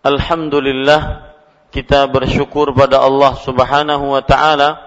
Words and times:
Alhamdulillah 0.00 1.28
kita 1.68 2.08
bersyukur 2.08 2.72
pada 2.72 3.04
Allah 3.04 3.36
Subhanahu 3.36 4.16
wa 4.16 4.24
taala 4.24 4.80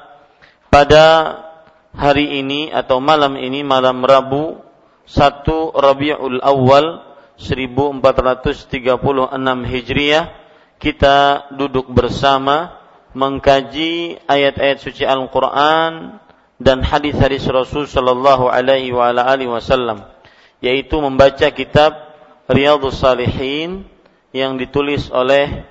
pada 0.73 1.37
hari 1.93 2.41
ini 2.41 2.73
atau 2.73 2.97
malam 2.97 3.37
ini 3.37 3.61
malam 3.61 4.01
Rabu 4.01 4.57
1 5.05 5.45
Rabiul 5.77 6.41
Awal 6.41 7.05
1436 7.37 8.73
Hijriah 9.69 10.33
kita 10.81 11.45
duduk 11.61 11.93
bersama 11.93 12.81
mengkaji 13.13 14.17
ayat-ayat 14.25 14.81
suci 14.81 15.05
Al-Qur'an 15.05 16.17
dan 16.57 16.81
hadis-hadis 16.81 17.45
Rasul 17.53 17.85
sallallahu 17.85 18.49
alaihi 18.49 18.89
wa 18.89 19.13
alihi 19.13 19.53
wasallam 19.53 20.09
yaitu 20.57 20.97
membaca 20.97 21.53
kitab 21.53 21.93
Riyadhus 22.49 22.97
Salihin 22.97 23.92
yang 24.33 24.57
ditulis 24.57 25.13
oleh 25.13 25.63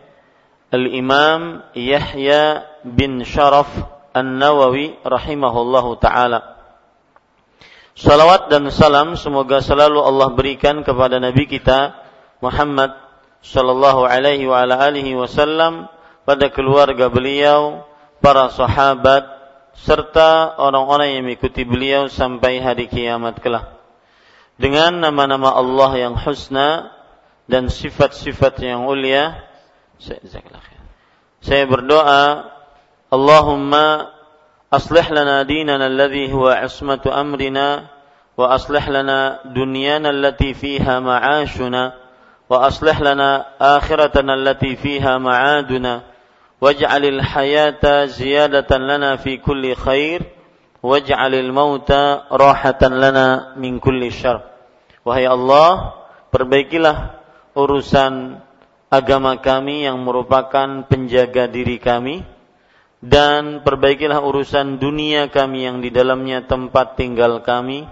Al-Imam 0.73 1.67
Yahya 1.77 2.65
bin 2.87 3.21
Sharaf 3.27 3.69
An-Nawawi 4.15 5.03
rahimahullahu 5.05 6.01
taala. 6.01 6.57
Salawat 7.93 8.49
dan 8.49 8.73
salam 8.73 9.21
semoga 9.21 9.61
selalu 9.61 10.01
Allah 10.01 10.33
berikan 10.33 10.81
kepada 10.81 11.21
nabi 11.21 11.45
kita 11.45 11.93
Muhammad 12.41 12.97
sallallahu 13.45 14.09
alaihi 14.09 14.49
wa 14.49 14.65
ala 14.65 14.81
alihi 14.81 15.13
wasallam 15.13 15.93
pada 16.25 16.49
keluarga 16.49 17.13
beliau, 17.13 17.85
para 18.23 18.49
sahabat 18.49 19.27
serta 19.75 20.55
orang-orang 20.57 21.19
yang 21.19 21.23
mengikuti 21.27 21.67
beliau 21.67 22.07
sampai 22.07 22.63
hari 22.63 22.87
kiamat 22.87 23.43
kelak. 23.43 23.77
Dengan 24.57 25.03
nama-nama 25.03 25.51
Allah 25.53 25.91
yang 25.99 26.15
husna 26.15 26.95
dan 27.51 27.67
sifat-sifat 27.71 28.63
yang 28.63 28.87
mulia 28.87 29.39
saya 31.43 31.65
berdoa 31.67 32.51
Allahumma 33.13 34.09
aslih 34.73 35.05
lana 35.13 35.45
dinana 35.45 35.87
alladhi 35.87 36.33
huwa 36.33 36.59
ismatu 36.65 37.13
amrina 37.13 37.93
wa 38.35 38.57
aslih 38.57 38.83
lana 38.89 39.45
dunyana 39.45 40.11
allati 40.11 40.57
fiha 40.57 40.99
ma'ashuna 40.99 41.95
wa 42.49 42.57
aslih 42.67 42.97
lana 42.99 43.47
akhiratana 43.61 44.33
allati 44.33 44.75
fiha 44.81 45.21
ma'aduna 45.21 46.03
waj'al 46.59 47.05
al-hayata 47.05 48.09
ziyadatan 48.09 48.87
lana 48.89 49.21
fi 49.21 49.39
kulli 49.39 49.77
khair 49.77 50.25
waj'al 50.83 51.37
al-mauta 51.37 52.27
rahatan 52.33 52.99
lana 52.99 53.55
min 53.61 53.79
kulli 53.79 54.11
syarr. 54.11 54.43
Wahai 55.07 55.27
Allah 55.31 55.95
perbaikilah 56.35 57.22
urusan 57.53 58.41
agama 58.93 59.41
kami 59.41 59.89
yang 59.89 60.01
merupakan 60.05 60.85
penjaga 60.89 61.49
diri 61.49 61.81
kami 61.81 62.25
dan 63.03 63.67
perbaikilah 63.67 64.23
urusan 64.23 64.79
dunia 64.79 65.33
kami 65.33 65.67
yang 65.67 65.83
di 65.83 65.91
dalamnya 65.91 66.47
tempat 66.47 66.95
tinggal 66.95 67.43
kami 67.43 67.89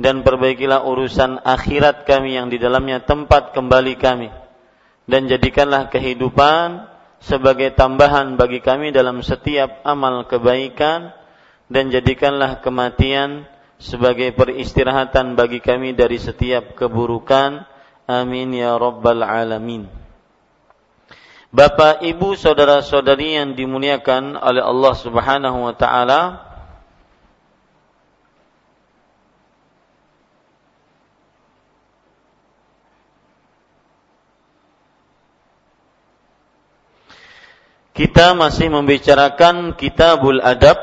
dan 0.00 0.24
perbaikilah 0.24 0.88
urusan 0.88 1.44
akhirat 1.44 2.08
kami 2.08 2.40
yang 2.40 2.48
di 2.48 2.56
dalamnya 2.56 3.04
tempat 3.04 3.52
kembali 3.52 4.00
kami. 4.00 4.32
Dan 5.04 5.28
jadikanlah 5.28 5.92
kehidupan 5.92 6.88
sebagai 7.20 7.76
tambahan 7.76 8.40
bagi 8.40 8.64
kami 8.64 8.96
dalam 8.96 9.20
setiap 9.20 9.84
amal 9.84 10.24
kebaikan 10.24 11.12
dan 11.68 11.92
jadikanlah 11.92 12.64
kematian 12.64 13.44
sebagai 13.76 14.32
peristirahatan 14.32 15.36
bagi 15.36 15.60
kami 15.60 15.92
dari 15.92 16.16
setiap 16.16 16.72
keburukan 16.72 17.68
Amin 18.10 18.50
ya 18.50 18.74
rabbal 18.74 19.22
alamin. 19.22 19.86
Bapak, 21.54 22.02
Ibu, 22.02 22.34
saudara-saudari 22.34 23.38
yang 23.38 23.54
dimuliakan 23.54 24.34
oleh 24.34 24.62
Allah 24.62 24.94
Subhanahu 24.98 25.66
wa 25.70 25.74
taala, 25.78 26.22
kita 37.94 38.34
masih 38.34 38.70
membicarakan 38.70 39.78
kitabul 39.78 40.42
adab 40.42 40.78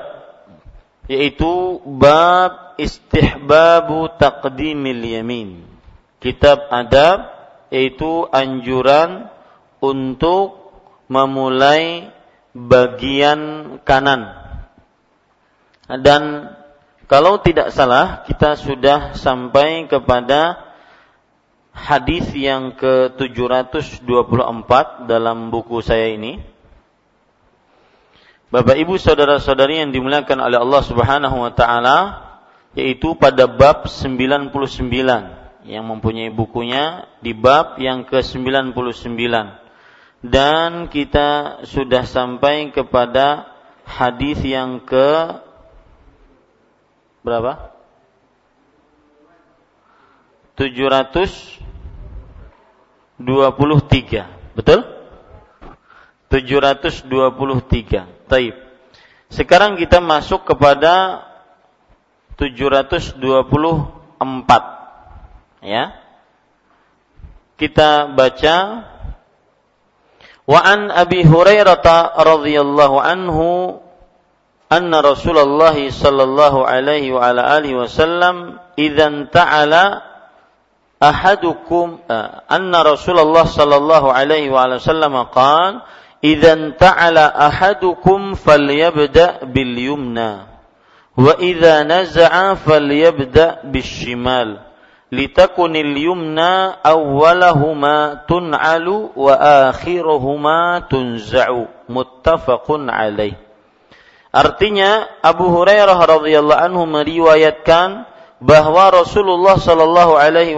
yaitu 1.12 1.80
bab 1.84 2.76
istihbabu 2.76 4.12
taqdimil 4.20 5.03
yamin 5.03 5.77
kitab 6.23 6.69
adab 6.73 7.37
yaitu 7.69 8.25
anjuran 8.31 9.29
untuk 9.84 10.72
memulai 11.11 12.11
bagian 12.55 13.40
kanan. 13.85 14.34
Dan 15.87 16.52
kalau 17.08 17.40
tidak 17.40 17.72
salah 17.72 18.28
kita 18.28 18.59
sudah 18.59 19.16
sampai 19.16 19.87
kepada 19.87 20.67
hadis 21.72 22.28
yang 22.34 22.73
ke-724 22.75 24.72
dalam 25.05 25.53
buku 25.53 25.79
saya 25.85 26.11
ini. 26.11 26.41
Bapak 28.47 28.79
Ibu 28.79 28.96
saudara-saudari 28.96 29.84
yang 29.84 29.91
dimuliakan 29.91 30.40
oleh 30.40 30.58
Allah 30.58 30.81
Subhanahu 30.84 31.37
wa 31.43 31.52
taala 31.52 31.97
yaitu 32.73 33.13
pada 33.20 33.46
bab 33.46 33.91
99 33.91 35.36
yang 35.67 35.85
mempunyai 35.85 36.31
bukunya 36.31 37.11
di 37.19 37.35
bab 37.35 37.75
yang 37.78 38.08
ke-99 38.08 38.72
dan 40.23 40.87
kita 40.90 41.61
sudah 41.67 42.08
sampai 42.08 42.72
kepada 42.73 43.53
hadis 43.85 44.41
yang 44.41 44.81
ke 44.81 45.37
berapa? 47.22 47.78
723. 50.58 51.61
Betul? 54.58 54.81
723. 56.34 58.25
Taib. 58.25 58.58
Sekarang 59.29 59.78
kita 59.78 60.02
masuk 60.02 60.49
kepada 60.49 61.22
724. 62.40 64.77
Ya. 65.67 65.99
Kita 67.59 68.16
baca 68.16 68.55
Wa 70.47 70.64
an 70.64 70.87
Abi 70.96 71.28
Hurairah 71.28 71.84
radhiyallahu 72.16 73.03
anhu 73.03 73.75
anna 74.72 75.03
Rasulullah 75.03 75.75
sallallahu 75.75 76.64
alaihi 76.64 77.11
wa 77.11 77.28
ala 77.28 77.59
alihi 77.59 77.75
wasallam 77.75 78.55
idzan 78.79 79.28
ta'ala 79.28 80.08
ahadukum 81.03 81.99
anna 82.47 82.79
Rasulullah 82.84 83.43
sallallahu 83.43 84.08
alaihi 84.08 84.47
wa 84.47 84.79
sallam 84.79 85.20
qala 85.35 85.84
idzan 86.23 86.79
ta'ala 86.79 87.28
ahadukum 87.28 88.40
falyabda 88.40 89.52
bil 89.52 89.75
yumna 89.75 90.47
wa 91.16 91.35
idza 91.43 91.84
naza'a 91.84 92.55
falyabda 92.55 93.67
bis 93.67 93.87
shimal 93.87 94.66
litakunil 95.09 95.96
yumna 95.96 96.80
awwalahuma 96.84 98.28
tun'alu 98.28 99.16
wa 99.16 99.34
akhiruhuma 99.72 100.88
tunza'u. 100.92 101.68
Muttafaqun 101.88 102.92
alaih. 102.92 103.40
Artinya 104.36 105.08
Abu 105.24 105.48
Hurairah 105.50 105.98
radhiyallahu 105.98 106.62
anhu 106.62 106.84
meriwayatkan 106.84 108.06
bahwa 108.44 108.94
Rasulullah 108.94 109.58
shallallahu 109.58 110.14
alaihi 110.20 110.54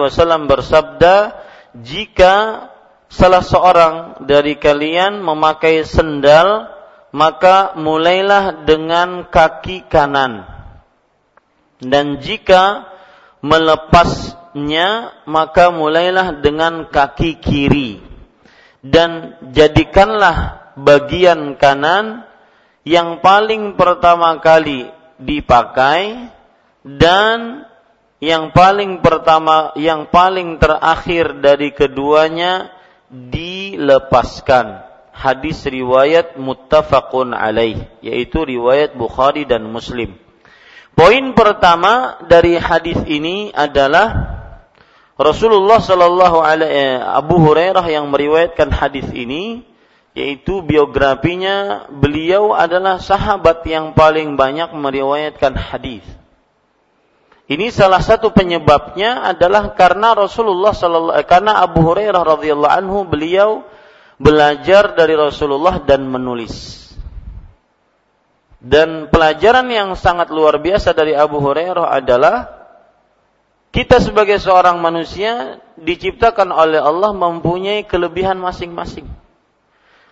wasallam 0.00 0.50
bersabda 0.50 1.38
jika 1.78 2.66
salah 3.06 3.44
seorang 3.44 4.24
dari 4.26 4.58
kalian 4.58 5.22
memakai 5.22 5.86
sendal 5.86 6.74
maka 7.10 7.74
mulailah 7.78 8.66
dengan 8.66 9.26
kaki 9.26 9.86
kanan. 9.86 10.46
Dan 11.80 12.18
jika 12.18 12.89
melepasnya 13.40 15.16
maka 15.24 15.72
mulailah 15.72 16.40
dengan 16.40 16.88
kaki 16.88 17.40
kiri. 17.40 18.00
Dan 18.80 19.36
jadikanlah 19.52 20.72
bagian 20.80 21.60
kanan 21.60 22.24
yang 22.88 23.20
paling 23.20 23.76
pertama 23.76 24.40
kali 24.40 24.88
dipakai 25.20 26.32
dan 26.80 27.68
yang 28.24 28.56
paling 28.56 29.04
pertama 29.04 29.76
yang 29.76 30.08
paling 30.08 30.56
terakhir 30.56 31.44
dari 31.44 31.76
keduanya 31.76 32.72
dilepaskan. 33.12 34.88
Hadis 35.12 35.60
riwayat 35.68 36.40
muttafaqun 36.40 37.36
alaih 37.36 37.84
yaitu 38.00 38.40
riwayat 38.40 38.96
Bukhari 38.96 39.44
dan 39.44 39.68
Muslim 39.68 40.16
Poin 41.00 41.32
pertama 41.32 42.20
dari 42.28 42.60
hadis 42.60 43.00
ini 43.08 43.48
adalah 43.56 44.36
Rasulullah 45.16 45.80
Shallallahu 45.80 46.44
Alaihi 46.44 47.00
Abu 47.00 47.40
Hurairah 47.40 47.88
yang 47.88 48.12
meriwayatkan 48.12 48.68
hadis 48.68 49.08
ini 49.16 49.64
yaitu 50.12 50.60
biografinya 50.60 51.88
beliau 51.88 52.52
adalah 52.52 53.00
sahabat 53.00 53.64
yang 53.64 53.96
paling 53.96 54.36
banyak 54.36 54.76
meriwayatkan 54.76 55.56
hadis. 55.56 56.04
Ini 57.48 57.72
salah 57.72 58.04
satu 58.04 58.36
penyebabnya 58.36 59.24
adalah 59.24 59.72
karena 59.72 60.12
Rasulullah 60.12 60.76
sallallahu 60.76 61.16
karena 61.24 61.64
Abu 61.64 61.80
Hurairah 61.80 62.28
radhiyallahu 62.36 62.76
anhu 62.76 63.08
beliau 63.08 63.64
belajar 64.20 64.92
dari 64.92 65.16
Rasulullah 65.16 65.80
dan 65.80 66.04
menulis. 66.04 66.79
Dan 68.60 69.08
pelajaran 69.08 69.72
yang 69.72 69.96
sangat 69.96 70.28
luar 70.28 70.60
biasa 70.60 70.92
dari 70.92 71.16
Abu 71.16 71.40
Hurairah 71.40 71.96
adalah 71.96 72.60
kita 73.72 74.04
sebagai 74.04 74.36
seorang 74.36 74.76
manusia 74.84 75.64
diciptakan 75.80 76.52
oleh 76.52 76.76
Allah 76.76 77.16
mempunyai 77.16 77.88
kelebihan 77.88 78.36
masing-masing. 78.36 79.08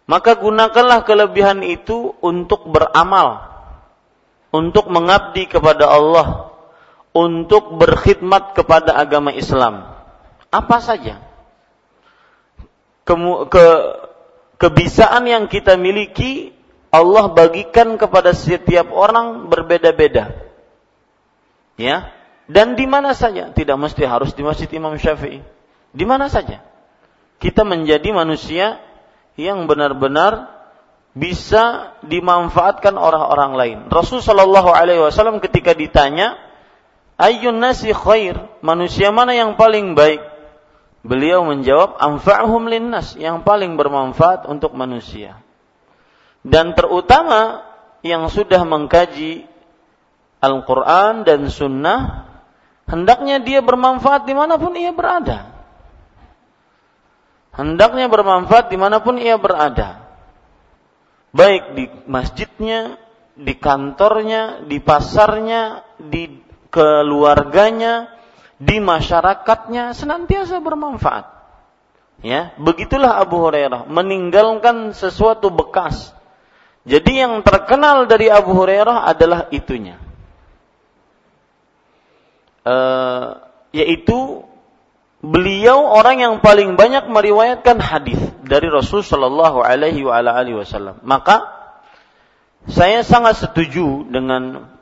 Maka 0.08 0.40
gunakanlah 0.40 1.04
kelebihan 1.04 1.60
itu 1.60 2.16
untuk 2.24 2.64
beramal, 2.72 3.44
untuk 4.48 4.88
mengabdi 4.88 5.44
kepada 5.44 5.84
Allah, 5.84 6.48
untuk 7.12 7.76
berkhidmat 7.76 8.56
kepada 8.56 8.96
agama 8.96 9.36
Islam. 9.36 9.84
Apa 10.48 10.80
saja. 10.80 11.20
Ke, 13.04 13.12
ke, 13.52 13.64
kebisaan 14.56 15.28
yang 15.28 15.44
kita 15.52 15.76
miliki 15.76 16.56
Allah 16.88 17.28
bagikan 17.36 18.00
kepada 18.00 18.32
setiap 18.32 18.88
orang 18.88 19.52
berbeda-beda. 19.52 20.32
Ya. 21.76 22.12
Dan 22.48 22.80
di 22.80 22.88
mana 22.88 23.12
saja, 23.12 23.52
tidak 23.52 23.76
mesti 23.76 24.08
harus 24.08 24.32
di 24.32 24.40
Masjid 24.40 24.68
Imam 24.72 24.96
Syafi'i. 24.96 25.44
Di 25.92 26.04
mana 26.08 26.32
saja. 26.32 26.64
Kita 27.38 27.60
menjadi 27.62 28.08
manusia 28.16 28.80
yang 29.36 29.68
benar-benar 29.68 30.48
bisa 31.12 31.94
dimanfaatkan 32.08 32.96
orang-orang 32.96 33.52
lain. 33.52 33.78
Rasul 33.92 34.24
Shallallahu 34.24 34.72
alaihi 34.72 35.04
wasallam 35.04 35.44
ketika 35.44 35.76
ditanya, 35.76 36.40
"Ayyun 37.20 37.60
nasi 37.60 37.92
khair?" 37.92 38.48
Manusia 38.64 39.12
mana 39.12 39.36
yang 39.36 39.60
paling 39.60 39.92
baik? 39.92 40.24
Beliau 41.04 41.44
menjawab, 41.44 42.00
"Anfa'uhum 42.00 42.66
linnas," 42.66 43.14
yang 43.20 43.44
paling 43.44 43.76
bermanfaat 43.78 44.48
untuk 44.50 44.74
manusia 44.74 45.38
dan 46.48 46.72
terutama 46.72 47.60
yang 48.00 48.32
sudah 48.32 48.64
mengkaji 48.64 49.44
Al-Quran 50.40 51.28
dan 51.28 51.52
Sunnah, 51.52 52.24
hendaknya 52.88 53.36
dia 53.44 53.60
bermanfaat 53.60 54.24
di 54.24 54.32
mana 54.32 54.56
pun 54.56 54.72
ia 54.72 54.94
berada. 54.96 55.52
Hendaknya 57.52 58.08
bermanfaat 58.08 58.72
di 58.72 58.78
mana 58.80 59.04
pun 59.04 59.20
ia 59.20 59.36
berada. 59.36 60.08
Baik 61.36 61.76
di 61.76 61.84
masjidnya, 62.08 62.96
di 63.36 63.52
kantornya, 63.58 64.64
di 64.64 64.80
pasarnya, 64.80 65.84
di 66.00 66.38
keluarganya, 66.72 68.08
di 68.56 68.80
masyarakatnya, 68.80 69.92
senantiasa 69.92 70.62
bermanfaat. 70.64 71.36
Ya, 72.22 72.56
begitulah 72.56 73.20
Abu 73.20 73.42
Hurairah 73.42 73.86
meninggalkan 73.86 74.90
sesuatu 74.90 75.54
bekas 75.54 76.17
jadi 76.88 77.28
yang 77.28 77.44
terkenal 77.44 78.08
dari 78.08 78.32
Abu 78.32 78.56
Hurairah 78.56 79.04
adalah 79.04 79.52
itunya. 79.52 80.00
E, 82.64 82.76
yaitu 83.76 84.48
beliau 85.20 85.84
orang 85.84 86.24
yang 86.24 86.34
paling 86.40 86.80
banyak 86.80 87.04
meriwayatkan 87.12 87.76
hadis 87.76 88.16
dari 88.40 88.72
Rasul 88.72 89.04
Shallallahu 89.04 89.60
Alaihi 89.60 90.00
Wasallam. 90.56 91.04
Maka 91.04 91.44
saya 92.64 93.04
sangat 93.04 93.36
setuju 93.36 94.08
dengan 94.08 94.72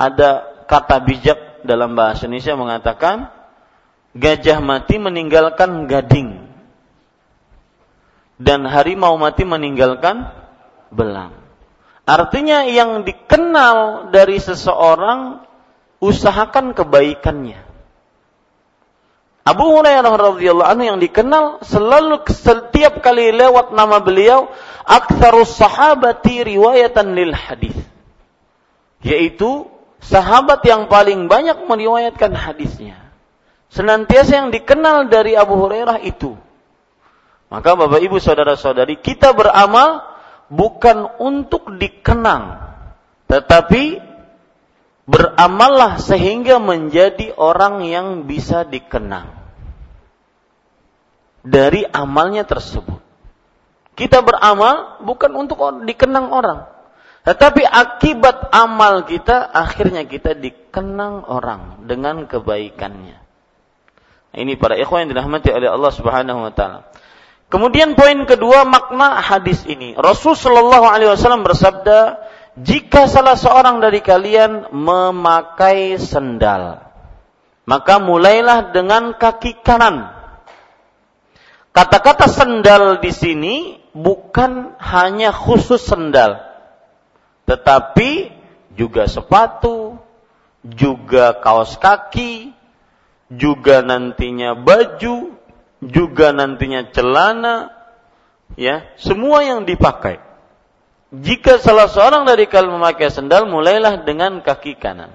ada 0.00 0.48
kata 0.64 1.04
bijak 1.04 1.68
dalam 1.68 1.92
bahasa 1.92 2.24
Indonesia 2.24 2.56
mengatakan 2.56 3.28
gajah 4.16 4.64
mati 4.64 4.96
meninggalkan 4.96 5.84
gading 5.84 6.48
dan 8.40 8.64
harimau 8.64 9.20
mati 9.20 9.44
meninggalkan 9.44 10.32
belang. 10.88 11.41
Artinya 12.02 12.66
yang 12.66 13.06
dikenal 13.06 14.10
dari 14.10 14.42
seseorang 14.42 15.46
usahakan 16.02 16.74
kebaikannya. 16.74 17.62
Abu 19.42 19.74
Hurairah 19.74 20.14
radhiyallahu 20.14 20.70
anhu 20.70 20.84
yang 20.86 20.98
dikenal 21.02 21.66
selalu 21.66 22.22
setiap 22.30 23.02
kali 23.02 23.34
lewat 23.34 23.74
nama 23.74 23.98
beliau 23.98 24.50
aktsarus 24.86 25.58
sahabati 25.58 26.46
riwayatan 26.46 27.14
lil 27.14 27.34
hadis. 27.34 27.74
Yaitu 29.02 29.66
sahabat 29.98 30.62
yang 30.62 30.86
paling 30.86 31.26
banyak 31.26 31.58
meriwayatkan 31.66 32.34
hadisnya. 32.34 32.98
Senantiasa 33.70 34.46
yang 34.46 34.48
dikenal 34.54 35.10
dari 35.10 35.34
Abu 35.34 35.58
Hurairah 35.58 36.02
itu. 36.06 36.38
Maka 37.50 37.74
Bapak 37.74 37.98
Ibu 37.98 38.22
saudara-saudari, 38.22 39.00
kita 39.02 39.34
beramal 39.34 40.11
bukan 40.52 41.16
untuk 41.16 41.72
dikenang, 41.80 42.60
tetapi 43.24 44.04
beramallah 45.08 45.96
sehingga 45.96 46.60
menjadi 46.60 47.32
orang 47.40 47.88
yang 47.88 48.28
bisa 48.28 48.68
dikenang 48.68 49.32
dari 51.40 51.88
amalnya 51.88 52.44
tersebut. 52.44 53.00
Kita 53.96 54.20
beramal 54.24 55.04
bukan 55.04 55.32
untuk 55.36 55.58
dikenang 55.84 56.32
orang, 56.32 56.64
Tetapi 57.22 57.62
akibat 57.62 58.50
amal 58.50 59.06
kita 59.06 59.46
akhirnya 59.46 60.02
kita 60.08 60.34
dikenang 60.34 61.22
orang 61.28 61.86
dengan 61.86 62.26
kebaikannya. 62.26 63.22
Ini 64.32 64.56
para 64.56 64.74
ikhwan 64.80 65.06
yang 65.06 65.10
dirahmati 65.14 65.52
oleh 65.54 65.68
Allah 65.70 65.92
Subhanahu 65.92 66.40
wa 66.48 66.52
taala. 66.56 66.88
Kemudian 67.52 67.92
poin 67.92 68.24
kedua 68.24 68.64
makna 68.64 69.20
hadis 69.20 69.68
ini. 69.68 69.92
Rasul 69.92 70.32
Shallallahu 70.32 70.88
alaihi 70.88 71.12
wasallam 71.12 71.44
bersabda, 71.44 72.16
"Jika 72.56 73.04
salah 73.12 73.36
seorang 73.36 73.84
dari 73.84 74.00
kalian 74.00 74.72
memakai 74.72 76.00
sendal, 76.00 76.80
maka 77.68 78.00
mulailah 78.00 78.72
dengan 78.72 79.12
kaki 79.12 79.60
kanan." 79.60 80.08
Kata-kata 81.76 82.24
sendal 82.24 83.04
di 83.04 83.12
sini 83.12 83.54
bukan 83.92 84.72
hanya 84.80 85.28
khusus 85.28 85.84
sendal, 85.84 86.40
tetapi 87.44 88.32
juga 88.72 89.04
sepatu, 89.04 90.00
juga 90.64 91.36
kaos 91.36 91.76
kaki, 91.76 92.56
juga 93.28 93.84
nantinya 93.84 94.56
baju, 94.56 95.36
juga 95.82 96.30
nantinya 96.30 96.86
celana, 96.94 97.74
ya, 98.54 98.86
semua 98.94 99.42
yang 99.42 99.66
dipakai. 99.66 100.22
Jika 101.12 101.60
salah 101.60 101.92
seorang 101.92 102.24
dari 102.24 102.48
kalian 102.48 102.80
memakai 102.80 103.12
sendal, 103.12 103.44
mulailah 103.44 104.06
dengan 104.06 104.40
kaki 104.40 104.80
kanan. 104.80 105.12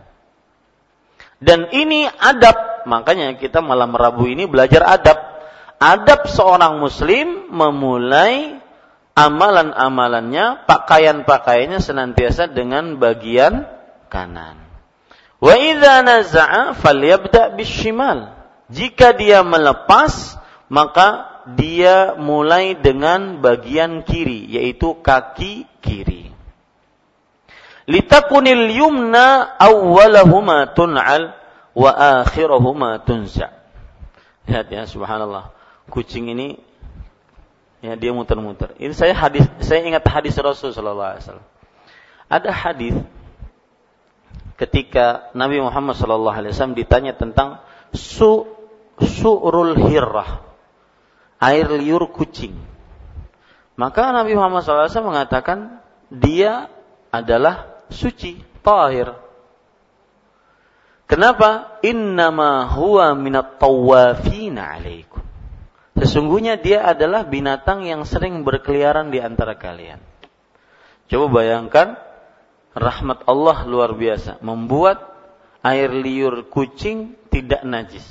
Dan 1.41 1.73
ini 1.73 2.05
adab, 2.05 2.85
makanya 2.85 3.33
kita 3.37 3.65
malam 3.65 3.93
Rabu 3.97 4.29
ini 4.29 4.45
belajar 4.45 4.85
adab. 4.85 5.17
Adab 5.77 6.29
seorang 6.29 6.77
muslim 6.81 7.49
memulai 7.49 8.61
amalan-amalannya, 9.17 10.69
pakaian-pakaiannya 10.69 11.81
senantiasa 11.81 12.49
dengan 12.49 13.01
bagian 13.01 13.65
kanan. 14.09 14.61
Wa 15.37 15.53
idza 15.57 16.01
naza'a 16.05 16.77
falyabda 16.77 17.57
bishimal. 17.57 18.37
Jika 18.69 19.13
dia 19.13 19.41
melepas, 19.41 20.37
maka 20.67 21.39
dia 21.55 22.15
mulai 22.19 22.75
dengan 22.75 23.39
bagian 23.39 24.03
kiri, 24.03 24.47
yaitu 24.51 24.99
kaki 24.99 25.63
kiri. 25.79 26.31
Litakunil 27.87 28.67
yumna 28.75 29.55
awwalahuma 29.55 30.75
tun'al 30.75 31.31
wa 31.71 31.91
akhirahuma 32.23 32.99
tunza. 33.07 33.55
Lihat 34.43 34.67
ya, 34.67 34.83
subhanallah. 34.83 35.55
Kucing 35.87 36.27
ini 36.35 36.59
ya 37.79 37.95
dia 37.95 38.11
muter-muter. 38.11 38.75
Ini 38.75 38.91
saya 38.91 39.15
hadis 39.15 39.47
saya 39.63 39.87
ingat 39.87 40.03
hadis 40.03 40.35
Rasul 40.35 40.75
sallallahu 40.75 41.15
alaihi 41.15 41.23
wasallam. 41.23 41.47
Ada 42.27 42.51
hadis 42.51 42.95
ketika 44.59 45.31
Nabi 45.31 45.63
Muhammad 45.63 45.95
sallallahu 45.95 46.33
alaihi 46.33 46.51
wasallam 46.51 46.75
ditanya 46.75 47.15
tentang 47.15 47.63
su 47.95 48.49
su'rul 48.97 49.77
hirrah, 49.87 50.43
air 51.41 51.67
liur 51.69 52.09
kucing. 52.13 52.55
Maka 53.77 54.09
Nabi 54.09 54.33
Muhammad 54.33 54.65
SAW 54.65 54.89
mengatakan 55.05 55.79
dia 56.09 56.69
adalah 57.13 57.85
suci, 57.93 58.41
tahir. 58.65 59.13
Kenapa? 61.07 61.79
Innama 61.85 62.67
huwa 62.73 63.15
minat 63.15 63.61
tawafina 63.61 64.75
alaikum. 64.75 65.23
Sesungguhnya 65.97 66.61
dia 66.61 66.85
adalah 66.85 67.25
binatang 67.25 67.87
yang 67.87 68.05
sering 68.05 68.45
berkeliaran 68.45 69.09
di 69.09 69.17
antara 69.17 69.57
kalian. 69.57 69.97
Coba 71.07 71.41
bayangkan 71.41 71.97
rahmat 72.77 73.25
Allah 73.25 73.65
luar 73.65 73.97
biasa 73.97 74.37
membuat 74.45 75.01
air 75.65 75.89
liur 75.89 76.45
kucing 76.53 77.17
tidak 77.33 77.65
najis. 77.65 78.05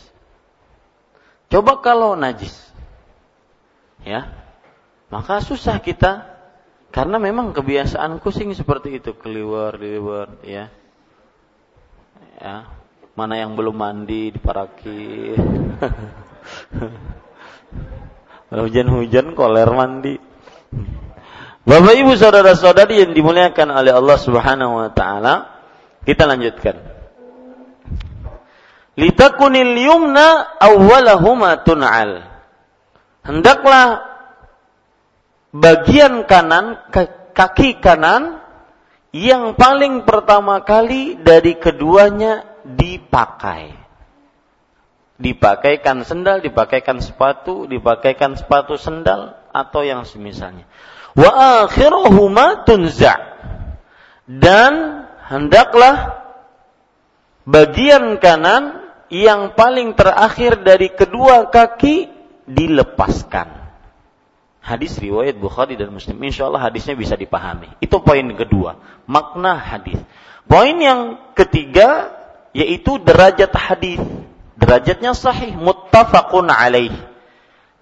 Coba 1.47 1.78
kalau 1.78 2.18
najis. 2.18 2.65
Ya. 4.06 4.30
Maka 5.10 5.42
susah 5.42 5.82
kita 5.82 6.30
karena 6.94 7.18
memang 7.18 7.50
kebiasaan 7.50 8.22
kucing 8.22 8.54
seperti 8.54 9.02
itu, 9.02 9.12
keluar, 9.18 9.75
keluar, 9.75 10.38
ya. 10.46 10.70
Ya. 12.38 12.70
Mana 13.18 13.34
yang 13.34 13.58
belum 13.58 13.75
mandi 13.75 14.30
diparaki. 14.30 15.34
Hujan-hujan 18.54 19.34
koler 19.34 19.66
mandi. 19.75 20.14
Bapak 21.66 21.94
Ibu 21.98 22.14
saudara-saudari 22.14 23.02
yang 23.02 23.10
dimuliakan 23.10 23.75
oleh 23.75 23.90
Allah 23.90 24.16
Subhanahu 24.22 24.86
wa 24.86 24.90
taala, 24.94 25.50
kita 26.06 26.22
lanjutkan. 26.22 26.78
Litakunil 28.94 29.75
yumna 29.75 30.56
awwalahuma 30.62 31.58
tun'al. 31.66 32.36
Hendaklah 33.26 34.06
bagian 35.50 36.25
kanan 36.30 36.78
kaki 37.35 37.83
kanan 37.83 38.38
yang 39.11 39.59
paling 39.59 40.06
pertama 40.06 40.62
kali 40.62 41.18
dari 41.18 41.59
keduanya 41.59 42.47
dipakai. 42.62 43.75
Dipakaikan 45.16 46.04
sendal, 46.04 46.45
dipakaikan 46.45 47.00
sepatu, 47.00 47.64
dipakaikan 47.64 48.37
sepatu 48.37 48.76
sendal 48.76 49.35
atau 49.50 49.80
yang 49.80 50.04
semisalnya 50.04 50.68
wa 51.16 51.64
akhiruhuma 51.64 52.68
tunza 52.68 53.16
dan 54.28 55.06
hendaklah 55.33 56.28
bagian 57.49 58.21
kanan 58.21 58.85
yang 59.09 59.56
paling 59.56 59.97
terakhir 59.97 60.61
dari 60.61 60.92
kedua 60.92 61.49
kaki 61.49 62.12
dilepaskan. 62.46 63.66
Hadis 64.62 64.98
riwayat 64.98 65.38
Bukhari 65.38 65.78
dan 65.78 65.94
Muslim. 65.94 66.18
Insya 66.26 66.50
Allah 66.50 66.66
hadisnya 66.66 66.98
bisa 66.98 67.14
dipahami. 67.14 67.70
Itu 67.78 68.02
poin 68.02 68.26
kedua. 68.34 68.82
Makna 69.06 69.54
hadis. 69.54 69.98
Poin 70.50 70.74
yang 70.74 71.22
ketiga 71.38 72.10
yaitu 72.50 72.98
derajat 72.98 73.54
hadis. 73.54 74.02
Derajatnya 74.58 75.14
sahih. 75.14 75.54
Muttafaqun 75.54 76.50
alaih. 76.50 76.90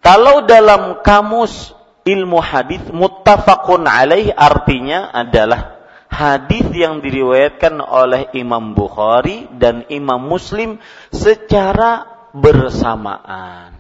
Kalau 0.04 0.44
dalam 0.44 1.00
kamus 1.00 1.72
ilmu 2.04 2.36
hadis 2.44 2.84
muttafaqun 2.92 3.88
alaih 3.88 4.28
artinya 4.36 5.08
adalah 5.08 5.80
hadis 6.12 6.68
yang 6.76 7.00
diriwayatkan 7.00 7.80
oleh 7.80 8.30
Imam 8.36 8.76
Bukhari 8.76 9.48
dan 9.56 9.88
Imam 9.88 10.20
Muslim 10.20 10.78
secara 11.10 12.06
bersamaan. 12.36 13.73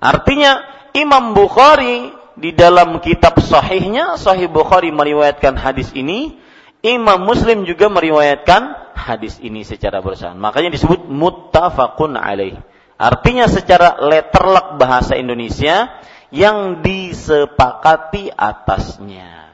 Artinya 0.00 0.64
Imam 0.96 1.36
Bukhari 1.36 2.12
di 2.36 2.52
dalam 2.52 3.00
kitab 3.00 3.40
sahihnya 3.40 4.20
Sahih 4.20 4.48
Bukhari 4.48 4.92
meriwayatkan 4.92 5.56
hadis 5.56 5.92
ini, 5.96 6.36
Imam 6.84 7.24
Muslim 7.24 7.64
juga 7.66 7.90
meriwayatkan 7.90 8.94
hadis 8.94 9.42
ini 9.42 9.66
secara 9.66 9.98
bersamaan. 10.04 10.38
Makanya 10.38 10.70
disebut 10.70 11.08
muttafaqun 11.10 12.14
alaih. 12.14 12.54
Artinya 12.96 13.44
secara 13.50 14.00
letterlek 14.00 14.80
bahasa 14.80 15.18
Indonesia 15.20 16.00
yang 16.30 16.80
disepakati 16.80 18.32
atasnya. 18.32 19.52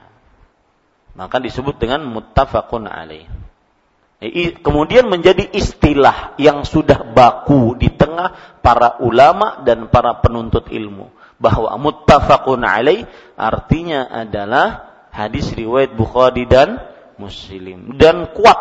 Maka 1.16 1.40
disebut 1.40 1.76
dengan 1.80 2.04
muttafaqun 2.04 2.84
alaih. 2.86 3.31
Kemudian 4.62 5.10
menjadi 5.10 5.50
istilah 5.50 6.38
yang 6.38 6.62
sudah 6.62 7.02
baku 7.10 7.74
di 7.74 7.90
tengah 7.90 8.58
para 8.62 9.02
ulama 9.02 9.66
dan 9.66 9.90
para 9.90 10.22
penuntut 10.22 10.70
ilmu 10.70 11.10
bahwa 11.42 11.74
muttafaqun 11.74 12.62
alaih 12.62 13.02
artinya 13.34 14.06
adalah 14.06 14.94
hadis 15.10 15.50
riwayat 15.50 15.98
Bukhari 15.98 16.46
dan 16.46 16.78
Muslim 17.18 17.98
dan 17.98 18.30
kuat. 18.30 18.58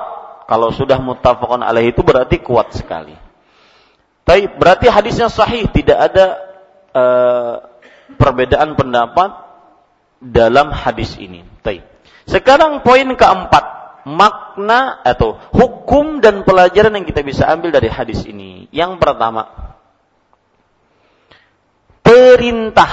Kalau 0.49 0.73
sudah 0.73 0.97
muttafaqun 0.97 1.61
alaih 1.61 1.93
itu 1.93 2.01
berarti 2.01 2.41
kuat 2.41 2.73
sekali. 2.73 3.13
Tapi 4.25 4.49
berarti 4.57 4.89
hadisnya 4.89 5.29
sahih, 5.29 5.69
tidak 5.69 5.97
ada 5.97 6.25
uh, 6.93 7.55
perbedaan 8.17 8.73
pendapat 8.77 9.33
dalam 10.21 10.69
hadis 10.73 11.17
ini. 11.17 11.41
Taib. 11.65 11.85
Sekarang 12.29 12.85
poin 12.85 13.09
keempat, 13.17 13.65
makna 14.05 15.01
atau 15.01 15.37
hukum 15.53 16.19
dan 16.19 16.41
pelajaran 16.45 16.93
yang 16.97 17.05
kita 17.05 17.21
bisa 17.21 17.47
ambil 17.47 17.73
dari 17.73 17.89
hadis 17.89 18.25
ini. 18.27 18.67
Yang 18.73 18.99
pertama, 19.01 19.75
perintah 22.01 22.91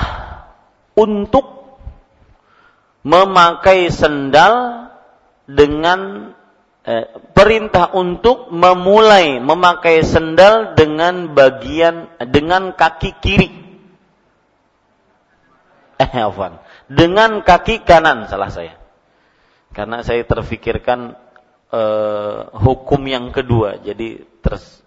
untuk 0.94 1.78
memakai 3.02 3.88
sendal 3.90 4.88
dengan 5.48 6.32
eh, 6.84 7.06
perintah 7.32 7.90
untuk 7.96 8.52
memulai 8.52 9.40
memakai 9.40 10.04
sendal 10.04 10.76
dengan 10.76 11.32
bagian 11.32 12.12
dengan 12.28 12.76
kaki 12.76 13.10
kiri. 13.18 13.50
Eh 15.98 16.12
afwan. 16.14 16.62
Dengan 16.88 17.44
kaki 17.44 17.84
kanan 17.84 18.30
salah 18.30 18.48
saya 18.48 18.77
Karena 19.72 20.02
saya 20.02 20.24
terfikirkan 20.24 21.14
uh, 21.72 22.52
hukum 22.56 23.02
yang 23.04 23.30
kedua. 23.30 23.80
Jadi 23.80 24.24
terus 24.40 24.80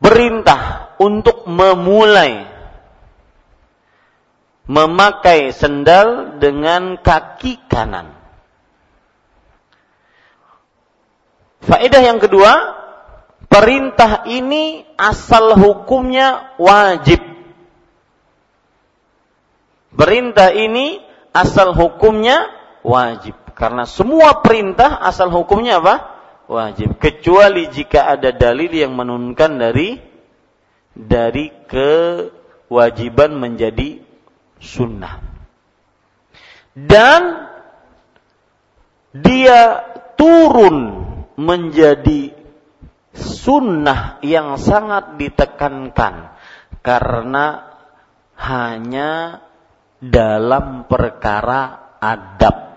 perintah 0.00 0.94
untuk 0.96 1.44
memulai 1.44 2.48
memakai 4.70 5.50
sendal 5.50 6.38
dengan 6.38 6.94
kaki 7.02 7.66
kanan. 7.66 8.14
Faedah 11.60 12.02
yang 12.06 12.22
kedua, 12.22 12.78
perintah 13.50 14.24
ini 14.30 14.86
asal 14.94 15.58
hukumnya 15.58 16.54
wajib. 16.56 17.18
Perintah 19.90 20.54
ini 20.54 21.02
asal 21.34 21.74
hukumnya 21.74 22.46
wajib. 22.86 23.36
Karena 23.60 23.84
semua 23.84 24.40
perintah 24.40 25.04
asal 25.04 25.28
hukumnya 25.28 25.84
apa? 25.84 26.16
Wajib. 26.48 26.96
Kecuali 26.96 27.68
jika 27.68 28.08
ada 28.08 28.32
dalil 28.32 28.72
yang 28.72 28.96
menunjukkan 28.96 29.52
dari 29.60 30.00
dari 30.96 31.52
kewajiban 31.68 33.36
menjadi 33.36 34.00
sunnah. 34.56 35.20
Dan 36.72 37.52
dia 39.12 39.84
turun 40.16 41.04
menjadi 41.36 42.32
sunnah 43.12 44.24
yang 44.24 44.56
sangat 44.56 45.20
ditekankan 45.20 46.32
karena 46.80 47.76
hanya 48.40 49.44
dalam 50.00 50.88
perkara 50.88 51.92
adab 52.00 52.69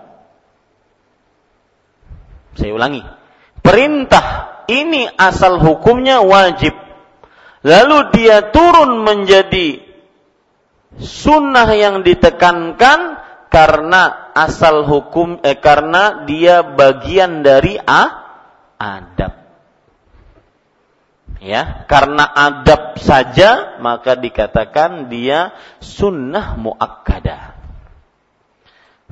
saya 2.54 2.72
ulangi. 2.74 3.02
Perintah 3.60 4.60
ini 4.70 5.08
asal 5.08 5.60
hukumnya 5.60 6.22
wajib. 6.24 6.72
Lalu 7.64 8.12
dia 8.12 8.52
turun 8.52 9.02
menjadi 9.02 9.80
sunnah 11.00 11.68
yang 11.72 12.04
ditekankan 12.04 13.24
karena 13.48 14.34
asal 14.36 14.84
hukum 14.84 15.40
eh, 15.40 15.56
karena 15.56 16.26
dia 16.28 16.60
bagian 16.60 17.40
dari 17.40 17.80
a, 17.80 18.02
adab. 18.76 19.32
Ya, 21.44 21.84
karena 21.88 22.24
adab 22.24 22.96
saja 23.00 23.76
maka 23.80 24.16
dikatakan 24.16 25.12
dia 25.12 25.52
sunnah 25.80 26.56
muakkadah. 26.56 27.63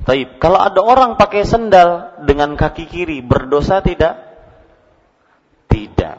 Taib. 0.03 0.35
Kalau 0.35 0.59
ada 0.59 0.83
orang 0.83 1.15
pakai 1.15 1.47
sendal 1.47 2.19
dengan 2.27 2.59
kaki 2.59 2.91
kiri, 2.91 3.23
berdosa 3.23 3.79
tidak? 3.79 4.19
Tidak. 5.71 6.17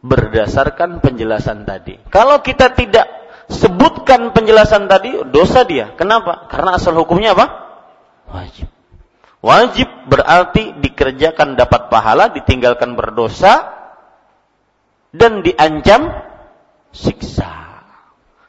Berdasarkan 0.00 1.04
penjelasan 1.04 1.68
tadi. 1.68 2.00
Kalau 2.08 2.40
kita 2.40 2.72
tidak 2.72 3.04
sebutkan 3.52 4.32
penjelasan 4.32 4.88
tadi, 4.88 5.12
dosa 5.28 5.68
dia. 5.68 5.92
Kenapa? 5.92 6.48
Karena 6.48 6.80
asal 6.80 6.96
hukumnya 6.96 7.36
apa? 7.36 7.46
Wajib. 8.32 8.68
Wajib 9.44 9.88
berarti 10.08 10.80
dikerjakan 10.80 11.54
dapat 11.54 11.92
pahala, 11.92 12.32
ditinggalkan 12.32 12.96
berdosa, 12.96 13.76
dan 15.12 15.44
diancam 15.44 16.16
siksa. 16.96 17.84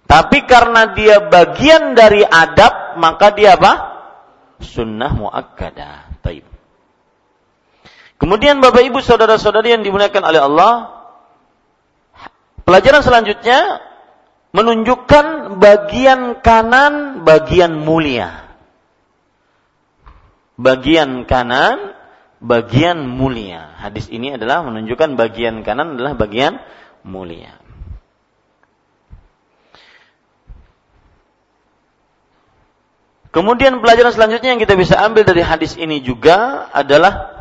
Tapi 0.08 0.48
karena 0.48 0.96
dia 0.96 1.28
bagian 1.28 1.92
dari 1.92 2.24
adab, 2.24 2.96
maka 2.96 3.36
dia 3.36 3.60
apa? 3.60 3.97
Sunnah 4.62 5.12
muakkadah. 5.14 6.22
Taib. 6.22 6.46
Kemudian 8.18 8.58
Bapak 8.58 8.82
Ibu 8.82 8.98
saudara-saudari 9.02 9.78
yang 9.78 9.86
dimuliakan 9.86 10.24
oleh 10.26 10.42
Allah, 10.42 10.74
pelajaran 12.66 13.06
selanjutnya 13.06 13.86
menunjukkan 14.58 15.58
bagian 15.62 16.42
kanan 16.42 17.22
bagian 17.22 17.78
mulia. 17.78 18.50
Bagian 20.58 21.30
kanan 21.30 21.94
bagian 22.42 23.06
mulia. 23.06 23.78
Hadis 23.78 24.10
ini 24.10 24.34
adalah 24.34 24.66
menunjukkan 24.66 25.14
bagian 25.14 25.62
kanan 25.62 25.94
adalah 25.94 26.18
bagian 26.18 26.58
mulia. 27.06 27.67
Kemudian 33.38 33.86
pelajaran 33.86 34.18
selanjutnya 34.18 34.58
yang 34.58 34.62
kita 34.66 34.74
bisa 34.74 34.98
ambil 34.98 35.22
dari 35.22 35.46
hadis 35.46 35.78
ini 35.78 36.02
juga 36.02 36.66
adalah 36.74 37.38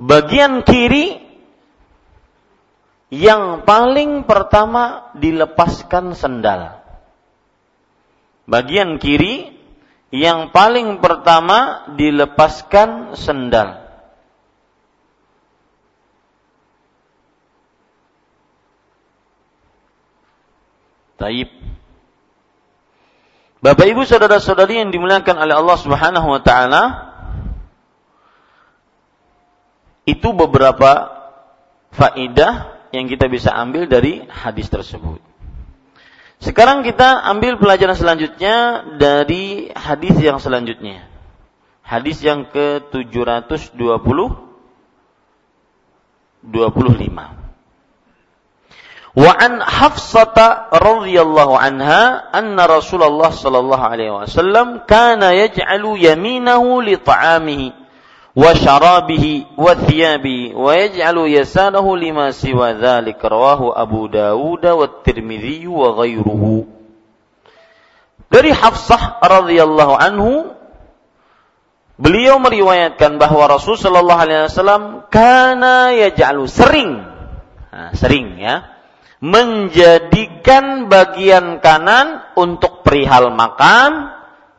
bagian 0.00 0.64
kiri 0.64 1.20
yang 3.12 3.68
paling 3.68 4.24
pertama 4.24 5.12
dilepaskan 5.20 6.16
sendal. 6.16 6.80
Bagian 8.48 8.96
kiri 8.96 9.52
yang 10.08 10.48
paling 10.48 11.04
pertama 11.04 11.84
dilepaskan 11.92 13.20
sendal. 13.20 13.84
Taib. 21.20 21.75
Bapak 23.64 23.86
Ibu 23.88 24.04
saudara-saudari 24.04 24.84
yang 24.84 24.92
dimuliakan 24.92 25.36
oleh 25.40 25.54
Allah 25.56 25.76
Subhanahu 25.80 26.28
wa 26.28 26.40
taala 26.44 26.82
itu 30.06 30.28
beberapa 30.36 31.10
faidah 31.90 32.76
yang 32.92 33.08
kita 33.08 33.26
bisa 33.26 33.50
ambil 33.50 33.88
dari 33.88 34.22
hadis 34.28 34.68
tersebut. 34.68 35.18
Sekarang 36.36 36.84
kita 36.84 37.24
ambil 37.32 37.56
pelajaran 37.56 37.96
selanjutnya 37.96 38.84
dari 39.00 39.72
hadis 39.72 40.20
yang 40.20 40.36
selanjutnya. 40.36 41.08
Hadis 41.80 42.20
yang 42.20 42.52
ke-720 42.52 44.46
25. 46.46 47.45
Wa 49.16 49.32
an 49.32 49.64
Hafsata 49.64 50.68
radhiyallahu 50.76 51.56
anha 51.56 52.28
anna 52.36 52.68
Rasulullah 52.68 53.32
sallallahu 53.32 53.80
alaihi 53.80 54.12
wasallam 54.12 54.84
kana 54.84 55.32
yaj'alu 55.32 55.96
yaminahu 55.96 56.84
li 56.84 57.00
ta'amihi 57.00 57.72
wa 58.36 58.52
syarabihi 58.52 59.56
wa 59.56 59.72
thiyabihi 59.72 60.52
wa 60.52 60.68
yaj'alu 60.76 61.32
yasarahu 61.32 61.96
lima 61.96 62.28
siwa 62.28 62.76
dzalik 62.76 63.16
rawahu 63.16 63.72
Abu 63.72 64.12
Dawud 64.12 64.60
wa 64.60 64.84
Tirmidzi 65.00 65.64
wa 65.64 65.96
ghairuhu 65.96 66.68
Dari 68.28 68.52
Hafsah 68.52 69.24
radhiyallahu 69.24 69.96
anhu 69.96 70.52
beliau 71.96 72.36
meriwayatkan 72.36 73.16
bahwa 73.16 73.48
Rasul 73.48 73.80
sallallahu 73.80 74.20
alaihi 74.20 74.44
wasallam 74.44 75.08
kana 75.08 75.96
yaj'alu 75.96 76.44
sering. 76.44 77.00
Nah, 77.72 77.96
sering 77.96 78.36
ya 78.36 78.75
menjadikan 79.20 80.92
bagian 80.92 81.64
kanan 81.64 82.20
untuk 82.36 82.84
perihal 82.84 83.32
makan, 83.32 84.12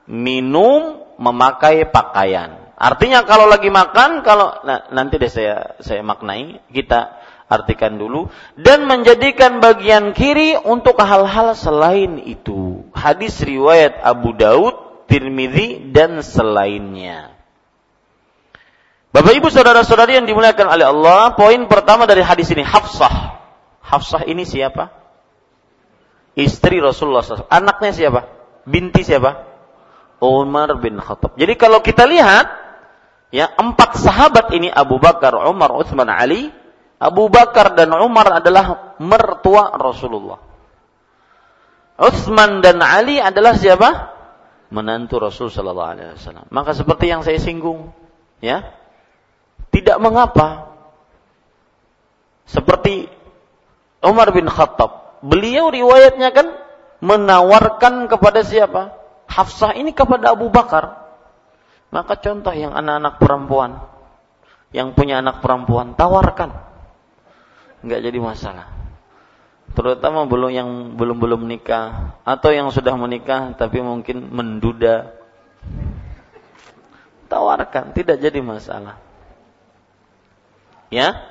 minum, 0.10 1.06
memakai 1.22 1.86
pakaian. 1.90 2.74
Artinya 2.78 3.26
kalau 3.26 3.50
lagi 3.50 3.74
makan, 3.74 4.22
kalau 4.22 4.54
nah, 4.62 4.86
nanti 4.94 5.18
deh 5.18 5.30
saya 5.30 5.78
saya 5.82 6.02
maknai, 6.06 6.62
kita 6.70 7.18
artikan 7.48 7.96
dulu 7.96 8.28
dan 8.60 8.86
menjadikan 8.86 9.64
bagian 9.64 10.12
kiri 10.14 10.54
untuk 10.58 11.00
hal-hal 11.02 11.58
selain 11.58 12.22
itu. 12.22 12.86
Hadis 12.94 13.42
riwayat 13.42 14.02
Abu 14.06 14.38
Daud, 14.38 15.06
Tirmidzi 15.10 15.90
dan 15.90 16.22
selainnya. 16.22 17.34
Bapak 19.10 19.34
Ibu 19.34 19.50
saudara-saudari 19.50 20.20
yang 20.20 20.30
dimuliakan 20.30 20.68
oleh 20.68 20.86
Allah, 20.86 21.34
poin 21.34 21.66
pertama 21.66 22.06
dari 22.06 22.22
hadis 22.22 22.54
ini 22.54 22.62
Hafsah 22.62 23.38
Hafsah 23.88 24.28
ini 24.28 24.44
siapa? 24.44 24.92
Istri 26.36 26.84
Rasulullah 26.84 27.24
SAW. 27.24 27.48
Anaknya 27.48 27.96
siapa? 27.96 28.22
Binti 28.68 29.08
siapa? 29.08 29.48
Umar 30.20 30.76
bin 30.84 31.00
Khattab. 31.00 31.40
Jadi 31.40 31.56
kalau 31.56 31.80
kita 31.80 32.04
lihat, 32.04 32.52
ya 33.32 33.48
empat 33.56 33.96
sahabat 33.96 34.52
ini 34.52 34.68
Abu 34.68 35.00
Bakar, 35.00 35.40
Umar, 35.48 35.72
Utsman, 35.72 36.12
Ali. 36.12 36.52
Abu 36.98 37.30
Bakar 37.30 37.78
dan 37.78 37.94
Umar 37.94 38.42
adalah 38.42 38.98
mertua 38.98 39.70
Rasulullah. 39.78 40.42
Utsman 41.98 42.62
dan 42.66 42.82
Ali 42.82 43.22
adalah 43.22 43.54
siapa? 43.54 44.18
Menantu 44.74 45.22
Rasul 45.22 45.48
Sallallahu 45.54 45.92
Alaihi 45.94 46.18
Wasallam. 46.18 46.46
Maka 46.50 46.74
seperti 46.74 47.08
yang 47.08 47.22
saya 47.22 47.38
singgung, 47.38 47.94
ya, 48.42 48.74
tidak 49.70 49.98
mengapa. 50.02 50.74
Seperti 52.50 53.17
Umar 54.08 54.32
bin 54.32 54.48
Khattab. 54.48 55.22
Beliau 55.22 55.70
riwayatnya 55.70 56.32
kan 56.32 56.48
menawarkan 57.04 58.10
kepada 58.10 58.42
siapa? 58.42 58.96
Hafsah 59.28 59.76
ini 59.76 59.92
kepada 59.92 60.34
Abu 60.34 60.48
Bakar. 60.50 61.08
Maka 61.92 62.20
contoh 62.20 62.52
yang 62.52 62.76
anak-anak 62.76 63.16
perempuan, 63.20 63.72
yang 64.76 64.92
punya 64.92 65.24
anak 65.24 65.40
perempuan, 65.40 65.96
tawarkan. 65.96 66.52
Enggak 67.84 68.04
jadi 68.04 68.20
masalah. 68.20 68.68
Terutama 69.72 70.26
belum 70.26 70.52
yang 70.52 70.70
belum 70.98 71.18
belum 71.22 71.42
nikah 71.46 72.18
atau 72.24 72.50
yang 72.50 72.72
sudah 72.74 72.98
menikah 72.98 73.54
tapi 73.56 73.84
mungkin 73.84 74.32
menduda. 74.32 75.14
Tawarkan, 77.28 77.92
tidak 77.92 78.24
jadi 78.24 78.40
masalah. 78.40 79.04
Ya, 80.88 81.28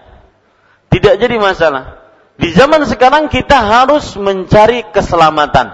tidak 0.92 1.16
jadi 1.16 1.36
masalah. 1.40 2.05
Di 2.36 2.52
zaman 2.52 2.84
sekarang 2.84 3.32
kita 3.32 3.56
harus 3.56 4.12
mencari 4.20 4.84
keselamatan. 4.92 5.72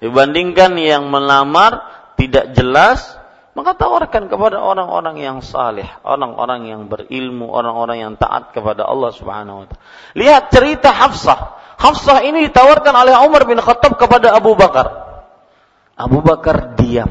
Dibandingkan 0.00 0.78
yang 0.80 1.10
melamar 1.10 1.84
tidak 2.14 2.54
jelas, 2.56 3.20
maka 3.52 3.74
tawarkan 3.74 4.30
kepada 4.30 4.62
orang-orang 4.62 5.20
yang 5.20 5.38
saleh, 5.42 5.90
orang-orang 6.06 6.70
yang 6.70 6.82
berilmu, 6.86 7.50
orang-orang 7.50 7.98
yang 7.98 8.12
taat 8.14 8.54
kepada 8.54 8.86
Allah 8.86 9.10
Subhanahu 9.10 9.56
wa 9.60 9.66
taala. 9.66 9.82
Lihat 10.14 10.42
cerita 10.54 10.94
Hafsah. 10.94 11.58
Hafsah 11.80 12.22
ini 12.22 12.46
ditawarkan 12.48 12.94
oleh 12.94 13.14
Umar 13.24 13.44
bin 13.44 13.58
Khattab 13.58 13.98
kepada 13.98 14.32
Abu 14.36 14.54
Bakar. 14.54 14.86
Abu 15.98 16.22
Bakar 16.22 16.78
diam. 16.78 17.10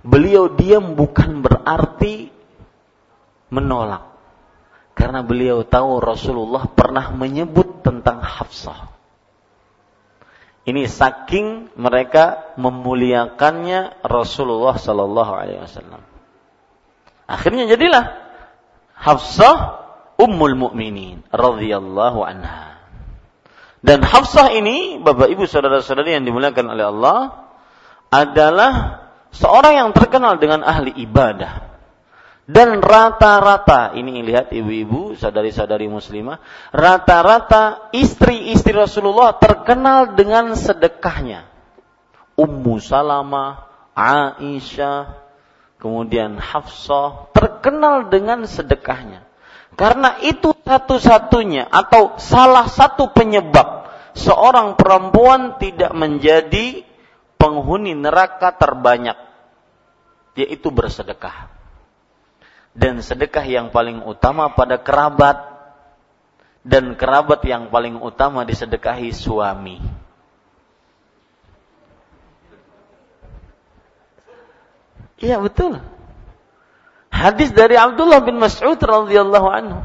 Beliau 0.00 0.48
diam 0.48 0.96
bukan 0.96 1.44
berarti 1.44 2.32
menolak. 3.52 4.09
Karena 5.00 5.24
beliau 5.24 5.64
tahu 5.64 5.96
Rasulullah 5.96 6.68
pernah 6.68 7.08
menyebut 7.16 7.80
tentang 7.80 8.20
Hafsah. 8.20 8.92
Ini 10.68 10.84
saking 10.84 11.72
mereka 11.80 12.52
memuliakannya 12.60 14.04
Rasulullah 14.04 14.76
Sallallahu 14.76 15.32
Alaihi 15.32 15.64
Wasallam. 15.64 16.04
Akhirnya 17.24 17.64
jadilah 17.64 18.12
Hafsah 18.92 19.80
Ummul 20.20 20.52
Mukminin 20.52 21.24
radhiyallahu 21.32 22.20
anha. 22.20 22.76
Dan 23.80 24.04
Hafsah 24.04 24.52
ini, 24.52 25.00
Bapak 25.00 25.32
Ibu 25.32 25.48
saudara-saudari 25.48 26.20
yang 26.20 26.28
dimuliakan 26.28 26.76
oleh 26.76 26.84
Allah, 26.92 27.48
adalah 28.12 29.00
seorang 29.32 29.80
yang 29.80 29.90
terkenal 29.96 30.36
dengan 30.36 30.60
ahli 30.60 30.92
ibadah 30.92 31.69
dan 32.50 32.82
rata-rata, 32.82 33.94
ini 33.94 34.26
lihat 34.26 34.50
ibu-ibu, 34.50 35.14
sadari-sadari 35.14 35.86
muslimah, 35.86 36.42
rata-rata 36.74 37.94
istri-istri 37.94 38.74
Rasulullah 38.74 39.38
terkenal 39.38 40.18
dengan 40.18 40.58
sedekahnya. 40.58 41.46
Ummu 42.34 42.82
Salamah, 42.82 43.70
Aisyah, 43.94 45.14
kemudian 45.78 46.42
Hafsah, 46.42 47.30
terkenal 47.30 48.10
dengan 48.10 48.42
sedekahnya. 48.42 49.22
Karena 49.78 50.18
itu 50.18 50.50
satu-satunya 50.50 51.70
atau 51.70 52.18
salah 52.18 52.66
satu 52.66 53.14
penyebab 53.14 53.86
seorang 54.18 54.74
perempuan 54.74 55.54
tidak 55.62 55.94
menjadi 55.94 56.82
penghuni 57.38 57.94
neraka 57.94 58.50
terbanyak, 58.58 59.14
yaitu 60.34 60.74
bersedekah 60.74 61.59
dan 62.74 63.02
sedekah 63.02 63.42
yang 63.42 63.74
paling 63.74 64.02
utama 64.06 64.54
pada 64.54 64.78
kerabat 64.78 65.50
dan 66.62 66.94
kerabat 66.94 67.40
yang 67.42 67.72
paling 67.72 67.98
utama 67.98 68.44
disedekahi 68.44 69.10
suami. 69.10 69.80
Iya 75.20 75.36
betul. 75.40 75.80
Hadis 77.12 77.52
dari 77.52 77.76
Abdullah 77.76 78.24
bin 78.24 78.40
Mas'ud 78.40 78.80
radhiyallahu 78.80 79.48
anhu. 79.50 79.80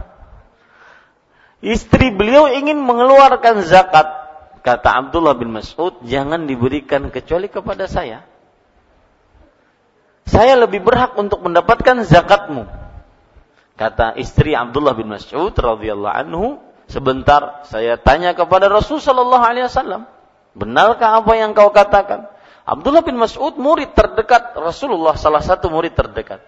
Istri 1.60 2.15
beliau 2.15 2.48
ingin 2.48 2.80
mengeluarkan 2.80 3.65
zakat. 3.67 4.08
Kata 4.63 4.89
Abdullah 5.04 5.36
bin 5.36 5.52
Mas'ud, 5.52 6.00
jangan 6.08 6.48
diberikan 6.48 7.12
kecuali 7.12 7.52
kepada 7.52 7.86
saya 7.86 8.24
saya 10.26 10.58
lebih 10.58 10.82
berhak 10.82 11.14
untuk 11.16 11.42
mendapatkan 11.46 12.02
zakatmu. 12.02 12.66
Kata 13.76 14.18
istri 14.18 14.58
Abdullah 14.58 14.98
bin 14.98 15.12
Mas'ud 15.12 15.54
radhiyallahu 15.54 16.16
anhu, 16.16 16.58
sebentar 16.90 17.66
saya 17.70 18.00
tanya 18.00 18.34
kepada 18.34 18.72
Rasul 18.72 18.98
sallallahu 18.98 19.44
alaihi 19.46 19.68
wasallam, 19.68 20.10
benarkah 20.58 21.22
apa 21.22 21.34
yang 21.38 21.54
kau 21.54 21.70
katakan? 21.70 22.32
Abdullah 22.66 23.06
bin 23.06 23.22
Mas'ud 23.22 23.60
murid 23.62 23.94
terdekat 23.94 24.58
Rasulullah, 24.58 25.14
salah 25.14 25.44
satu 25.46 25.70
murid 25.70 25.94
terdekat. 25.94 26.42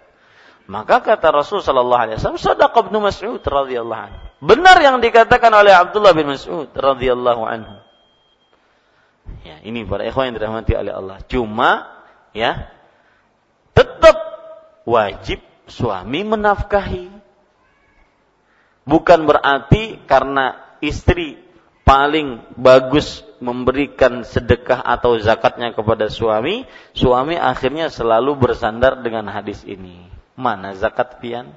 Maka 0.67 0.99
kata 0.99 1.31
Rasul 1.31 1.63
sallallahu 1.63 2.01
alaihi 2.01 2.17
wasallam, 2.19 2.41
"Shadaqa 2.41 2.89
Ibnu 2.89 2.99
Mas'ud 2.99 3.39
radhiyallahu 3.39 4.01
anhu." 4.09 4.19
Benar 4.43 4.77
yang 4.83 4.97
dikatakan 4.99 5.49
oleh 5.53 5.71
Abdullah 5.71 6.11
bin 6.11 6.27
Mas'ud 6.33 6.67
radhiyallahu 6.75 7.43
anhu. 7.47 7.75
Ya, 9.47 9.63
ini 9.63 9.87
para 9.87 10.03
ikhwan 10.03 10.31
yang 10.31 10.35
dirahmati 10.39 10.75
oleh 10.75 10.91
Allah. 10.91 11.17
Cuma 11.31 11.87
ya, 12.35 12.67
tetap 13.77 14.17
wajib 14.89 15.37
suami 15.69 16.25
menafkahi. 16.25 17.13
Bukan 18.87 19.29
berarti 19.29 20.01
karena 20.09 20.57
istri 20.81 21.37
paling 21.85 22.41
bagus 22.57 23.21
memberikan 23.37 24.25
sedekah 24.25 24.81
atau 24.81 25.19
zakatnya 25.21 25.77
kepada 25.77 26.09
suami, 26.09 26.65
suami 26.97 27.37
akhirnya 27.37 27.93
selalu 27.93 28.33
bersandar 28.39 29.05
dengan 29.05 29.29
hadis 29.29 29.61
ini. 29.61 30.09
Mana 30.33 30.73
zakat 30.73 31.21
pian? 31.21 31.53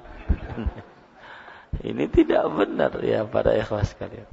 ini 1.89 2.05
tidak 2.11 2.45
benar 2.53 2.93
ya 3.01 3.25
para 3.25 3.55
ikhwas 3.57 3.95
kalian. 3.97 4.29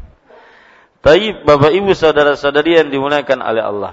Tapi 0.99 1.47
Bapak 1.47 1.71
Ibu 1.71 1.95
saudara-saudari 1.95 2.83
yang 2.83 2.91
dimuliakan 2.91 3.39
oleh 3.39 3.63
Allah. 3.63 3.93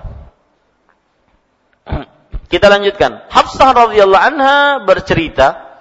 Kita 2.56 2.72
lanjutkan. 2.72 3.28
Hafsah 3.28 3.76
radhiyallahu 3.76 4.28
anha 4.32 4.80
bercerita 4.88 5.76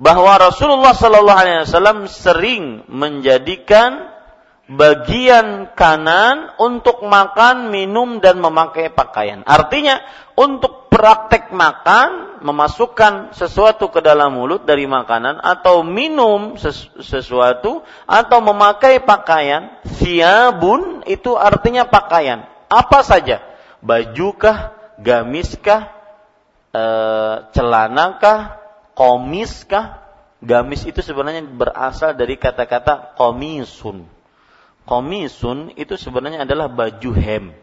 bahwa 0.00 0.40
Rasulullah 0.40 0.96
sallallahu 0.96 1.36
alaihi 1.36 1.68
wasallam 1.68 2.08
sering 2.08 2.80
menjadikan 2.88 4.08
bagian 4.64 5.76
kanan 5.76 6.56
untuk 6.56 7.04
makan, 7.04 7.68
minum 7.68 8.24
dan 8.24 8.40
memakai 8.40 8.88
pakaian. 8.88 9.44
Artinya 9.44 10.00
untuk 10.32 10.88
praktek 10.88 11.52
makan, 11.52 12.40
memasukkan 12.40 13.36
sesuatu 13.36 13.92
ke 13.92 14.00
dalam 14.00 14.32
mulut 14.32 14.64
dari 14.64 14.88
makanan 14.88 15.44
atau 15.44 15.84
minum 15.84 16.56
sesuatu 17.04 17.84
atau 18.08 18.38
memakai 18.40 19.04
pakaian, 19.04 19.76
siabun 20.00 21.04
itu 21.04 21.36
artinya 21.36 21.84
pakaian. 21.84 22.48
Apa 22.72 23.04
saja? 23.04 23.44
Bajukah, 23.84 24.72
gamiskah, 24.96 26.03
e, 26.74 26.84
celanakah, 27.54 28.58
komiskah? 28.98 30.02
Gamis 30.44 30.84
itu 30.84 31.00
sebenarnya 31.00 31.46
berasal 31.46 32.12
dari 32.18 32.36
kata-kata 32.36 33.16
komisun. 33.16 34.04
Komisun 34.84 35.72
itu 35.80 35.96
sebenarnya 35.96 36.44
adalah 36.44 36.68
baju 36.68 37.10
hem. 37.16 37.56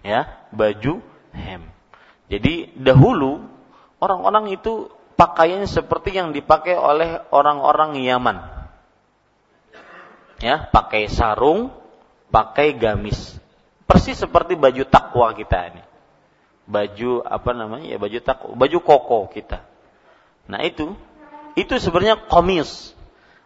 Ya, 0.00 0.40
baju 0.54 1.04
hem. 1.36 1.68
Jadi 2.32 2.72
dahulu 2.80 3.44
orang-orang 4.00 4.56
itu 4.56 4.88
pakaian 5.20 5.60
seperti 5.68 6.16
yang 6.16 6.32
dipakai 6.32 6.80
oleh 6.80 7.20
orang-orang 7.28 8.00
Yaman. 8.00 8.40
Ya, 10.40 10.64
pakai 10.72 11.12
sarung, 11.12 11.68
pakai 12.32 12.72
gamis. 12.72 13.36
Persis 13.84 14.16
seperti 14.16 14.56
baju 14.56 14.82
takwa 14.88 15.36
kita 15.36 15.76
ini 15.76 15.85
baju 16.66 17.22
apa 17.22 17.50
namanya 17.54 17.94
ya 17.94 17.98
baju 17.98 18.18
tak 18.20 18.42
baju 18.52 18.78
koko 18.82 19.18
kita. 19.30 19.62
Nah 20.50 20.62
itu 20.66 20.94
itu 21.54 21.74
sebenarnya 21.78 22.26
komis. 22.26 22.92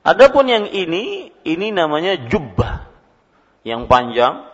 Adapun 0.01 0.49
yang 0.49 0.65
ini 0.73 1.31
ini 1.45 1.69
namanya 1.71 2.17
jubah 2.17 2.89
yang 3.63 3.85
panjang 3.85 4.49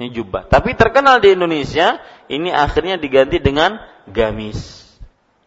ini 0.00 0.12
jubah. 0.12 0.48
Tapi 0.48 0.72
terkenal 0.76 1.20
di 1.20 1.36
Indonesia 1.36 2.00
ini 2.32 2.48
akhirnya 2.52 2.96
diganti 2.96 3.40
dengan 3.40 3.80
gamis. 4.08 4.84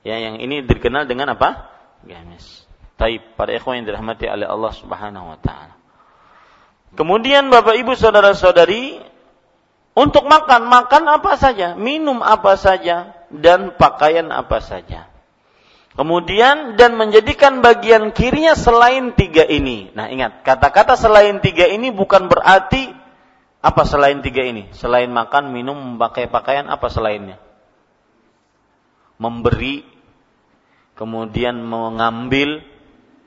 Ya 0.06 0.22
yang 0.22 0.38
ini 0.40 0.64
dikenal 0.64 1.10
dengan 1.10 1.34
apa? 1.34 1.70
Gamis. 2.06 2.66
Taib 2.96 3.36
para 3.36 3.54
ikhwan 3.56 3.82
yang 3.82 3.86
dirahmati 3.90 4.30
oleh 4.30 4.48
Allah 4.48 4.74
Subhanahu 4.74 5.36
wa 5.36 5.40
taala. 5.42 5.76
Kemudian 6.98 7.54
Bapak 7.54 7.78
Ibu 7.78 7.94
saudara-saudari 7.94 8.98
untuk 9.94 10.26
makan, 10.26 10.70
makan 10.70 11.04
apa 11.10 11.38
saja, 11.38 11.76
minum 11.76 12.22
apa 12.22 12.56
saja, 12.56 13.14
dan 13.30 13.76
pakaian 13.78 14.30
apa 14.34 14.62
saja. 14.64 15.10
Kemudian 15.98 16.80
dan 16.80 16.96
menjadikan 16.96 17.60
bagian 17.60 18.16
kirinya 18.16 18.56
selain 18.56 19.12
tiga 19.18 19.44
ini. 19.44 19.92
Nah 19.92 20.08
ingat, 20.08 20.48
kata-kata 20.48 20.96
selain 20.96 21.44
tiga 21.44 21.68
ini 21.68 21.92
bukan 21.92 22.32
berarti 22.32 22.96
apa 23.60 23.84
selain 23.84 24.24
tiga 24.24 24.46
ini? 24.48 24.72
Selain 24.72 25.12
makan, 25.12 25.52
minum, 25.52 25.76
memakai 25.76 26.32
pakaian, 26.32 26.72
apa 26.72 26.88
selainnya? 26.88 27.42
memberi, 29.20 29.84
kemudian 30.96 31.60
mengambil, 31.60 32.64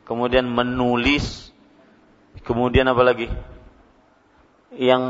kemudian 0.09 0.49
menulis, 0.49 1.53
kemudian 2.43 2.89
apa 2.89 3.03
lagi? 3.05 3.29
Yang 4.73 5.03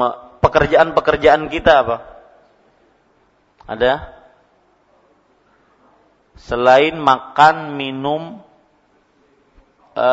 pekerjaan-pekerjaan 0.42 1.46
kita 1.46 1.86
apa? 1.86 1.96
Ada? 3.70 4.10
Selain 6.34 6.98
makan, 6.98 7.78
minum, 7.78 8.42
e, 9.94 10.08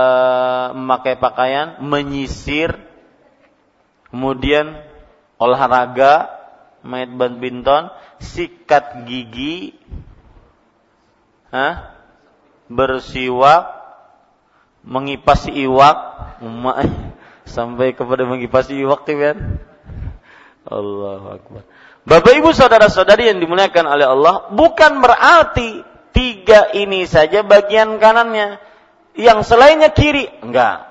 memakai 0.77 1.17
pakaian, 1.17 1.81
menyisir, 1.81 2.77
kemudian 4.13 4.77
olahraga, 5.41 6.29
main 6.85 7.17
badminton, 7.17 7.89
sikat 8.21 9.09
gigi, 9.09 9.73
Hah? 11.49 11.97
bersiwak, 12.69 13.73
mengipas 14.85 15.49
iwak, 15.49 15.97
sampai 17.55 17.97
kepada 17.97 18.29
mengipas 18.29 18.69
iwak 18.69 19.09
kan? 19.09 19.57
Allah 20.69 21.41
Akbar. 21.41 21.61
Bapak 22.07 22.33
Ibu 22.41 22.49
saudara-saudari 22.55 23.29
yang 23.29 23.37
dimuliakan 23.43 23.85
oleh 23.85 24.07
Allah, 24.07 24.49
bukan 24.49 25.03
berarti 25.03 25.83
tiga 26.15 26.73
ini 26.73 27.05
saja 27.05 27.45
bagian 27.45 28.01
kanannya. 28.01 28.57
Yang 29.19 29.51
selainnya 29.51 29.91
kiri, 29.91 30.25
enggak. 30.41 30.89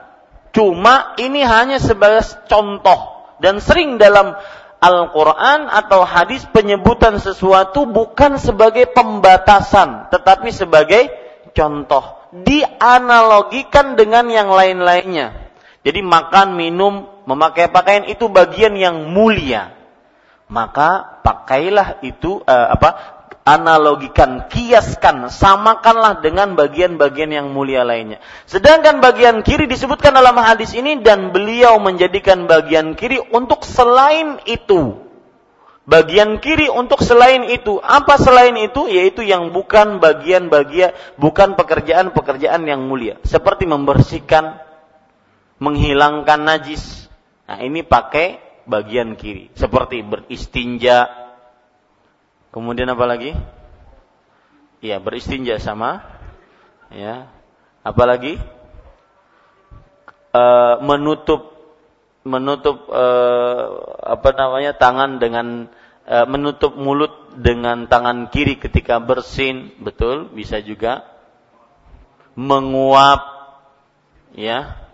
Cuma 0.52 1.16
ini 1.16 1.40
hanya 1.42 1.80
sebagai 1.80 2.26
contoh 2.50 3.30
dan 3.38 3.62
sering 3.62 3.96
dalam 3.96 4.36
Al-Quran 4.78 5.66
atau 5.66 6.06
hadis 6.06 6.46
penyebutan 6.54 7.18
sesuatu 7.18 7.88
bukan 7.90 8.38
sebagai 8.38 8.86
pembatasan, 8.94 10.12
tetapi 10.14 10.54
sebagai 10.54 11.10
contoh. 11.50 12.14
Dianalogikan 12.30 13.96
dengan 13.96 14.28
yang 14.28 14.52
lain-lainnya. 14.52 15.47
Jadi 15.88 16.04
makan, 16.04 16.52
minum, 16.52 17.08
memakai 17.24 17.72
pakaian 17.72 18.04
itu 18.04 18.28
bagian 18.28 18.76
yang 18.76 19.08
mulia. 19.08 19.72
Maka 20.52 21.24
pakailah 21.24 22.04
itu 22.04 22.44
uh, 22.44 22.68
apa 22.76 23.16
analogikan, 23.48 24.52
kiaskan, 24.52 25.32
samakanlah 25.32 26.20
dengan 26.20 26.52
bagian-bagian 26.52 27.32
yang 27.32 27.48
mulia 27.56 27.88
lainnya. 27.88 28.20
Sedangkan 28.44 29.00
bagian 29.00 29.40
kiri 29.40 29.64
disebutkan 29.64 30.12
dalam 30.12 30.36
hadis 30.36 30.76
ini 30.76 31.00
dan 31.00 31.32
beliau 31.32 31.80
menjadikan 31.80 32.44
bagian 32.44 32.92
kiri 32.92 33.16
untuk 33.32 33.64
selain 33.64 34.44
itu. 34.44 35.08
Bagian 35.88 36.36
kiri 36.44 36.68
untuk 36.68 37.00
selain 37.00 37.48
itu. 37.48 37.80
Apa 37.80 38.20
selain 38.20 38.60
itu? 38.60 38.92
Yaitu 38.92 39.24
yang 39.24 39.56
bukan 39.56 40.04
bagian-bagian, 40.04 40.92
bukan 41.16 41.56
pekerjaan-pekerjaan 41.56 42.68
yang 42.68 42.84
mulia. 42.84 43.16
Seperti 43.24 43.64
membersihkan, 43.64 44.67
menghilangkan 45.58 46.40
najis. 46.42 47.10
Nah 47.46 47.58
ini 47.62 47.82
pakai 47.82 48.38
bagian 48.68 49.14
kiri. 49.18 49.50
Seperti 49.56 50.02
beristinja, 50.04 51.28
Kemudian 52.48 52.88
apa 52.88 53.04
lagi? 53.04 53.36
Ya, 54.80 54.96
beristinja 55.02 55.60
sama 55.60 56.00
ya. 56.88 57.28
Apalagi 57.84 58.40
e, 60.32 60.42
menutup 60.80 61.54
menutup 62.24 62.88
e, 62.88 63.04
apa 64.10 64.30
namanya 64.32 64.72
tangan 64.80 65.20
dengan 65.20 65.68
e, 66.08 66.16
menutup 66.24 66.72
mulut 66.80 67.36
dengan 67.36 67.84
tangan 67.84 68.32
kiri 68.32 68.56
ketika 68.56 68.96
bersin, 68.98 69.76
betul, 69.84 70.32
bisa 70.32 70.64
juga 70.64 71.04
menguap 72.32 73.22
ya. 74.32 74.87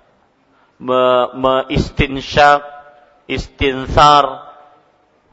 Me, 0.85 1.33
me 1.33 1.55
istinsyak, 1.73 2.61
istinsar 3.25 4.53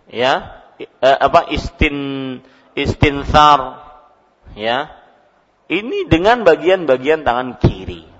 ya 0.08 0.64
eh, 0.80 1.18
apa 1.20 1.48
istin 1.52 1.98
istinsar 2.76 3.84
ya 4.56 4.92
ini 5.72 6.08
dengan 6.08 6.44
bagian-bagian 6.44 7.24
tangan 7.24 7.60
kiri 7.60 8.12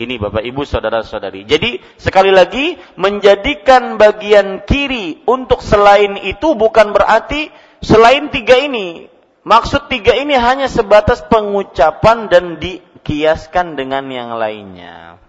ini 0.00 0.16
Bapak 0.16 0.40
Ibu 0.40 0.64
saudara-saudari. 0.64 1.44
Jadi 1.44 1.76
sekali 2.00 2.32
lagi 2.32 2.72
menjadikan 2.96 4.00
bagian 4.00 4.64
kiri 4.64 5.20
untuk 5.28 5.60
selain 5.60 6.16
itu 6.24 6.56
bukan 6.56 6.96
berarti 6.96 7.52
selain 7.84 8.32
tiga 8.32 8.56
ini. 8.56 9.12
Maksud 9.44 9.92
tiga 9.92 10.16
ini 10.16 10.40
hanya 10.40 10.72
sebatas 10.72 11.20
pengucapan 11.28 12.32
dan 12.32 12.56
dikiaskan 12.56 13.76
dengan 13.76 14.08
yang 14.08 14.40
lainnya. 14.40 15.20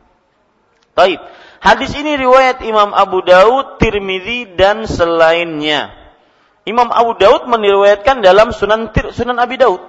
Baik. 0.93 1.19
Hadis 1.61 1.93
ini 1.93 2.17
riwayat 2.17 2.65
Imam 2.65 2.91
Abu 2.91 3.21
Daud, 3.21 3.77
Tirmidzi 3.77 4.57
dan 4.57 4.89
selainnya. 4.89 5.93
Imam 6.65 6.89
Abu 6.89 7.17
Daud 7.17 7.45
meriwayatkan 7.49 8.21
dalam 8.25 8.53
Sunan 8.53 8.89
Sunan 9.13 9.37
Abi 9.37 9.61
Daud. 9.61 9.81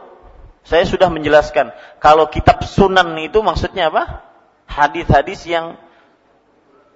Saya 0.62 0.86
sudah 0.86 1.10
menjelaskan 1.10 1.74
kalau 1.98 2.30
kitab 2.30 2.62
Sunan 2.62 3.18
itu 3.18 3.42
maksudnya 3.42 3.90
apa? 3.90 4.22
Hadis-hadis 4.68 5.42
yang 5.48 5.76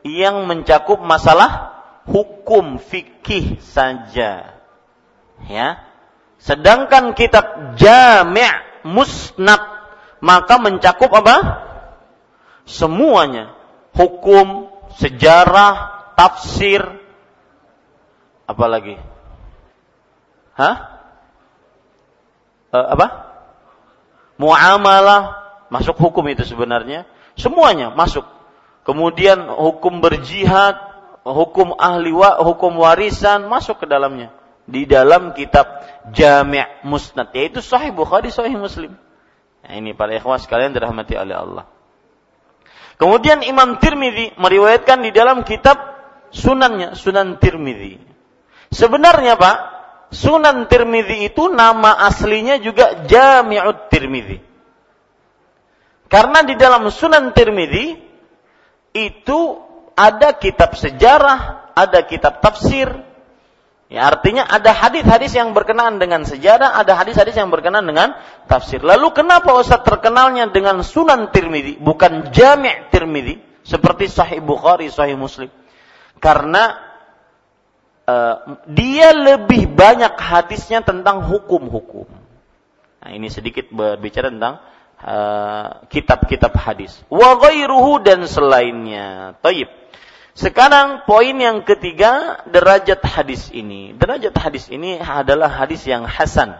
yang 0.06 0.46
mencakup 0.46 1.02
masalah 1.02 1.82
hukum 2.06 2.78
fikih 2.78 3.58
saja. 3.58 4.54
Ya. 5.50 5.68
Sedangkan 6.38 7.16
kitab 7.16 7.74
Jami' 7.80 8.84
Musnad 8.86 9.60
maka 10.22 10.56
mencakup 10.56 11.10
apa? 11.12 11.36
Semuanya. 12.64 13.52
Hukum, 13.96 14.68
sejarah, 15.00 16.12
tafsir, 16.14 16.84
apalagi 18.46 19.00
Hah? 20.56 20.76
E, 22.72 22.78
apa? 22.80 23.06
Muamalah 24.40 25.36
masuk 25.68 26.00
hukum 26.00 26.24
itu 26.32 26.48
sebenarnya. 26.48 27.04
Semuanya 27.36 27.92
masuk. 27.92 28.24
Kemudian 28.88 29.52
hukum 29.52 30.00
berjihad, 30.00 30.80
hukum 31.28 31.76
ahli 31.76 32.08
wa, 32.08 32.40
hukum 32.40 32.80
warisan 32.80 33.44
masuk 33.52 33.84
ke 33.84 33.86
dalamnya. 33.86 34.32
Di 34.66 34.88
dalam 34.88 35.36
kitab 35.36 35.68
Jami' 36.10 36.82
Musnad 36.88 37.30
yaitu 37.36 37.60
Sahih 37.60 37.92
Bukhari, 37.92 38.32
Sahih 38.32 38.56
Muslim. 38.56 38.96
Nah, 39.62 39.72
ini 39.76 39.92
para 39.92 40.16
ikhwas 40.16 40.48
sekalian 40.48 40.72
dirahmati 40.72 41.14
oleh 41.20 41.36
Allah. 41.36 41.64
Kemudian 42.96 43.44
Imam 43.44 43.76
Tirmidzi 43.76 44.32
meriwayatkan 44.40 45.04
di 45.04 45.10
dalam 45.12 45.44
kitab 45.44 45.96
Sunannya, 46.32 46.96
Sunan 46.96 47.36
Tirmidzi. 47.36 48.00
Sebenarnya 48.72 49.36
Pak, 49.36 49.56
Sunan 50.12 50.64
Tirmidzi 50.68 51.28
itu 51.28 51.52
nama 51.52 51.92
aslinya 52.08 52.56
juga 52.60 53.04
Jami'ut 53.04 53.92
Tirmidzi. 53.92 54.38
Karena 56.06 56.40
di 56.46 56.54
dalam 56.56 56.88
Sunan 56.88 57.36
Tirmidzi 57.36 57.98
itu 58.96 59.40
ada 59.96 60.36
kitab 60.36 60.76
sejarah, 60.76 61.72
ada 61.76 62.00
kitab 62.08 62.40
tafsir. 62.40 62.88
Ya, 63.86 64.02
artinya 64.10 64.42
ada 64.42 64.74
hadis-hadis 64.74 65.30
yang 65.38 65.54
berkenaan 65.54 66.02
dengan 66.02 66.26
sejarah, 66.26 66.74
ada 66.74 66.98
hadis-hadis 66.98 67.38
yang 67.38 67.54
berkenaan 67.54 67.86
dengan 67.86 68.18
tafsir. 68.50 68.82
Lalu 68.82 69.14
kenapa 69.14 69.54
Ustaz 69.54 69.86
terkenalnya 69.86 70.50
dengan 70.50 70.82
Sunan 70.82 71.30
Tirmidzi, 71.30 71.78
bukan 71.78 72.34
Jami' 72.34 72.90
Tirmidzi 72.90 73.38
seperti 73.62 74.10
Sahih 74.10 74.42
Bukhari, 74.42 74.90
Sahih 74.90 75.14
Muslim? 75.14 75.54
Karena 76.18 76.82
uh, 78.10 78.58
dia 78.66 79.14
lebih 79.14 79.70
banyak 79.70 80.18
hadisnya 80.18 80.82
tentang 80.82 81.22
hukum-hukum. 81.22 82.10
Nah, 83.06 83.10
ini 83.14 83.30
sedikit 83.30 83.70
berbicara 83.70 84.34
tentang 84.34 84.58
eh, 84.98 85.66
kitab-kitab 85.94 86.50
uh, 86.50 86.58
hadis. 86.58 86.98
Wa 87.06 87.38
dan 88.02 88.26
selainnya. 88.26 89.38
Taib. 89.38 89.70
Sekarang 90.36 91.08
poin 91.08 91.32
yang 91.32 91.64
ketiga, 91.64 92.44
derajat 92.44 93.00
hadis 93.08 93.48
ini. 93.48 93.96
Derajat 93.96 94.36
hadis 94.36 94.68
ini 94.68 95.00
adalah 95.00 95.48
hadis 95.48 95.88
yang 95.88 96.04
hasan. 96.04 96.52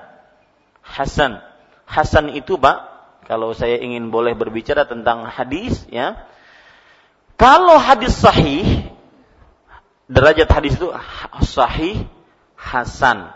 Hasan. 0.81 1.45
Hasan 1.85 2.33
itu, 2.33 2.57
Pak, 2.57 2.89
kalau 3.29 3.53
saya 3.53 3.77
ingin 3.77 4.09
boleh 4.09 4.33
berbicara 4.33 4.89
tentang 4.89 5.29
hadis, 5.29 5.85
ya. 5.93 6.25
Kalau 7.37 7.77
hadis 7.77 8.17
sahih, 8.17 8.89
derajat 10.09 10.49
hadis 10.49 10.81
itu 10.81 10.89
sahih, 11.45 12.09
hasan, 12.57 13.29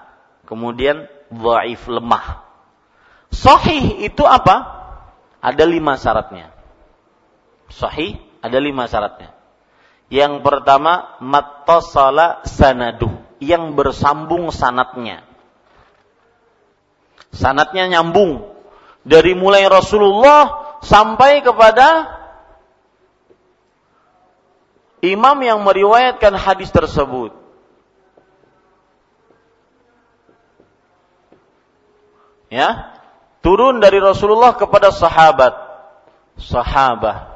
kemudian 0.49 1.05
dhaif 1.29 1.85
lemah. 1.85 2.49
Sahih 3.29 4.09
itu 4.09 4.25
apa? 4.25 4.81
Ada 5.45 5.69
lima 5.69 6.01
syaratnya. 6.01 6.49
Sahih 7.69 8.17
ada 8.41 8.57
lima 8.57 8.89
syaratnya. 8.89 9.37
Yang 10.11 10.43
pertama 10.43 11.15
mattasala 11.23 12.43
sanadu, 12.43 13.07
yang 13.39 13.79
bersambung 13.79 14.51
sanatnya. 14.51 15.23
Sanatnya 17.31 17.87
nyambung 17.87 18.43
dari 19.07 19.39
mulai 19.39 19.71
Rasulullah 19.71 20.75
sampai 20.83 21.47
kepada 21.47 22.11
imam 24.99 25.39
yang 25.47 25.63
meriwayatkan 25.63 26.35
hadis 26.35 26.75
tersebut. 26.75 27.31
Ya, 32.51 32.99
turun 33.47 33.79
dari 33.79 34.03
Rasulullah 34.03 34.59
kepada 34.59 34.91
sahabat. 34.91 35.55
Sahabah. 36.35 37.30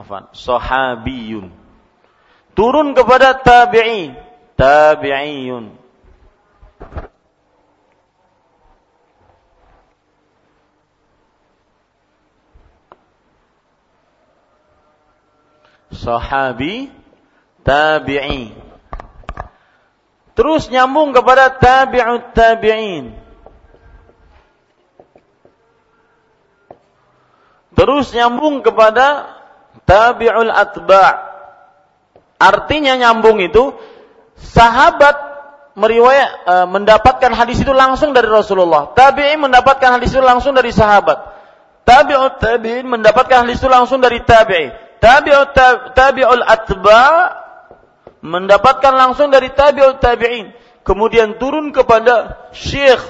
Afan, 0.00 0.32
sahabiyun. 0.32 1.52
Turun 2.56 2.96
kepada 2.96 3.36
tabi'in, 3.36 4.16
tabi'iyun. 4.56 5.76
sahabi 16.00 16.88
tabi'i. 17.60 18.56
Terus 20.32 20.72
nyambung 20.72 21.12
kepada 21.12 21.52
tabi'ut 21.60 22.32
tabi'in. 22.32 23.12
Terus 27.76 28.12
nyambung 28.16 28.64
kepada 28.64 29.39
tabi'ul 29.90 30.54
atba'. 30.54 31.12
Artinya 32.38 32.94
nyambung 32.94 33.42
itu 33.42 33.74
sahabat 34.38 35.18
meriwayat 35.74 36.30
e, 36.46 36.54
mendapatkan 36.70 37.34
hadis 37.34 37.58
itu 37.58 37.74
langsung 37.74 38.14
dari 38.14 38.30
Rasulullah. 38.30 38.94
Tabi'in 38.94 39.42
mendapatkan 39.42 39.98
hadis 39.98 40.14
itu 40.14 40.22
langsung 40.22 40.54
dari 40.54 40.70
sahabat. 40.70 41.18
Tabi'ut 41.82 42.38
tabi'in 42.38 42.86
mendapatkan 42.86 43.44
hadis 43.44 43.58
itu 43.58 43.66
langsung 43.66 43.98
dari 43.98 44.22
tabi'i 44.22 44.90
tabi'ut 45.00 45.56
tabi'ul 45.96 46.44
atba 46.44 47.02
mendapatkan 48.20 48.92
langsung 48.94 49.32
dari 49.32 49.50
tabi'ut 49.50 49.98
tabi'in 49.98 50.52
kemudian 50.84 51.40
turun 51.40 51.72
kepada 51.72 52.46
syekh 52.52 53.00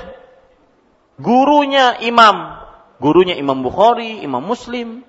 gurunya 1.18 1.98
imam 2.00 2.56
gurunya 3.02 3.34
Imam 3.36 3.64
Bukhari, 3.64 4.22
Imam 4.22 4.40
Muslim 4.40 5.02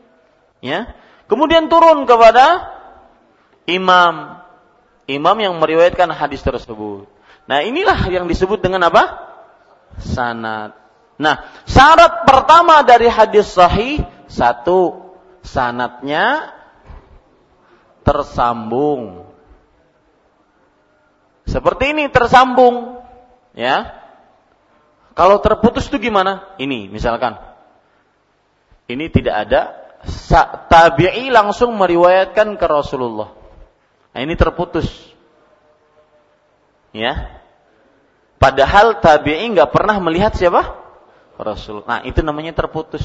ya 0.60 0.90
kemudian 1.32 1.72
turun 1.72 2.04
kepada 2.04 2.76
imam 3.64 4.44
imam 5.08 5.38
yang 5.40 5.56
meriwayatkan 5.56 6.12
hadis 6.12 6.44
tersebut 6.44 7.08
nah 7.48 7.64
inilah 7.64 8.12
yang 8.12 8.28
disebut 8.28 8.60
dengan 8.60 8.92
apa 8.92 9.32
sanad 10.04 10.76
nah 11.16 11.48
syarat 11.64 12.28
pertama 12.28 12.84
dari 12.84 13.08
hadis 13.08 13.48
sahih 13.56 14.04
satu 14.28 15.12
sanatnya 15.42 16.56
tersambung. 18.02 19.30
Seperti 21.46 21.92
ini 21.92 22.08
tersambung, 22.08 23.02
ya. 23.58 24.00
Kalau 25.12 25.44
terputus 25.44 25.92
itu 25.92 26.00
gimana? 26.00 26.56
Ini 26.56 26.88
misalkan. 26.88 27.36
Ini 28.88 29.12
tidak 29.12 29.36
ada 29.48 29.62
tabi'i 30.68 31.28
langsung 31.28 31.76
meriwayatkan 31.76 32.56
ke 32.56 32.66
Rasulullah. 32.66 33.36
Nah, 34.16 34.20
ini 34.24 34.34
terputus. 34.40 34.88
Ya. 36.96 37.44
Padahal 38.40 39.04
tabi'i 39.04 39.52
nggak 39.52 39.70
pernah 39.70 40.00
melihat 40.00 40.34
siapa? 40.34 40.82
Rasul. 41.42 41.84
Nah, 41.90 42.06
itu 42.06 42.22
namanya 42.22 42.54
terputus. 42.54 43.04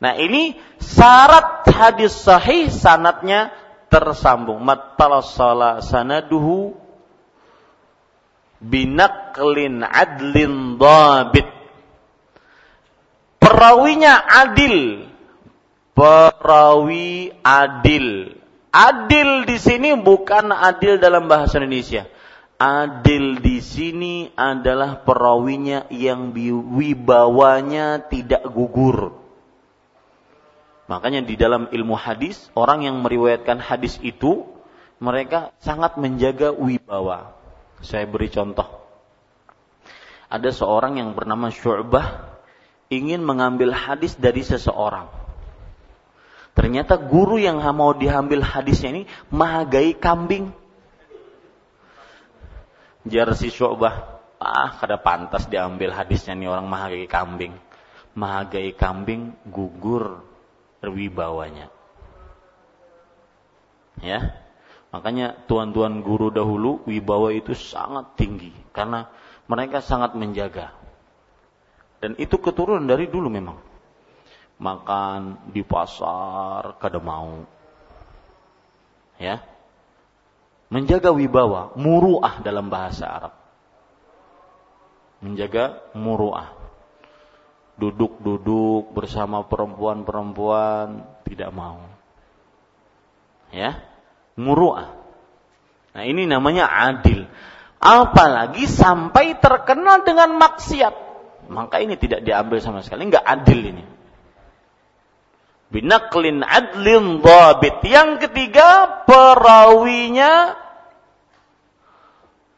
Nah, 0.00 0.16
ini 0.16 0.56
syarat 0.80 1.68
hadis 1.68 2.12
sahih 2.24 2.68
sanatnya 2.72 3.52
tersambung 3.90 4.62
mattalasala 4.62 5.82
sanaduhu 5.82 6.72
binaklin 8.60 9.82
adlin 9.82 10.76
dabit 10.76 11.48
perawinya 13.40 14.20
adil 14.20 15.09
perawi 15.92 17.34
adil 17.42 18.36
adil 18.70 19.44
di 19.44 19.56
sini 19.58 19.96
bukan 19.98 20.54
adil 20.54 20.98
dalam 21.02 21.26
bahasa 21.26 21.58
Indonesia 21.58 22.06
adil 22.60 23.40
di 23.40 23.58
sini 23.64 24.30
adalah 24.36 25.02
perawinya 25.02 25.88
yang 25.90 26.30
wibawanya 26.76 28.04
tidak 28.06 28.44
gugur 28.52 29.20
Makanya 30.90 31.22
di 31.22 31.38
dalam 31.38 31.70
ilmu 31.70 31.94
hadis, 31.94 32.50
orang 32.58 32.82
yang 32.82 32.98
meriwayatkan 32.98 33.62
hadis 33.62 34.02
itu, 34.02 34.42
mereka 34.98 35.54
sangat 35.62 35.94
menjaga 35.94 36.50
wibawa. 36.50 37.30
Saya 37.78 38.10
beri 38.10 38.26
contoh. 38.26 38.66
Ada 40.26 40.50
seorang 40.50 40.98
yang 40.98 41.14
bernama 41.14 41.54
Syu'bah 41.54 42.34
ingin 42.90 43.22
mengambil 43.22 43.70
hadis 43.70 44.18
dari 44.18 44.42
seseorang. 44.42 45.06
Ternyata 46.54 46.98
guru 46.98 47.38
yang 47.38 47.62
mau 47.72 47.94
diambil 47.94 48.42
hadisnya 48.42 48.90
ini 48.90 49.02
mahagai 49.30 49.94
kambing. 49.96 50.50
Jar 53.06 53.32
si 53.32 53.48
Syu'bah, 53.48 54.20
ah 54.36 54.76
kada 54.76 55.00
pantas 55.00 55.48
diambil 55.48 55.94
hadisnya 55.94 56.36
nih 56.36 56.50
orang 56.50 56.66
mahagai 56.68 57.06
kambing. 57.06 57.54
Mahagai 58.12 58.74
kambing 58.74 59.38
gugur 59.48 60.26
wibawanya. 60.82 61.70
Ya. 64.02 64.34
Makanya 64.90 65.46
tuan-tuan 65.46 66.02
guru 66.02 66.34
dahulu 66.34 66.82
wibawa 66.82 67.30
itu 67.30 67.54
sangat 67.54 68.18
tinggi 68.18 68.50
karena 68.74 69.06
mereka 69.46 69.78
sangat 69.78 70.18
menjaga. 70.18 70.74
Dan 72.02 72.18
itu 72.18 72.34
keturunan 72.42 72.82
dari 72.90 73.06
dulu 73.06 73.30
memang. 73.30 73.69
Makan 74.60 75.50
di 75.56 75.64
pasar 75.64 76.76
kada 76.76 77.00
mau. 77.00 77.48
Ya. 79.16 79.40
Menjaga 80.70 81.10
wibawa, 81.10 81.72
muruah 81.74 82.44
dalam 82.44 82.68
bahasa 82.68 83.08
Arab. 83.08 83.34
Menjaga 85.24 85.82
muruah 85.96 86.60
duduk-duduk 87.80 88.92
bersama 88.92 89.48
perempuan-perempuan 89.48 91.08
tidak 91.24 91.50
mau. 91.56 91.80
Ya, 93.50 93.82
muru'ah. 94.36 94.94
Nah, 95.96 96.04
ini 96.06 96.28
namanya 96.28 96.68
adil. 96.70 97.26
Apalagi 97.80 98.68
sampai 98.68 99.40
terkenal 99.40 100.04
dengan 100.04 100.36
maksiat. 100.36 100.94
Maka 101.50 101.82
ini 101.82 101.98
tidak 101.98 102.22
diambil 102.22 102.62
sama 102.62 102.84
sekali, 102.84 103.10
enggak 103.10 103.26
adil 103.26 103.74
ini. 103.74 103.84
Binaklin 105.70 106.42
adlin 106.42 107.22
dhabit. 107.22 107.82
Yang 107.86 108.26
ketiga, 108.26 109.02
perawinya 109.06 110.58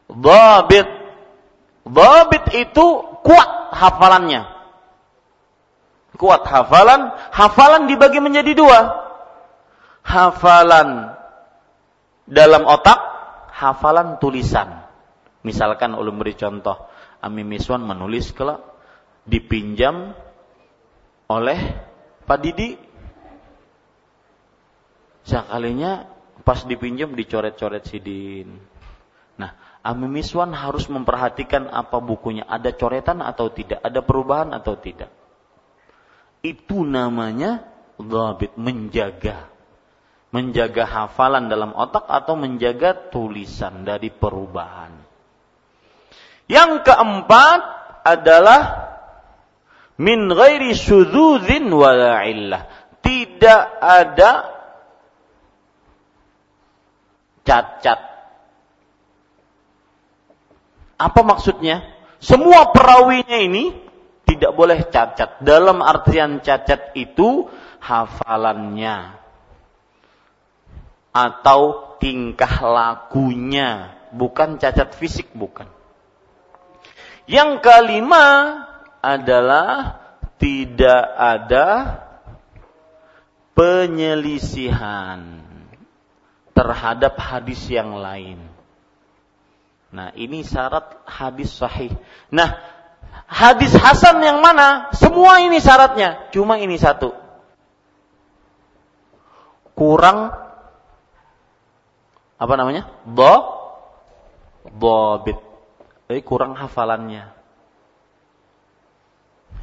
dhabit. 0.09 0.89
Dhabit 1.85 2.45
itu 2.57 2.85
kuat 3.21 3.49
hafalannya 3.73 4.53
kuat 6.17 6.45
hafalan, 6.45 7.13
hafalan 7.33 7.89
dibagi 7.89 8.21
menjadi 8.21 8.53
dua. 8.53 8.79
Hafalan 10.03 11.15
dalam 12.27 12.63
otak, 12.63 12.99
hafalan 13.51 14.19
tulisan. 14.19 14.83
Misalkan 15.43 15.95
ulun 15.97 16.19
beri 16.19 16.35
contoh, 16.39 16.87
Ami 17.19 17.43
Miswan 17.43 17.83
menulis 17.83 18.31
kelak 18.31 18.63
dipinjam 19.27 20.15
oleh 21.27 21.59
Pak 22.23 22.39
Didi. 22.39 22.79
Sekalinya 25.23 26.07
pas 26.43 26.63
dipinjam 26.67 27.15
dicoret-coret 27.15 27.87
sidin. 27.87 28.59
Nah, 29.39 29.55
Ami 29.83 30.07
Miswan 30.07 30.51
harus 30.51 30.87
memperhatikan 30.91 31.71
apa 31.71 31.99
bukunya, 32.03 32.43
ada 32.47 32.71
coretan 32.75 33.23
atau 33.23 33.51
tidak, 33.51 33.79
ada 33.83 33.99
perubahan 34.03 34.51
atau 34.51 34.75
tidak 34.75 35.11
itu 36.43 36.83
namanya 36.83 37.63
dhabit, 37.95 38.59
menjaga. 38.59 39.49
Menjaga 40.35 40.83
hafalan 40.83 41.47
dalam 41.47 41.71
otak 41.71 42.03
atau 42.09 42.35
menjaga 42.35 43.09
tulisan 43.09 43.87
dari 43.87 44.11
perubahan. 44.11 44.91
Yang 46.51 46.83
keempat 46.83 47.61
adalah 48.03 48.61
min 49.95 50.27
ghairi 50.27 50.75
syudzin 50.75 51.71
wala 51.71 52.27
illah. 52.27 52.65
Tidak 52.99 53.61
ada 53.79 54.52
cacat. 57.43 57.99
Apa 60.97 61.21
maksudnya? 61.21 61.83
Semua 62.23 62.71
perawinya 62.71 63.35
ini 63.35 63.75
tidak 64.23 64.55
boleh 64.55 64.87
cacat. 64.87 65.43
Dalam 65.43 65.83
artian 65.83 66.39
cacat 66.39 66.95
itu 66.95 67.51
hafalannya 67.83 69.19
atau 71.13 71.93
tingkah 71.99 72.63
lakunya, 72.63 73.93
bukan 74.15 74.57
cacat 74.57 74.95
fisik, 74.97 75.29
bukan. 75.35 75.67
Yang 77.29 77.59
kelima 77.63 78.25
adalah 79.03 79.99
tidak 80.39 81.03
ada 81.15 81.67
penyelisihan 83.55 85.42
terhadap 86.53 87.17
hadis 87.17 87.59
yang 87.69 87.97
lain. 87.97 88.39
Nah, 89.93 90.09
ini 90.17 90.41
syarat 90.41 91.05
hadis 91.05 91.53
sahih. 91.53 91.93
Nah, 92.33 92.57
hadis 93.29 93.73
hasan 93.77 94.21
yang 94.25 94.41
mana? 94.41 94.89
Semua 94.97 95.41
ini 95.41 95.61
syaratnya, 95.61 96.33
cuma 96.33 96.57
ini 96.57 96.77
satu. 96.81 97.13
Kurang 99.73 100.33
apa 102.37 102.53
namanya? 102.57 102.89
Bo 103.05 103.33
bobit. 104.73 105.37
Eh, 106.09 106.21
kurang 106.21 106.57
hafalannya. 106.57 107.29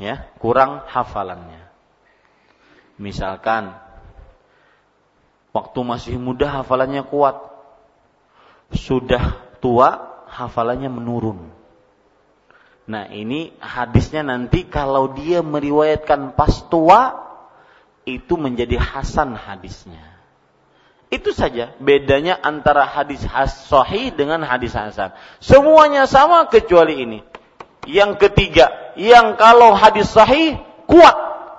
Ya, 0.00 0.30
kurang 0.40 0.86
hafalannya. 0.88 1.60
Misalkan 2.96 3.76
waktu 5.50 5.78
masih 5.82 6.16
muda 6.16 6.62
hafalannya 6.62 7.06
kuat. 7.06 7.38
Sudah 8.70 9.38
tua 9.58 10.22
hafalannya 10.30 10.90
menurun. 10.90 11.50
Nah, 12.90 13.06
ini 13.10 13.54
hadisnya 13.62 14.26
nanti 14.26 14.66
kalau 14.66 15.14
dia 15.14 15.46
meriwayatkan 15.46 16.34
pas 16.34 16.66
tua 16.66 17.30
itu 18.02 18.34
menjadi 18.34 18.78
hasan 18.78 19.38
hadisnya. 19.38 20.02
Itu 21.10 21.34
saja 21.34 21.74
bedanya 21.82 22.38
antara 22.38 22.86
hadis 22.86 23.26
sahih 23.66 24.14
dengan 24.14 24.46
hadis 24.46 24.74
hasan. 24.74 25.10
Semuanya 25.42 26.06
sama 26.06 26.46
kecuali 26.46 27.02
ini. 27.02 27.18
Yang 27.86 28.26
ketiga, 28.26 28.94
yang 28.94 29.34
kalau 29.34 29.74
hadis 29.74 30.06
sahih 30.06 30.58
kuat, 30.86 31.14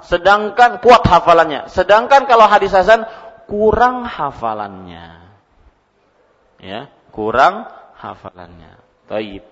sedangkan 0.08 0.80
kuat 0.80 1.04
hafalannya. 1.04 1.68
Sedangkan 1.68 2.28
kalau 2.32 2.48
hadis 2.48 2.72
hasan 2.72 3.04
kurang 3.52 4.08
hafalannya. 4.08 5.20
Ya, 6.64 6.88
kurang 7.12 7.68
hafalannya. 8.00 8.80
Taib. 9.12 9.44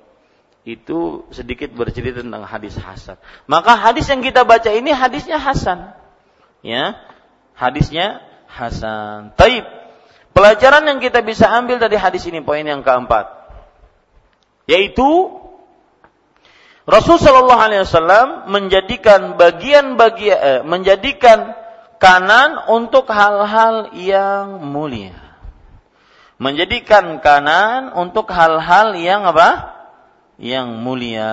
Itu 0.64 1.28
sedikit 1.36 1.76
bercerita 1.76 2.24
tentang 2.24 2.48
hadis 2.48 2.80
hasan. 2.80 3.20
Maka 3.44 3.76
hadis 3.76 4.08
yang 4.08 4.24
kita 4.24 4.48
baca 4.48 4.72
ini 4.72 4.96
hadisnya 4.96 5.36
hasan. 5.36 5.92
Ya. 6.64 6.96
Hadisnya 7.60 8.24
hasan. 8.48 9.36
Taib. 9.36 9.68
Pelajaran 10.32 10.88
yang 10.88 11.04
kita 11.04 11.20
bisa 11.20 11.52
ambil 11.52 11.84
dari 11.84 12.00
hadis 12.00 12.24
ini 12.24 12.40
poin 12.40 12.64
yang 12.64 12.80
keempat. 12.80 13.28
Yaitu 14.70 15.36
Rasul 16.88 17.20
Shallallahu 17.20 17.60
Alaihi 17.60 17.84
Wasallam 17.84 18.48
menjadikan 18.48 19.36
bagian-bagian 19.36 20.40
eh, 20.40 20.62
menjadikan 20.64 21.58
kanan 22.00 22.58
untuk 22.72 23.06
hal-hal 23.12 23.92
yang 23.94 24.64
mulia 24.64 25.30
menjadikan 26.40 27.20
kanan 27.20 27.92
untuk 27.94 28.32
hal-hal 28.32 28.96
yang 28.96 29.28
apa? 29.28 29.76
Yang 30.40 30.68
mulia. 30.80 31.32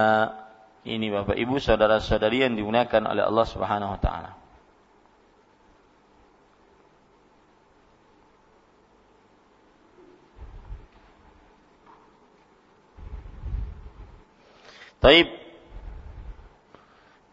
Ini 0.82 1.06
Bapak 1.10 1.38
Ibu 1.38 1.62
saudara-saudari 1.62 2.42
yang 2.42 2.58
dimuliakan 2.58 3.06
oleh 3.10 3.22
Allah 3.22 3.46
Subhanahu 3.46 3.94
wa 3.94 4.00
taala. 4.02 4.30
Taib. 14.98 15.45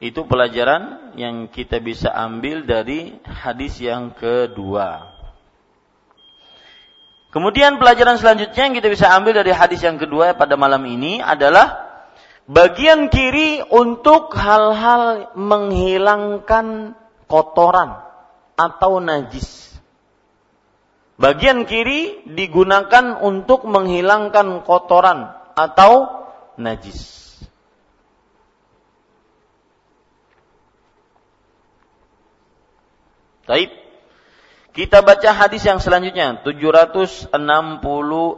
Itu 0.03 0.27
pelajaran 0.27 1.15
yang 1.15 1.47
kita 1.47 1.79
bisa 1.79 2.11
ambil 2.11 2.67
dari 2.67 3.23
hadis 3.23 3.79
yang 3.79 4.11
kedua. 4.11 5.15
Kemudian 7.31 7.79
pelajaran 7.79 8.19
selanjutnya 8.19 8.67
yang 8.67 8.75
kita 8.75 8.91
bisa 8.91 9.15
ambil 9.15 9.39
dari 9.39 9.55
hadis 9.55 9.79
yang 9.79 9.95
kedua 9.95 10.35
pada 10.35 10.59
malam 10.59 10.83
ini 10.91 11.23
adalah 11.23 11.87
bagian 12.51 13.07
kiri 13.07 13.63
untuk 13.63 14.35
hal-hal 14.35 15.31
menghilangkan 15.39 16.99
kotoran 17.31 18.03
atau 18.59 18.99
najis. 18.99 19.71
Bagian 21.15 21.63
kiri 21.63 22.27
digunakan 22.27 23.23
untuk 23.23 23.63
menghilangkan 23.63 24.67
kotoran 24.67 25.31
atau 25.55 26.27
najis. 26.59 27.23
Taib. 33.43 33.69
Kita 34.73 35.05
baca 35.05 35.29
hadis 35.37 35.61
yang 35.67 35.77
selanjutnya 35.77 36.41
760 36.41 37.29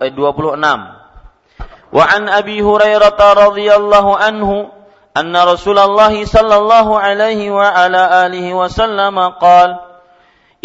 eh 0.03 0.11
26. 0.11 1.95
Wa 1.95 2.05
an 2.11 2.23
Abi 2.27 2.59
Hurairah 2.59 3.15
radhiyallahu 3.15 4.11
anhu 4.19 4.67
anna 5.15 5.47
Rasulullah 5.47 6.11
sallallahu 6.11 6.99
alaihi 6.99 7.47
wa 7.47 7.71
ala 7.71 8.27
alihi 8.27 8.51
wasallam 8.51 9.15
qala 9.39 9.95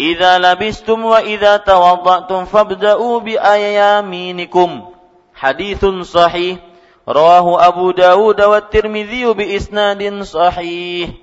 Idza 0.01 0.41
labistum 0.41 1.13
wa 1.13 1.21
idza 1.21 1.61
tawadda'tum 1.61 2.49
fabda'u 2.49 3.21
bi 3.21 3.37
ayaminikum. 3.37 4.97
Hadithun 5.37 6.01
sahih 6.01 6.57
rawahu 7.05 7.61
Abu 7.61 7.93
Dawud 7.93 8.41
wa 8.41 8.65
Tirmidzi 8.65 9.29
bi 9.37 9.53
isnadin 9.53 10.25
sahih. 10.25 11.13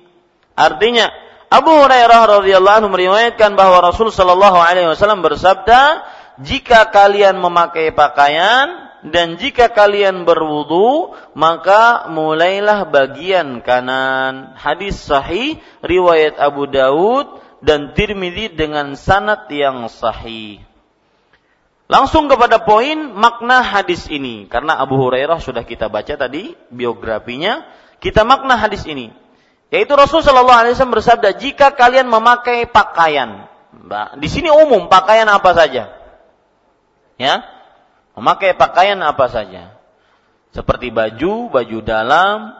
Artinya, 0.55 1.11
Abu 1.49 1.73
Hurairah 1.73 2.29
radhiyallahu 2.29 2.77
anhu 2.85 2.93
meriwayatkan 2.93 3.57
bahwa 3.57 3.81
Rasul 3.81 4.13
shallallahu 4.13 4.61
alaihi 4.61 4.85
wasallam 4.85 5.25
bersabda, 5.25 6.05
"Jika 6.45 6.93
kalian 6.93 7.41
memakai 7.41 7.89
pakaian 7.89 8.93
dan 9.09 9.41
jika 9.41 9.73
kalian 9.73 10.29
berwudu, 10.29 11.17
maka 11.33 12.05
mulailah 12.05 12.85
bagian 12.93 13.65
kanan." 13.65 14.53
Hadis 14.61 15.01
sahih 15.01 15.57
riwayat 15.81 16.37
Abu 16.37 16.69
Daud 16.69 17.41
dan 17.65 17.97
Tirmidzi 17.97 18.53
dengan 18.53 18.93
sanad 18.93 19.49
yang 19.49 19.89
sahih. 19.89 20.61
Langsung 21.89 22.29
kepada 22.29 22.61
poin 22.61 23.17
makna 23.17 23.65
hadis 23.65 24.05
ini 24.13 24.45
karena 24.45 24.77
Abu 24.77 25.01
Hurairah 25.01 25.41
sudah 25.41 25.65
kita 25.65 25.89
baca 25.89 26.13
tadi 26.13 26.53
biografinya, 26.69 27.65
kita 27.97 28.21
makna 28.21 28.53
hadis 28.53 28.85
ini. 28.85 29.09
Yaitu 29.69 29.93
Rasul 29.93 30.25
Shallallahu 30.25 30.59
Alaihi 30.65 30.73
Wasallam 30.73 30.97
bersabda, 30.97 31.37
jika 31.37 31.77
kalian 31.77 32.09
memakai 32.09 32.65
pakaian, 32.65 33.45
di 34.17 34.27
sini 34.29 34.49
umum 34.49 34.89
pakaian 34.89 35.29
apa 35.29 35.53
saja, 35.53 35.93
ya, 37.21 37.45
memakai 38.17 38.57
pakaian 38.57 38.97
apa 39.05 39.29
saja, 39.29 39.77
seperti 40.49 40.89
baju, 40.89 41.53
baju 41.53 41.77
dalam, 41.85 42.57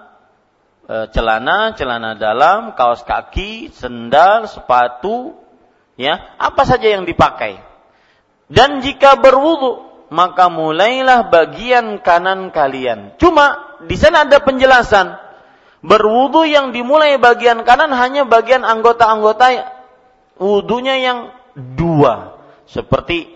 e, 0.86 1.10
celana, 1.10 1.74
celana 1.74 2.14
dalam, 2.14 2.78
kaos 2.78 3.02
kaki, 3.02 3.74
sendal, 3.74 4.46
sepatu, 4.46 5.34
ya, 5.98 6.38
apa 6.38 6.62
saja 6.62 6.94
yang 6.94 7.10
dipakai. 7.10 7.58
Dan 8.54 8.86
jika 8.86 9.18
berwudu, 9.18 9.90
maka 10.14 10.46
mulailah 10.50 11.26
bagian 11.34 12.02
kanan 12.06 12.54
kalian. 12.54 13.18
Cuma 13.18 13.78
di 13.86 13.98
sana 13.98 14.30
ada 14.30 14.42
penjelasan 14.42 15.29
Berwudu 15.80 16.44
yang 16.44 16.76
dimulai 16.76 17.16
bagian 17.16 17.64
kanan 17.64 17.96
hanya 17.96 18.28
bagian 18.28 18.68
anggota-anggota 18.68 19.80
wudunya 20.36 21.00
yang 21.00 21.20
dua. 21.56 22.40
Seperti 22.68 23.32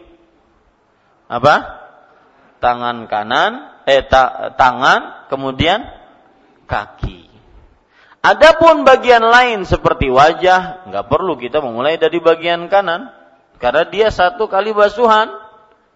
apa? 1.32 1.84
Tangan 2.60 3.08
kanan, 3.08 3.52
eh 3.88 4.04
ta, 4.08 4.56
tangan, 4.56 5.28
kemudian 5.28 5.84
kaki. 6.68 7.28
Adapun 8.24 8.88
bagian 8.88 9.20
lain 9.20 9.68
seperti 9.68 10.08
wajah, 10.08 10.88
nggak 10.88 11.06
perlu 11.12 11.36
kita 11.36 11.60
memulai 11.60 12.00
dari 12.00 12.24
bagian 12.24 12.72
kanan, 12.72 13.12
karena 13.60 13.84
dia 13.91 14.08
satu 14.16 14.48
kali 14.48 14.72
basuhan, 14.72 15.28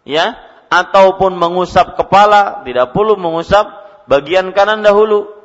ya, 0.03 0.35
ataupun 0.67 1.39
mengusap 1.39 1.95
kepala, 1.95 2.67
tidak 2.67 2.91
perlu 2.91 3.15
mengusap 3.15 3.63
bagian 4.11 4.51
kanan 4.51 4.83
dahulu. 4.83 5.36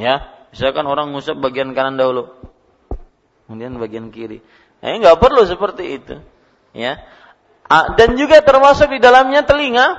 Ya, 0.00 0.32
misalkan 0.48 0.88
orang 0.88 1.12
ngusap 1.12 1.36
bagian 1.44 1.76
kanan 1.76 2.00
dahulu, 2.00 2.32
kemudian 3.44 3.76
bagian 3.76 4.08
kiri. 4.08 4.40
Eh, 4.80 4.96
nggak 4.96 5.20
perlu 5.20 5.44
seperti 5.44 6.00
itu. 6.00 6.16
Ya, 6.72 7.04
dan 7.68 8.16
juga 8.16 8.40
termasuk 8.40 8.88
di 8.88 8.96
dalamnya 8.96 9.44
telinga, 9.44 9.92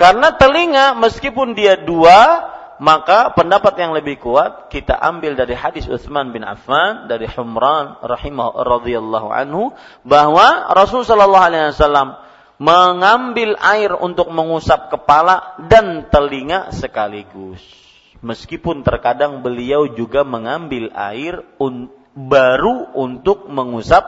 karena 0.00 0.32
telinga 0.32 0.96
meskipun 0.96 1.52
dia 1.52 1.76
dua, 1.76 2.48
maka 2.80 3.32
pendapat 3.36 3.76
yang 3.76 3.92
lebih 3.92 4.20
kuat 4.20 4.72
kita 4.72 4.96
ambil 4.96 5.36
dari 5.36 5.52
hadis 5.52 5.84
Utsman 5.88 6.32
bin 6.32 6.44
Affan 6.44 7.08
dari 7.08 7.28
Humran 7.28 8.00
rahimah 8.00 8.64
radhiyallahu 8.64 9.28
anhu 9.28 9.76
bahwa 10.04 10.72
Rasul 10.72 11.04
sallallahu 11.04 11.46
alaihi 11.52 11.72
wasallam 11.72 12.16
mengambil 12.56 13.56
air 13.60 13.92
untuk 13.92 14.32
mengusap 14.32 14.88
kepala 14.88 15.56
dan 15.68 16.08
telinga 16.08 16.72
sekaligus. 16.72 17.85
Meskipun 18.24 18.80
terkadang 18.80 19.44
beliau 19.44 19.92
juga 19.92 20.24
mengambil 20.24 20.88
air 20.96 21.44
un 21.60 21.92
baru 22.16 22.96
untuk 22.96 23.44
mengusap 23.52 24.02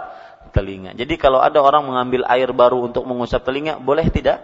telinga. 0.51 0.97
Jadi 0.97 1.21
kalau 1.21 1.45
ada 1.45 1.61
orang 1.61 1.85
mengambil 1.85 2.25
air 2.25 2.49
baru 2.57 2.89
untuk 2.89 3.05
mengusap 3.05 3.45
telinga, 3.45 3.77
boleh 3.77 4.09
tidak? 4.09 4.41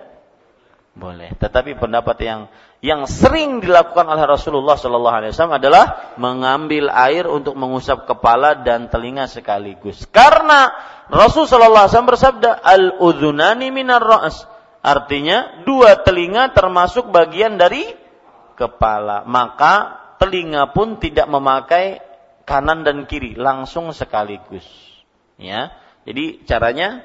Boleh. 0.95 1.35
Tetapi 1.35 1.75
pendapat 1.75 2.17
yang 2.23 2.41
yang 2.85 3.09
sering 3.09 3.59
dilakukan 3.65 4.07
oleh 4.07 4.29
Rasulullah 4.29 4.77
Shallallahu 4.77 5.17
Alaihi 5.17 5.33
Wasallam 5.33 5.59
adalah 5.59 6.15
mengambil 6.21 6.93
air 6.93 7.25
untuk 7.27 7.57
mengusap 7.57 8.05
kepala 8.05 8.61
dan 8.63 8.93
telinga 8.93 9.27
sekaligus. 9.27 10.05
Karena 10.13 10.71
Rasul 11.11 11.49
Shallallahu 11.49 11.89
Alaihi 11.89 11.93
Wasallam 11.97 12.13
bersabda 12.13 12.51
al 12.61 12.85
udhunani 13.01 13.73
minar 13.73 14.05
ras. 14.05 14.47
Artinya 14.85 15.65
dua 15.65 16.05
telinga 16.05 16.53
termasuk 16.53 17.09
bagian 17.09 17.57
dari 17.57 18.04
kepala. 18.55 19.27
Maka 19.27 20.01
telinga 20.19 20.71
pun 20.73 20.97
tidak 21.03 21.27
memakai 21.29 22.01
kanan 22.49 22.85
dan 22.87 23.05
kiri, 23.05 23.35
langsung 23.35 23.91
sekaligus. 23.91 24.65
Ya. 25.41 25.75
Jadi 26.05 26.45
caranya 26.45 27.03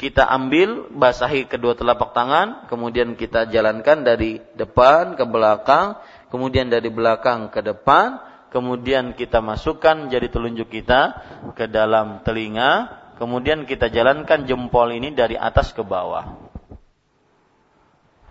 kita 0.00 0.24
ambil 0.24 0.88
basahi 0.90 1.44
kedua 1.44 1.76
telapak 1.76 2.16
tangan, 2.16 2.66
kemudian 2.66 3.14
kita 3.14 3.52
jalankan 3.52 4.02
dari 4.02 4.40
depan 4.56 5.14
ke 5.14 5.24
belakang, 5.28 6.00
kemudian 6.32 6.72
dari 6.72 6.88
belakang 6.88 7.52
ke 7.52 7.60
depan, 7.60 8.16
kemudian 8.48 9.12
kita 9.12 9.44
masukkan 9.44 10.08
jari 10.08 10.32
telunjuk 10.32 10.72
kita 10.72 11.20
ke 11.52 11.68
dalam 11.68 12.24
telinga, 12.24 12.88
kemudian 13.20 13.68
kita 13.68 13.92
jalankan 13.92 14.48
jempol 14.48 14.88
ini 14.88 15.12
dari 15.12 15.36
atas 15.36 15.76
ke 15.76 15.84
bawah. 15.84 16.48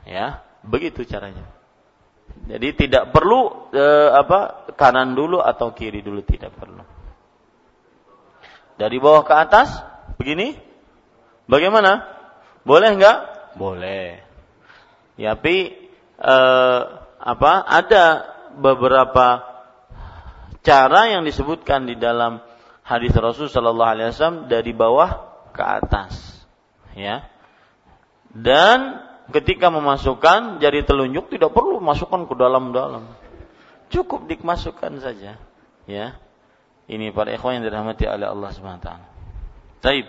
Ya, 0.09 0.41
begitu 0.65 1.05
caranya. 1.05 1.58
Jadi 2.49 2.67
tidak 2.73 3.13
perlu 3.13 3.69
e, 3.69 3.85
apa 4.09 4.69
kanan 4.73 5.13
dulu 5.13 5.37
atau 5.37 5.69
kiri 5.73 6.01
dulu 6.01 6.25
tidak 6.25 6.55
perlu. 6.57 6.81
Dari 8.79 8.97
bawah 8.97 9.21
ke 9.27 9.33
atas 9.35 9.69
begini 10.17 10.69
Bagaimana? 11.49 12.05
Boleh 12.61 12.93
enggak? 12.93 13.17
Boleh. 13.57 14.21
Ya, 15.17 15.33
tapi 15.33 15.73
eh, 16.21 16.81
apa? 17.17 17.53
Ada 17.65 18.05
beberapa 18.53 19.41
cara 20.61 21.09
yang 21.09 21.25
disebutkan 21.25 21.89
di 21.89 21.97
dalam 21.97 22.45
hadis 22.85 23.17
Rasul 23.17 23.49
Shallallahu 23.49 23.91
Alaihi 23.97 24.13
Wasallam 24.13 24.45
dari 24.45 24.69
bawah 24.77 25.09
ke 25.49 25.63
atas, 25.65 26.45
ya. 26.93 27.25
Dan 28.29 29.08
ketika 29.31 29.69
memasukkan 29.69 30.61
jari 30.61 30.85
telunjuk 30.85 31.29
tidak 31.33 31.53
perlu 31.53 31.77
masukkan 31.81 32.25
ke 32.25 32.33
dalam-dalam, 32.37 33.09
cukup 33.93 34.25
dimasukkan 34.29 35.01
saja, 35.01 35.37
ya. 35.85 36.07
Ini 36.89 37.13
para 37.13 37.29
ikhwan 37.37 37.61
yang 37.61 37.69
dirahmati 37.69 38.09
oleh 38.09 38.25
Allah 38.25 38.49
Subhanahu 38.49 38.81
Wa 38.81 38.85
Taala. 38.89 39.07
Taib. 39.79 40.07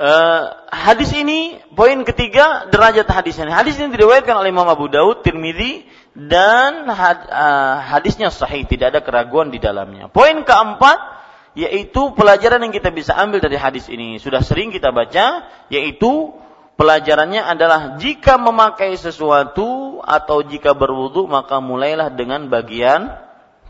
Uh, 0.00 0.44
hadis 0.72 1.12
ini 1.12 1.60
poin 1.76 2.00
ketiga 2.08 2.66
derajat 2.72 3.04
hadis 3.06 3.36
ini. 3.36 3.52
Hadis 3.52 3.76
ini 3.76 3.92
diriwayatkan 3.92 4.32
oleh 4.32 4.48
Imam 4.48 4.64
Abu 4.64 4.88
Daud, 4.88 5.20
Tirmidzi 5.20 5.84
dan 6.16 6.88
had, 6.88 7.28
uh, 7.28 7.84
hadisnya 7.84 8.32
sahih, 8.32 8.64
tidak 8.64 8.96
ada 8.96 9.00
keraguan 9.04 9.52
di 9.52 9.60
dalamnya. 9.60 10.08
Poin 10.08 10.42
keempat 10.42 11.19
yaitu 11.58 12.14
pelajaran 12.14 12.62
yang 12.62 12.74
kita 12.74 12.94
bisa 12.94 13.16
ambil 13.18 13.42
dari 13.42 13.58
hadis 13.58 13.90
ini. 13.90 14.22
Sudah 14.22 14.42
sering 14.42 14.70
kita 14.70 14.94
baca 14.94 15.50
yaitu 15.72 16.34
pelajarannya 16.78 17.42
adalah 17.42 17.98
jika 17.98 18.38
memakai 18.38 18.94
sesuatu 18.94 19.98
atau 20.00 20.40
jika 20.46 20.72
berwudu 20.72 21.26
maka 21.26 21.58
mulailah 21.58 22.14
dengan 22.14 22.46
bagian 22.46 23.12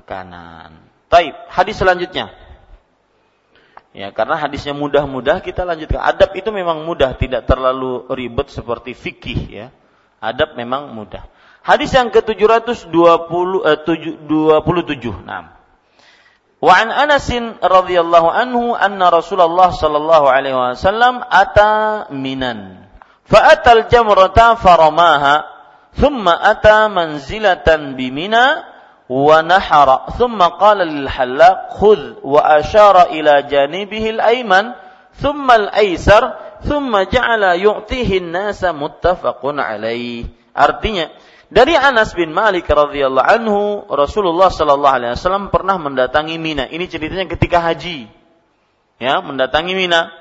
kanan. 0.04 0.76
Taib, 1.10 1.34
hadis 1.50 1.80
selanjutnya. 1.80 2.30
Ya, 3.90 4.14
karena 4.14 4.38
hadisnya 4.38 4.70
mudah-mudah 4.70 5.42
kita 5.42 5.66
lanjutkan. 5.66 5.98
Adab 5.98 6.38
itu 6.38 6.54
memang 6.54 6.86
mudah, 6.86 7.18
tidak 7.18 7.50
terlalu 7.50 8.06
ribet 8.14 8.46
seperti 8.54 8.94
fikih 8.94 9.40
ya. 9.50 9.66
Adab 10.22 10.54
memang 10.54 10.94
mudah. 10.94 11.26
Hadis 11.66 11.90
yang 11.92 12.14
ke-720 12.14 12.86
eh, 13.66 13.78
27. 14.30 15.26
Nah. 15.26 15.59
وعن 16.62 16.90
أنس 16.90 17.32
رضي 17.64 18.00
الله 18.00 18.32
عنه 18.32 18.76
أن 18.86 19.02
رسول 19.02 19.40
الله 19.40 19.70
صلى 19.70 19.96
الله 19.96 20.30
عليه 20.30 20.70
وسلم 20.70 21.20
أتى 21.32 22.04
منا 22.10 22.56
فأتى 23.24 23.72
الجمرة 23.72 24.54
فرماها 24.54 25.44
ثم 25.94 26.28
أتى 26.28 26.88
منزلة 26.88 27.68
بمنى 27.76 28.46
ونحر 29.08 30.00
ثم 30.18 30.42
قال 30.42 30.78
للحلاق 30.78 31.68
خذ 31.80 32.00
وأشار 32.22 33.02
إلى 33.02 33.42
جانبه 33.42 34.10
الأيمن 34.10 34.72
ثم 35.14 35.50
الأيسر 35.50 36.32
ثم 36.62 36.98
جعل 36.98 37.42
يعطيه 37.42 38.18
الناس 38.18 38.64
متفق 38.64 39.40
عليه. 39.44 40.24
Artinya, 40.50 41.06
dari 41.50 41.74
Anas 41.74 42.14
bin 42.14 42.30
Malik 42.30 42.70
radhiyallahu 42.70 43.26
anhu 43.26 43.60
Rasulullah 43.90 44.48
sallallahu 44.48 44.96
alaihi 44.96 45.12
wasallam 45.18 45.50
pernah 45.50 45.76
mendatangi 45.76 46.38
Mina 46.38 46.70
ini 46.70 46.86
ceritanya 46.86 47.26
ketika 47.26 47.60
haji 47.60 48.06
ya 49.02 49.18
mendatangi 49.20 49.74
Mina 49.74 50.14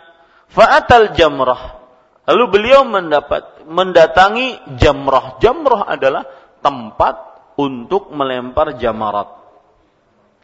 fa'atal 0.49 1.13
jamrah 1.13 1.79
lalu 2.25 2.43
beliau 2.49 2.81
mendapat 2.83 3.63
mendatangi 3.69 4.77
jamrah 4.81 5.37
jamrah 5.37 5.85
adalah 5.85 6.25
tempat 6.59 7.29
untuk 7.59 8.15
melempar 8.15 8.79
jamarat. 8.79 9.35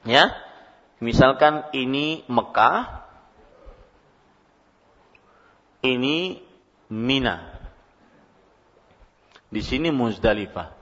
Ya. 0.03 0.35
Misalkan 0.99 1.71
ini 1.71 2.27
Mekah, 2.27 3.07
ini 5.83 6.43
Mina. 6.91 7.54
Di 9.49 9.61
sini 9.61 9.93
Muzdalifah. 9.93 10.73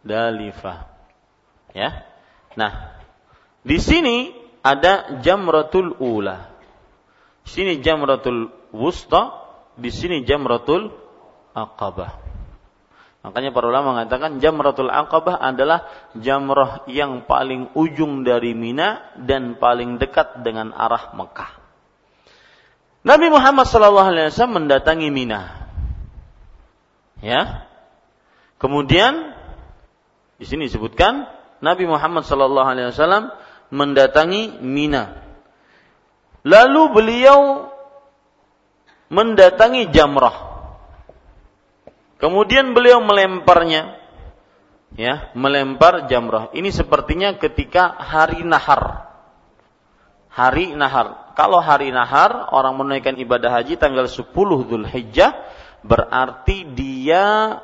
Dalifah. 0.00 0.78
Ya. 1.76 2.04
Nah, 2.56 2.98
di 3.62 3.78
sini 3.78 4.32
ada 4.64 5.20
Jamratul 5.20 5.96
Ula. 6.00 6.48
Di 7.44 7.50
sini 7.50 7.72
Jamratul 7.84 8.48
Wusta, 8.72 9.44
di 9.76 9.90
sini 9.92 10.24
Jamratul 10.24 10.92
Aqabah. 11.52 12.30
Makanya 13.20 13.52
para 13.52 13.68
ulama 13.68 13.92
mengatakan 14.00 14.40
Jamratul 14.40 14.88
Aqabah 14.88 15.36
adalah 15.36 15.84
jamrah 16.16 16.88
yang 16.88 17.28
paling 17.28 17.68
ujung 17.76 18.24
dari 18.24 18.56
Mina 18.56 19.12
dan 19.20 19.60
paling 19.60 20.00
dekat 20.00 20.40
dengan 20.40 20.72
arah 20.72 21.12
Mekah. 21.12 21.60
Nabi 23.04 23.28
Muhammad 23.28 23.68
SAW 23.68 24.32
mendatangi 24.48 25.12
Mina. 25.12 25.59
Ya. 27.20 27.68
Kemudian 28.60 29.32
di 30.40 30.44
sini 30.48 30.68
disebutkan 30.68 31.28
Nabi 31.60 31.84
Muhammad 31.84 32.24
SAW 32.24 33.32
mendatangi 33.72 34.60
Mina. 34.60 35.20
Lalu 36.44 36.82
beliau 36.96 37.68
mendatangi 39.12 39.92
Jamrah 39.92 40.50
Kemudian 42.20 42.76
beliau 42.76 43.00
melemparnya, 43.00 43.96
ya, 44.92 45.32
melempar 45.32 46.04
jamrah. 46.04 46.52
Ini 46.52 46.68
sepertinya 46.68 47.32
ketika 47.40 47.96
hari 47.96 48.44
nahar. 48.44 49.08
Hari 50.28 50.76
nahar. 50.76 51.32
Kalau 51.32 51.64
hari 51.64 51.88
nahar, 51.88 52.52
orang 52.52 52.76
menunaikan 52.76 53.16
ibadah 53.16 53.56
haji 53.56 53.80
tanggal 53.80 54.04
10 54.04 54.36
Dhul 54.36 54.84
Hijjah, 54.84 55.32
berarti 55.82 56.68
dia 56.76 57.58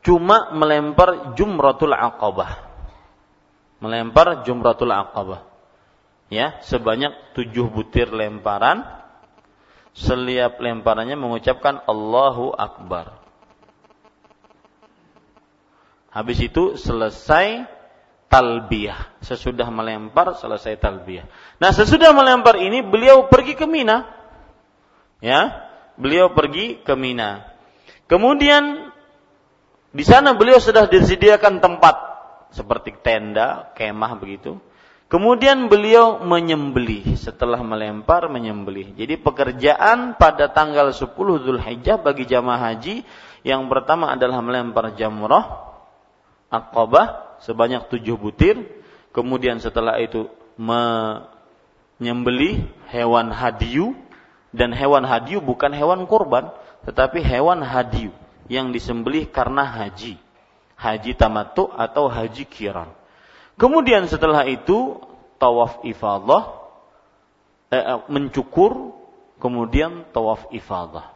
cuma 0.00 0.52
melempar 0.54 1.36
jumratul 1.36 1.92
aqabah. 1.92 2.64
Melempar 3.82 4.46
jumratul 4.46 4.94
aqabah. 4.94 5.44
Ya, 6.32 6.58
sebanyak 6.64 7.12
tujuh 7.36 7.68
butir 7.68 8.08
lemparan. 8.08 8.86
Setiap 9.94 10.58
lemparannya 10.58 11.14
mengucapkan 11.14 11.78
Allahu 11.86 12.50
Akbar. 12.50 13.22
Habis 16.10 16.50
itu 16.50 16.74
selesai 16.74 17.66
talbiyah. 18.26 19.22
Sesudah 19.22 19.70
melempar 19.70 20.34
selesai 20.34 20.74
talbiyah. 20.82 21.30
Nah, 21.62 21.70
sesudah 21.70 22.10
melempar 22.10 22.58
ini 22.58 22.82
beliau 22.82 23.30
pergi 23.30 23.54
ke 23.54 23.66
Mina. 23.70 24.02
Ya, 25.22 25.63
beliau 25.98 26.30
pergi 26.34 26.82
ke 26.82 26.94
Mina. 26.98 27.46
Kemudian 28.10 28.90
di 29.94 30.02
sana 30.02 30.34
beliau 30.34 30.58
sudah 30.58 30.90
disediakan 30.90 31.62
tempat 31.62 31.94
seperti 32.54 32.94
tenda, 33.02 33.74
kemah 33.74 34.14
begitu. 34.18 34.58
Kemudian 35.06 35.70
beliau 35.70 36.18
menyembelih 36.26 37.14
setelah 37.14 37.62
melempar 37.62 38.26
menyembelih. 38.26 38.98
Jadi 38.98 39.14
pekerjaan 39.20 40.18
pada 40.18 40.50
tanggal 40.50 40.90
10 40.90 41.14
Zulhijjah 41.14 42.02
bagi 42.02 42.26
jamaah 42.26 42.72
haji 42.72 43.04
yang 43.44 43.68
pertama 43.68 44.16
adalah 44.16 44.40
melempar 44.40 44.96
jamrah 44.96 45.76
Aqabah 46.48 47.36
sebanyak 47.44 47.92
tujuh 47.92 48.16
butir. 48.18 48.56
Kemudian 49.14 49.62
setelah 49.62 50.02
itu 50.02 50.26
menyembelih 50.58 52.66
hewan 52.90 53.30
hadiu 53.30 53.94
dan 54.54 54.70
hewan 54.70 55.02
hadiu 55.02 55.42
bukan 55.42 55.74
hewan 55.74 56.06
kurban 56.06 56.54
tetapi 56.86 57.20
hewan 57.20 57.64
hadiu 57.64 58.14
yang 58.46 58.70
disembelih 58.70 59.28
karena 59.28 59.66
haji. 59.66 60.20
Haji 60.74 61.12
tamattu 61.16 61.70
atau 61.74 62.06
haji 62.12 62.44
kiran. 62.44 62.92
Kemudian 63.56 64.04
setelah 64.10 64.44
itu 64.44 65.00
tawaf 65.38 65.80
ifadah 65.86 66.60
eh, 67.72 67.78
eh, 67.78 68.00
mencukur 68.10 68.94
kemudian 69.42 70.06
tawaf 70.12 70.50
ifadah. 70.52 71.14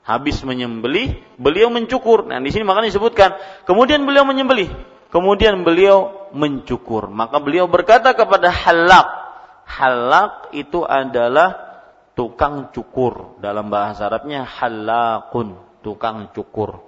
Habis 0.00 0.42
menyembelih, 0.42 1.22
beliau 1.36 1.68
mencukur. 1.70 2.26
Nah, 2.26 2.40
di 2.40 2.50
sini 2.50 2.64
makanya 2.66 2.90
disebutkan, 2.90 3.36
kemudian 3.68 4.02
beliau 4.02 4.26
menyembelih, 4.26 4.66
kemudian 5.12 5.62
beliau 5.62 6.26
mencukur. 6.34 7.06
Maka 7.12 7.38
beliau 7.38 7.70
berkata 7.70 8.16
kepada 8.16 8.50
halak. 8.50 9.06
Halak 9.70 10.50
itu 10.50 10.82
adalah 10.82 11.69
tukang 12.14 12.74
cukur. 12.74 13.38
Dalam 13.42 13.68
bahasa 13.68 14.06
Arabnya 14.06 14.44
halakun, 14.46 15.58
tukang 15.80 16.30
cukur. 16.34 16.82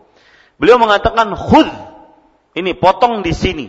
Beliau 0.56 0.78
mengatakan 0.78 1.34
khud. 1.34 1.68
Ini 2.52 2.76
potong 2.76 3.24
di 3.24 3.32
sini 3.32 3.66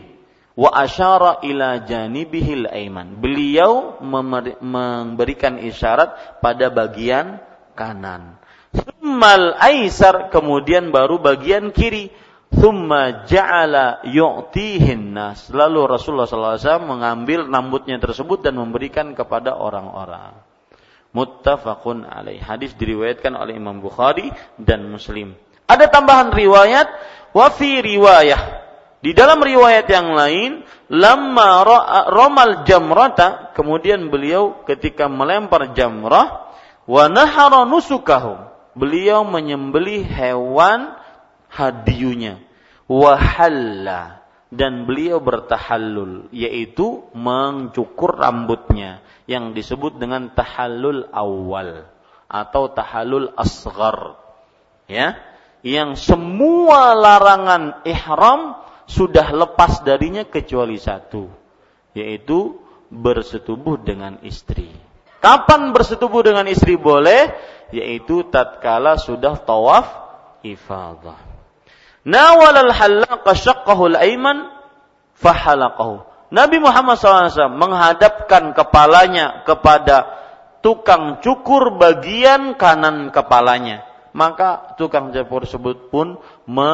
wa 0.53 0.69
asyara 0.69 1.41
ila 1.41 1.81
janibihil 1.81 2.69
aiman. 2.69 3.17
Beliau 3.17 3.97
memberikan 4.61 5.57
isyarat 5.57 6.39
pada 6.43 6.69
bagian 6.69 7.41
kanan. 7.73 8.37
Thummal 8.73 9.53
aisar 9.61 10.33
kemudian 10.33 10.89
baru 10.93 11.21
bagian 11.21 11.73
kiri. 11.73 12.13
Thumma 12.53 13.25
ja'ala 13.25 14.05
yu'tihin 14.05 15.17
nas. 15.17 15.49
Lalu 15.49 15.89
Rasulullah 15.89 16.29
SAW 16.29 16.85
mengambil 16.85 17.49
rambutnya 17.49 17.97
tersebut 17.97 18.45
dan 18.45 18.61
memberikan 18.61 19.17
kepada 19.17 19.57
orang-orang. 19.57 20.37
Muttafaqun 21.13 22.09
alaih. 22.09 22.41
Hadis 22.41 22.73
diriwayatkan 22.73 23.37
oleh 23.37 23.55
Imam 23.55 23.79
Bukhari 23.79 24.33
dan 24.57 24.89
Muslim. 24.89 25.37
Ada 25.69 25.87
tambahan 25.87 26.33
riwayat. 26.33 26.89
Wa 27.33 27.49
fi 27.49 27.81
riwayah 27.81 28.63
di 29.03 29.11
dalam 29.11 29.43
riwayat 29.43 29.83
yang 29.91 30.15
lain, 30.15 30.63
lama 30.87 31.47
romal 32.07 32.63
jamrata, 32.63 33.51
kemudian 33.51 34.07
beliau 34.07 34.63
ketika 34.63 35.11
melempar 35.11 35.75
jamrah, 35.75 36.55
wa 36.87 37.11
nahara 37.11 37.67
nusukahum. 37.67 38.47
Beliau 38.79 39.27
menyembeli 39.27 40.07
hewan 40.07 40.95
hadiunya. 41.51 42.39
Wahalla 42.87 44.23
dan 44.53 44.87
beliau 44.87 45.19
bertahallul 45.19 46.29
yaitu 46.29 47.03
mencukur 47.11 48.13
rambutnya 48.15 49.01
yang 49.29 49.55
disebut 49.55 49.97
dengan 49.99 50.31
tahallul 50.35 51.07
awal 51.11 51.87
atau 52.27 52.63
tahallul 52.71 53.31
asghar 53.39 54.19
ya 54.89 55.15
yang 55.63 55.95
semua 55.95 56.91
larangan 56.91 57.81
ihram 57.87 58.59
sudah 58.83 59.31
lepas 59.31 59.79
darinya 59.87 60.27
kecuali 60.27 60.75
satu, 60.75 61.31
yaitu 61.95 62.59
bersetubuh 62.91 63.79
dengan 63.79 64.19
istri. 64.27 64.69
Kapan 65.23 65.71
bersetubuh 65.71 66.19
dengan 66.19 66.45
istri 66.51 66.75
boleh? 66.75 67.31
Yaitu 67.71 68.27
tatkala 68.27 68.99
sudah 68.99 69.39
tawaf 69.39 69.87
ifadah. 70.43 71.15
Nawal 72.03 72.59
al-hallaqa 72.59 73.31
syaqqahu 73.31 73.95
al-ayman 73.95 74.51
fahalaqahu. 75.15 76.03
Nabi 76.33 76.57
Muhammad 76.57 76.97
SAW 76.97 77.29
menghadapkan 77.53 78.57
kepalanya 78.57 79.45
kepada 79.45 80.09
tukang 80.65 81.21
cukur 81.21 81.77
bagian 81.77 82.57
kanan 82.57 83.13
kepalanya. 83.13 83.85
Maka 84.17 84.73
tukang 84.81 85.13
cukur 85.13 85.45
tersebut 85.45 85.93
pun 85.93 86.17
me 86.49 86.73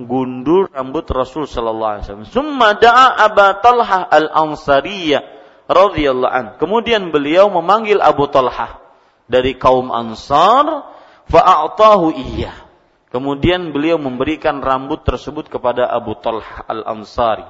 gundul 0.00 0.72
rambut 0.72 1.04
Rasul 1.12 1.44
sallallahu 1.44 1.92
alaihi 1.92 2.04
wasallam. 2.08 2.28
Summa 2.28 2.72
da'a 2.72 3.28
Talha 3.60 4.08
al-Ansariyah 4.08 5.20
radhiyallahu 5.68 6.32
an. 6.32 6.46
Kemudian 6.56 7.12
beliau 7.12 7.52
memanggil 7.52 8.00
Abu 8.00 8.32
Talha 8.32 8.80
dari 9.28 9.60
kaum 9.60 9.92
Ansar 9.92 10.88
fa'atahu 11.28 12.16
iya. 12.16 12.64
Kemudian 13.12 13.72
beliau 13.72 13.96
memberikan 13.96 14.60
rambut 14.60 15.04
tersebut 15.04 15.48
kepada 15.48 15.88
Abu 15.88 16.16
Talha 16.20 16.64
al-Ansari. 16.68 17.44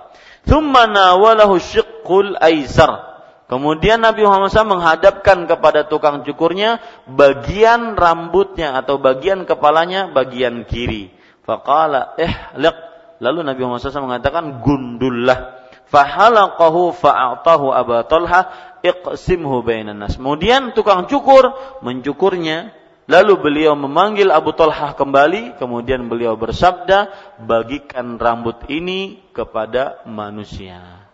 Thumma 0.46 0.86
nawalahu 0.86 1.58
syiqqul 1.58 2.38
aisar. 2.38 3.18
Kemudian 3.46 4.02
Nabi 4.02 4.26
Muhammad 4.26 4.50
SAW 4.50 4.74
menghadapkan 4.78 5.46
kepada 5.46 5.86
tukang 5.86 6.26
cukurnya 6.26 6.82
bagian 7.06 7.94
rambutnya 7.94 8.74
atau 8.74 8.98
bagian 8.98 9.46
kepalanya 9.46 10.10
bagian 10.10 10.66
kiri. 10.66 11.14
Faqala 11.46 12.18
ihliq. 12.18 12.76
Lalu 13.22 13.38
Nabi 13.46 13.60
Muhammad 13.62 13.86
SAW 13.86 14.10
mengatakan 14.10 14.62
gundullah. 14.66 15.62
Fahalaqahu 15.86 16.90
fa'atahu 16.98 17.70
Abu 17.70 17.94
Talha 18.10 18.50
iqsimhu 18.82 19.62
bainan. 19.62 20.02
Kemudian 20.10 20.74
tukang 20.74 21.06
cukur 21.06 21.54
mencukurnya. 21.86 22.74
Lalu 23.06 23.38
beliau 23.38 23.78
memanggil 23.78 24.34
Abu 24.34 24.50
Talha 24.50 24.94
kembali. 24.98 25.58
Kemudian 25.62 26.10
beliau 26.10 26.34
bersabda, 26.34 27.10
bagikan 27.46 28.18
rambut 28.18 28.66
ini 28.66 29.22
kepada 29.30 30.02
manusia. 30.10 31.06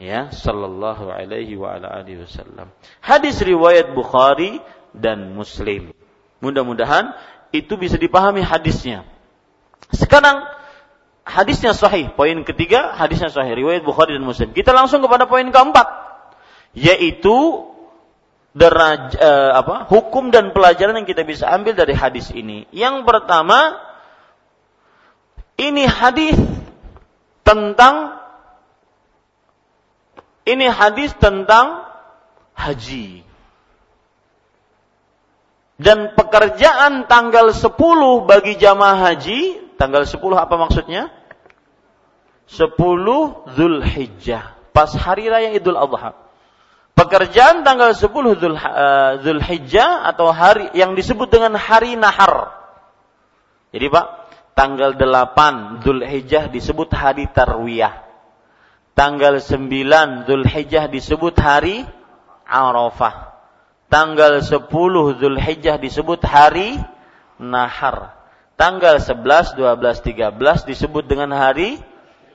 Ya, 0.00 0.32
sallallahu 0.32 1.10
alaihi 1.10 1.58
wa 1.58 1.76
ala 1.76 2.00
wasallam. 2.00 2.72
Hadis 3.04 3.42
riwayat 3.44 3.92
Bukhari 3.92 4.62
dan 4.96 5.36
Muslim. 5.36 5.92
Mudah-mudahan 6.40 7.12
itu 7.52 7.76
bisa 7.76 7.98
dipahami 8.00 8.40
hadisnya. 8.40 9.04
Sekarang 9.92 10.48
hadisnya 11.28 11.76
sahih. 11.76 12.14
Poin 12.16 12.40
ketiga 12.46 12.96
hadisnya 12.96 13.28
sahih 13.28 13.52
riwayat 13.52 13.84
Bukhari 13.84 14.16
dan 14.16 14.24
Muslim. 14.24 14.56
Kita 14.56 14.72
langsung 14.72 15.04
kepada 15.04 15.28
poin 15.28 15.44
keempat 15.44 16.08
yaitu 16.76 17.66
deraj 18.58 19.14
eh, 19.14 19.50
apa 19.54 19.86
hukum 19.86 20.34
dan 20.34 20.50
pelajaran 20.50 20.98
yang 20.98 21.06
kita 21.06 21.22
bisa 21.22 21.46
ambil 21.46 21.78
dari 21.78 21.94
hadis 21.94 22.34
ini. 22.34 22.66
Yang 22.74 23.06
pertama 23.06 23.78
ini 25.54 25.86
hadis 25.86 26.34
tentang 27.46 28.18
ini 30.42 30.66
hadis 30.66 31.14
tentang 31.22 31.86
haji. 32.58 33.22
Dan 35.78 36.18
pekerjaan 36.18 37.06
tanggal 37.06 37.54
10 37.54 37.70
bagi 38.26 38.58
jamaah 38.58 38.98
haji 38.98 39.68
Tanggal 39.78 40.02
10 40.02 40.18
apa 40.34 40.54
maksudnya? 40.58 41.14
10 42.50 42.74
Zulhijjah. 43.54 44.58
Pas 44.74 44.90
hari 44.90 45.30
raya 45.30 45.54
Idul 45.54 45.78
Adha. 45.78 46.18
Pekerjaan 46.98 47.62
tanggal 47.62 47.94
10 47.94 48.10
Zul, 48.42 48.58
uh, 48.58 49.22
Zulhijjah 49.22 50.02
atau 50.10 50.34
hari 50.34 50.74
yang 50.74 50.98
disebut 50.98 51.30
dengan 51.30 51.54
hari 51.54 51.94
nahar. 51.94 52.50
Jadi 53.70 53.86
Pak, 53.86 54.06
tanggal 54.58 54.98
8 54.98 55.86
Zulhijjah 55.86 56.50
disebut 56.50 56.90
hari 56.90 57.30
tarwiyah. 57.30 58.02
Tanggal 58.98 59.38
9 59.38 60.26
Zulhijjah 60.26 60.90
disebut 60.90 61.38
hari 61.38 61.86
Arafah. 62.42 63.38
Tanggal 63.86 64.42
10 64.42 64.66
Zulhijjah 65.22 65.78
disebut 65.78 66.18
hari 66.26 66.82
nahar 67.38 68.18
tanggal 68.58 68.98
11, 68.98 69.54
12, 69.54 70.02
13 70.02 70.66
disebut 70.66 71.06
dengan 71.06 71.30
hari 71.38 71.78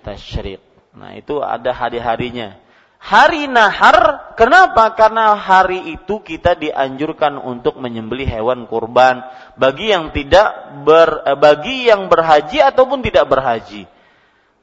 tasyrik. 0.08 0.64
Nah, 0.96 1.20
itu 1.20 1.44
ada 1.44 1.76
hari-harinya. 1.76 2.63
Hari 3.04 3.52
nahar, 3.52 4.32
kenapa? 4.40 4.96
Karena 4.96 5.36
hari 5.36 5.92
itu 5.92 6.24
kita 6.24 6.56
dianjurkan 6.56 7.36
untuk 7.36 7.76
menyembelih 7.76 8.24
hewan 8.24 8.64
kurban 8.64 9.28
bagi 9.60 9.92
yang 9.92 10.16
tidak 10.16 10.80
ber, 10.88 11.20
eh, 11.28 11.36
bagi 11.36 11.92
yang 11.92 12.08
berhaji 12.08 12.64
ataupun 12.64 13.04
tidak 13.04 13.28
berhaji. 13.28 13.92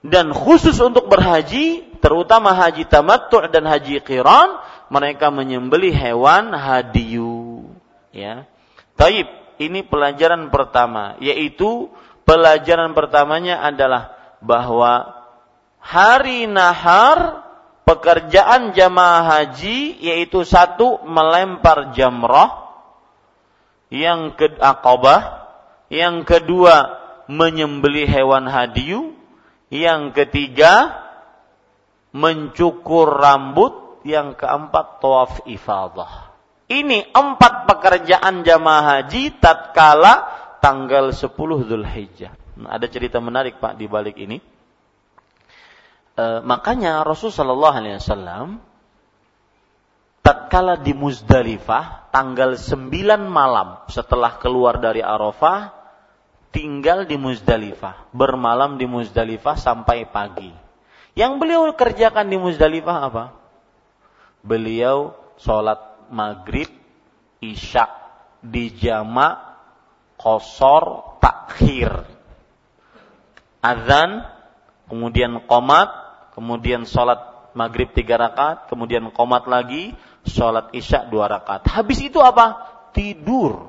Dan 0.00 0.32
khusus 0.32 0.80
untuk 0.80 1.12
berhaji, 1.12 1.84
terutama 2.00 2.56
haji 2.56 2.88
tamattu 2.88 3.44
dan 3.52 3.68
haji 3.68 4.00
qiran, 4.00 4.56
mereka 4.88 5.28
menyembelih 5.28 5.92
hewan 5.92 6.56
hadiyu. 6.56 7.68
Ya. 8.08 8.48
Taib 8.96 9.28
ini 9.60 9.84
pelajaran 9.84 10.48
pertama, 10.48 11.20
yaitu 11.20 11.92
pelajaran 12.24 12.96
pertamanya 12.96 13.60
adalah 13.60 14.16
bahwa 14.40 15.12
hari 15.76 16.48
nahar 16.48 17.49
pekerjaan 17.90 18.70
jamaah 18.70 19.26
haji 19.26 19.98
yaitu 19.98 20.46
satu 20.46 21.02
melempar 21.02 21.90
jamrah, 21.90 22.70
yang 23.90 24.38
ke 24.38 24.54
akobah, 24.62 25.50
yang 25.90 26.22
kedua 26.22 27.02
menyembeli 27.26 28.06
hewan 28.06 28.46
hadiu, 28.46 29.18
yang 29.74 30.14
ketiga 30.14 31.02
mencukur 32.14 33.10
rambut, 33.10 34.06
yang 34.06 34.38
keempat 34.38 35.02
tawaf 35.02 35.42
ifadah. 35.50 36.30
Ini 36.70 37.10
empat 37.10 37.66
pekerjaan 37.66 38.46
jamaah 38.46 39.02
haji 39.02 39.42
tatkala 39.42 40.30
tanggal 40.62 41.10
10 41.10 41.26
Zulhijjah. 41.66 42.30
Nah, 42.62 42.78
ada 42.78 42.86
cerita 42.86 43.18
menarik 43.18 43.58
Pak 43.58 43.74
di 43.74 43.90
balik 43.90 44.14
ini. 44.22 44.38
E, 46.20 46.44
makanya 46.44 47.00
Rasulullah 47.00 47.40
Shallallahu 47.40 47.76
Alaihi 47.80 47.96
Wasallam 47.96 48.48
tatkala 50.20 50.76
di 50.76 50.92
Muzdalifah 50.92 52.12
tanggal 52.12 52.60
9 52.60 52.92
malam 53.24 53.80
setelah 53.88 54.36
keluar 54.36 54.76
dari 54.84 55.00
Arafah 55.00 55.80
tinggal 56.50 57.06
di 57.06 57.16
Muzdalifah, 57.16 58.10
bermalam 58.12 58.76
di 58.76 58.84
Muzdalifah 58.84 59.56
sampai 59.56 60.06
pagi. 60.10 60.50
Yang 61.14 61.32
beliau 61.42 61.62
kerjakan 61.74 62.26
di 62.30 62.36
Muzdalifah 62.38 62.98
apa? 63.10 63.24
Beliau 64.42 65.14
sholat 65.38 65.78
maghrib, 66.10 66.70
isya 67.38 67.86
di 68.42 68.74
jama, 68.74 69.38
kosor, 70.18 71.16
takhir. 71.22 72.06
Azan, 73.60 74.24
kemudian 74.88 75.44
komat, 75.44 75.99
kemudian 76.40 76.88
sholat 76.88 77.20
maghrib 77.52 77.92
tiga 77.92 78.16
rakaat, 78.16 78.72
kemudian 78.72 79.12
komat 79.12 79.44
lagi, 79.44 79.92
sholat 80.24 80.72
isya 80.72 81.04
dua 81.04 81.28
rakaat. 81.28 81.68
Habis 81.68 82.00
itu 82.00 82.16
apa? 82.16 82.64
Tidur. 82.96 83.68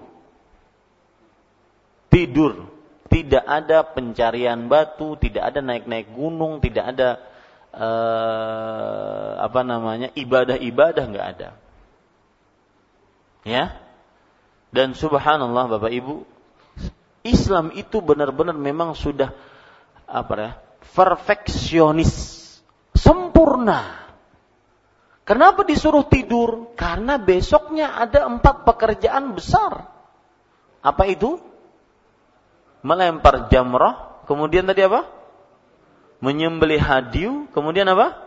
Tidur. 2.08 2.72
Tidak 3.12 3.44
ada 3.44 3.84
pencarian 3.84 4.72
batu, 4.72 5.20
tidak 5.20 5.52
ada 5.52 5.60
naik-naik 5.60 6.16
gunung, 6.16 6.64
tidak 6.64 6.96
ada 6.96 7.20
eh, 7.76 9.32
apa 9.36 9.62
namanya 9.68 10.08
ibadah-ibadah 10.16 11.04
nggak 11.12 11.28
ada. 11.36 11.50
Ya. 13.44 13.76
Dan 14.72 14.96
subhanallah 14.96 15.68
Bapak 15.76 15.92
Ibu, 15.92 16.24
Islam 17.28 17.76
itu 17.76 18.00
benar-benar 18.00 18.56
memang 18.56 18.96
sudah 18.96 19.36
apa 20.08 20.34
ya? 20.40 20.52
perfeksionis, 20.96 22.41
sempurna. 23.02 23.98
Kenapa 25.26 25.66
disuruh 25.66 26.06
tidur? 26.06 26.74
Karena 26.78 27.18
besoknya 27.18 27.98
ada 27.98 28.30
empat 28.30 28.68
pekerjaan 28.68 29.34
besar. 29.34 29.90
Apa 30.82 31.04
itu? 31.10 31.38
Melempar 32.82 33.50
jamrah, 33.54 34.26
kemudian 34.26 34.66
tadi 34.66 34.82
apa? 34.82 35.06
Menyembelih 36.22 36.82
hadiu, 36.82 37.46
kemudian 37.54 37.86
apa? 37.94 38.18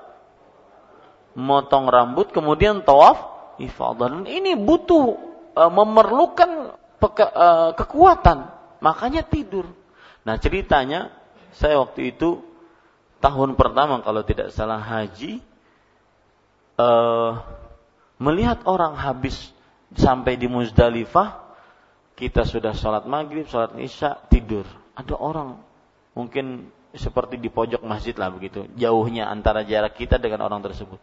Motong 1.34 1.90
rambut, 1.90 2.30
kemudian 2.30 2.86
tawaf 2.86 3.18
ifadah. 3.58 4.22
Ini 4.22 4.54
butuh 4.54 5.18
uh, 5.58 5.70
memerlukan 5.70 6.78
peke, 7.02 7.26
uh, 7.26 7.74
kekuatan. 7.74 8.54
Makanya 8.78 9.26
tidur. 9.26 9.66
Nah 10.22 10.38
ceritanya 10.38 11.10
saya 11.58 11.82
waktu 11.82 12.14
itu 12.14 12.53
tahun 13.24 13.56
pertama 13.56 14.04
kalau 14.04 14.20
tidak 14.20 14.52
salah 14.52 14.76
haji 14.76 15.40
uh, 16.76 17.40
melihat 18.20 18.60
orang 18.68 18.92
habis 18.92 19.32
sampai 19.96 20.36
di 20.36 20.44
Muzdalifah 20.44 21.40
kita 22.14 22.46
sudah 22.46 22.76
sholat 22.76 23.08
maghrib, 23.08 23.48
sholat 23.48 23.74
isya, 23.80 24.20
tidur. 24.28 24.68
Ada 24.94 25.16
orang 25.16 25.58
mungkin 26.12 26.68
seperti 26.94 27.40
di 27.40 27.50
pojok 27.50 27.82
masjid 27.82 28.14
lah 28.14 28.30
begitu, 28.30 28.70
jauhnya 28.78 29.26
antara 29.26 29.66
jarak 29.66 29.98
kita 29.98 30.20
dengan 30.20 30.46
orang 30.46 30.62
tersebut 30.62 31.00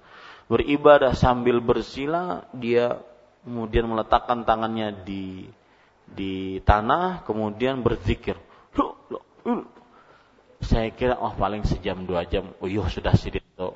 beribadah 0.51 1.15
sambil 1.15 1.63
bersila 1.63 2.43
dia 2.51 2.99
kemudian 3.47 3.87
meletakkan 3.87 4.43
tangannya 4.43 5.07
di 5.07 5.47
di 6.11 6.59
tanah 6.67 7.23
kemudian 7.23 7.79
berzikir. 7.79 8.35
Saya 10.71 10.87
kira 10.95 11.19
oh 11.19 11.35
paling 11.35 11.67
sejam 11.67 12.07
dua 12.07 12.23
jam. 12.23 12.55
Oh 12.63 12.71
iya 12.71 12.87
sudah 12.87 13.11
sidito 13.11 13.75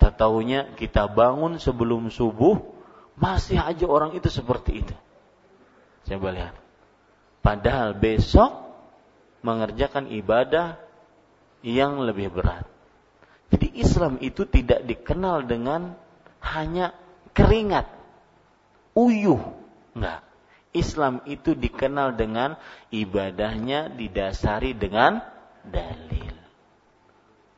Tetahunya 0.00 0.72
kita 0.80 1.12
bangun 1.12 1.60
sebelum 1.60 2.08
subuh 2.08 2.56
masih 3.20 3.60
aja 3.60 3.84
orang 3.84 4.16
itu 4.16 4.32
seperti 4.32 4.80
itu. 4.80 4.96
Saya 6.08 6.16
lihat. 6.16 6.56
Padahal 7.44 7.92
besok 7.92 8.48
mengerjakan 9.44 10.08
ibadah 10.08 10.80
yang 11.60 12.00
lebih 12.00 12.32
berat. 12.32 12.64
Jadi 13.52 13.76
Islam 13.76 14.16
itu 14.24 14.48
tidak 14.48 14.88
dikenal 14.88 15.44
dengan 15.44 15.92
hanya 16.40 16.96
keringat, 17.36 17.84
uyuh. 18.96 19.40
Enggak. 19.92 20.24
Islam 20.70 21.20
itu 21.26 21.52
dikenal 21.58 22.14
dengan 22.14 22.54
ibadahnya 22.94 23.90
didasari 23.90 24.72
dengan 24.78 25.18
dalil. 25.66 26.34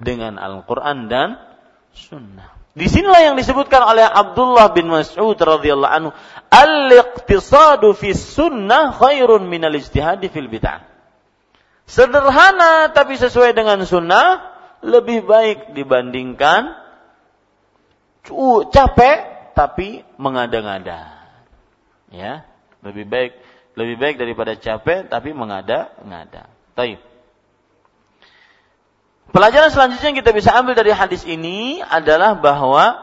Dengan 0.03 0.41
Al-Quran 0.41 1.07
dan 1.07 1.39
Sunnah. 1.93 2.63
Di 2.73 2.89
sinilah 2.89 3.21
yang 3.21 3.37
disebutkan 3.37 3.85
oleh 3.85 4.01
Abdullah 4.01 4.73
bin 4.73 4.89
Mas'ud 4.89 5.37
radhiyallahu 5.37 5.93
anhu, 5.93 6.11
al-iqtisadu 6.49 7.93
fi 7.93 8.17
sunnah 8.17 8.97
khairun 8.97 9.45
minal 9.45 9.77
ijtihadi 9.77 10.33
fil 10.33 10.49
bid'ah. 10.49 10.81
Sederhana 11.85 12.89
tapi 12.97 13.21
sesuai 13.21 13.53
dengan 13.53 13.85
sunnah 13.85 14.41
lebih 14.81 15.29
baik 15.29 15.77
dibandingkan 15.77 16.73
capek 18.73 19.53
tapi 19.53 20.01
mengada-ngada. 20.17 21.29
Ya, 22.09 22.49
lebih 22.81 23.05
baik 23.05 23.37
lebih 23.77 23.97
baik 24.01 24.17
daripada 24.17 24.57
capek 24.57 25.13
tapi 25.13 25.37
mengada-ngada. 25.37 26.49
Taib. 26.73 27.12
Pelajaran 29.33 29.73
selanjutnya 29.73 30.13
yang 30.13 30.19
kita 30.21 30.33
bisa 30.37 30.53
ambil 30.53 30.77
dari 30.77 30.93
hadis 30.93 31.25
ini 31.25 31.81
adalah 31.81 32.37
bahwa 32.37 33.01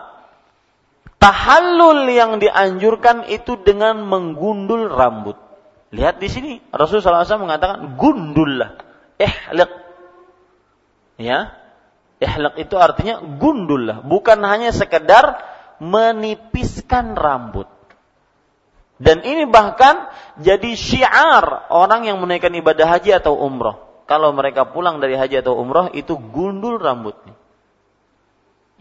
tahallul 1.17 2.05
yang 2.05 2.37
dianjurkan 2.37 3.25
itu 3.27 3.57
dengan 3.57 4.05
menggundul 4.05 4.93
rambut. 4.93 5.35
Lihat 5.89 6.21
di 6.21 6.29
sini 6.29 6.51
Rasulullah 6.69 7.25
SAW 7.25 7.49
mengatakan 7.49 7.97
gundullah, 7.97 8.77
ihliq. 9.17 9.71
Ya, 11.19 11.59
Ihlak 12.19 12.59
itu 12.59 12.75
artinya 12.75 13.23
gundul 13.39 13.87
lah, 13.87 13.97
bukan 14.03 14.43
hanya 14.43 14.75
sekedar 14.75 15.39
menipiskan 15.79 17.15
rambut. 17.15 17.71
Dan 18.99 19.23
ini 19.23 19.47
bahkan 19.47 20.11
jadi 20.35 20.75
syiar 20.75 21.71
orang 21.71 22.11
yang 22.11 22.19
menaikkan 22.19 22.51
ibadah 22.51 22.83
haji 22.83 23.15
atau 23.15 23.39
umroh. 23.39 23.88
Kalau 24.09 24.33
mereka 24.33 24.65
pulang 24.73 24.97
dari 24.97 25.13
haji 25.13 25.45
atau 25.45 25.53
umroh 25.61 25.93
itu 25.93 26.17
gundul 26.17 26.81
rambutnya. 26.81 27.37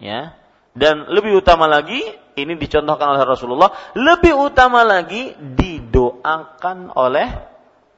Ya. 0.00 0.32
Dan 0.72 1.10
lebih 1.12 1.44
utama 1.44 1.68
lagi, 1.68 2.00
ini 2.38 2.56
dicontohkan 2.56 3.12
oleh 3.12 3.28
Rasulullah, 3.28 3.68
lebih 3.92 4.32
utama 4.32 4.88
lagi 4.88 5.36
didoakan 5.36 6.96
oleh 6.96 7.28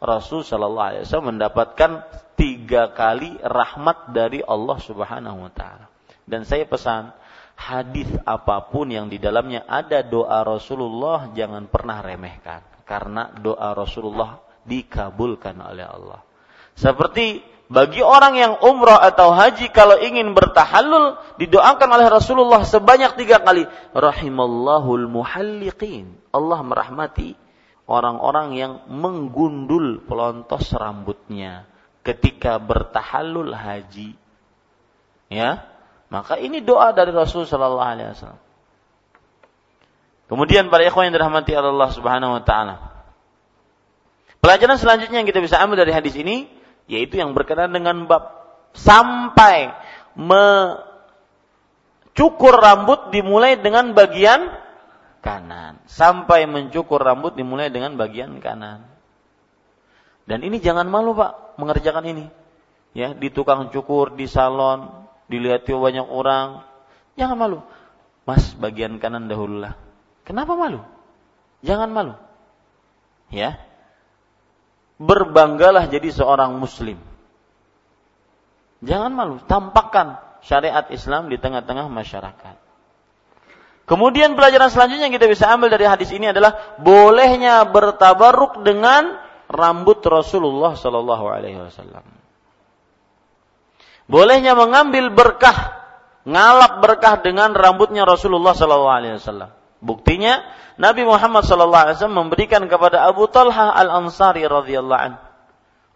Rasul 0.03 0.43
Shallallahu 0.43 0.89
Alaihi 0.91 1.03
Wasallam 1.07 1.39
mendapatkan 1.39 1.91
tiga 2.35 2.91
kali 2.97 3.37
rahmat 3.39 4.17
dari 4.17 4.41
Allah 4.41 4.81
Subhanahu 4.81 5.45
Wa 5.47 5.53
Taala. 5.53 5.87
Dan 6.25 6.49
saya 6.49 6.65
pesan 6.67 7.15
hadis 7.55 8.09
apa 8.25 8.73
pun 8.73 8.89
yang 8.89 9.13
di 9.13 9.21
dalamnya 9.21 9.69
ada 9.69 10.01
doa 10.01 10.41
Rasulullah 10.41 11.31
jangan 11.37 11.69
pernah 11.69 12.01
remehkan 12.01 12.65
karena 12.89 13.29
doa 13.39 13.77
Rasulullah 13.77 14.41
dikabulkan 14.65 15.61
oleh 15.61 15.85
Allah. 15.85 16.30
Seperti 16.81 17.45
bagi 17.69 18.01
orang 18.01 18.41
yang 18.41 18.53
umrah 18.65 19.05
atau 19.05 19.37
haji 19.37 19.69
kalau 19.69 20.01
ingin 20.01 20.33
bertahallul 20.33 21.21
didoakan 21.37 21.89
oleh 21.93 22.09
Rasulullah 22.09 22.65
sebanyak 22.65 23.21
tiga 23.21 23.45
kali 23.45 23.69
rahimallahul 23.93 25.07
muhalliqin 25.07 26.17
Allah 26.33 26.65
merahmati 26.65 27.37
orang-orang 27.85 28.57
yang 28.57 28.73
menggundul 28.89 30.01
pelontos 30.09 30.73
rambutnya 30.73 31.69
ketika 32.01 32.57
bertahallul 32.57 33.53
haji. 33.53 34.17
Ya, 35.31 35.63
maka 36.09 36.41
ini 36.41 36.65
doa 36.65 36.91
dari 36.97 37.13
Rasul 37.15 37.45
Shallallahu 37.45 37.87
Alaihi 37.87 38.09
Wasallam. 38.17 38.43
Kemudian 40.27 40.73
para 40.73 40.83
ikhwan 40.83 41.13
yang 41.13 41.15
dirahmati 41.15 41.55
Allah 41.55 41.91
Subhanahu 41.95 42.41
Wa 42.41 42.43
Taala, 42.43 42.77
Pelajaran 44.41 44.81
selanjutnya 44.81 45.21
yang 45.21 45.29
kita 45.29 45.45
bisa 45.45 45.61
ambil 45.61 45.85
dari 45.85 45.93
hadis 45.93 46.17
ini 46.17 46.49
yaitu 46.87 47.19
yang 47.21 47.35
berkenaan 47.35 47.75
dengan 47.75 48.07
bab 48.07 48.41
sampai 48.73 49.75
mencukur 50.15 50.55
rambut 52.55 53.11
dimulai 53.13 53.59
dengan 53.59 53.93
bagian 53.93 54.49
kanan. 55.21 55.79
Sampai 55.87 56.49
mencukur 56.49 57.01
rambut 57.01 57.37
dimulai 57.37 57.69
dengan 57.69 57.97
bagian 57.97 58.41
kanan. 58.41 58.85
Dan 60.25 60.47
ini 60.47 60.63
jangan 60.63 60.87
malu 60.89 61.15
Pak 61.17 61.59
mengerjakan 61.59 62.07
ini. 62.07 62.27
Ya, 62.91 63.15
di 63.15 63.31
tukang 63.31 63.71
cukur, 63.71 64.19
di 64.19 64.27
salon, 64.27 65.07
dilihat 65.31 65.63
banyak 65.63 66.07
orang. 66.11 66.67
Jangan 67.15 67.39
malu. 67.39 67.59
Mas, 68.27 68.55
bagian 68.59 68.99
kanan 68.99 69.31
dahululah. 69.31 69.79
Kenapa 70.27 70.59
malu? 70.59 70.83
Jangan 71.63 71.91
malu. 71.91 72.15
Ya. 73.31 73.63
Berbanggalah 75.01 75.89
jadi 75.89 76.13
seorang 76.13 76.61
muslim. 76.61 77.01
Jangan 78.85 79.13
malu, 79.13 79.41
tampakkan 79.49 80.21
syariat 80.45 80.89
Islam 80.93 81.33
di 81.33 81.41
tengah-tengah 81.41 81.89
masyarakat. 81.89 82.57
Kemudian 83.85 84.39
pelajaran 84.39 84.71
selanjutnya 84.71 85.11
yang 85.11 85.17
kita 85.17 85.27
bisa 85.27 85.51
ambil 85.51 85.73
dari 85.73 85.83
hadis 85.83 86.15
ini 86.15 86.31
adalah 86.31 86.79
bolehnya 86.79 87.67
bertabaruk 87.67 88.63
dengan 88.63 89.19
rambut 89.51 89.99
Rasulullah 90.07 90.79
Sallallahu 90.79 91.27
Alaihi 91.27 91.59
Wasallam. 91.59 92.07
Bolehnya 94.07 94.55
mengambil 94.55 95.11
berkah, 95.11 95.83
ngalap 96.23 96.79
berkah 96.83 97.19
dengan 97.19 97.51
rambutnya 97.51 98.07
Rasulullah 98.07 98.55
Sallallahu 98.55 98.95
Alaihi 98.95 99.19
Wasallam. 99.19 99.60
Buktinya 99.81 100.45
Nabi 100.77 101.09
Muhammad 101.09 101.49
Wasallam 101.49 102.29
memberikan 102.29 102.65
kepada 102.69 103.09
Abu 103.09 103.25
Talha 103.33 103.73
al 103.73 103.89
Ansari 103.89 104.45
radhiyallahu 104.45 105.01
an 105.01 105.17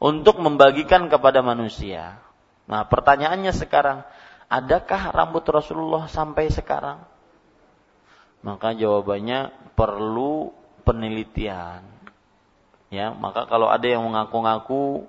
untuk 0.01 0.41
membagikan 0.41 1.09
kepada 1.13 1.45
manusia. 1.45 2.21
Nah 2.65 2.89
pertanyaannya 2.89 3.53
sekarang, 3.53 4.05
adakah 4.49 5.13
rambut 5.13 5.45
Rasulullah 5.49 6.09
sampai 6.09 6.49
sekarang? 6.49 7.05
Maka 8.45 8.77
jawabannya 8.77 9.53
perlu 9.77 10.53
penelitian. 10.85 11.85
Ya, 12.93 13.11
maka 13.11 13.49
kalau 13.49 13.73
ada 13.73 13.89
yang 13.89 14.05
mengaku-ngaku 14.05 15.09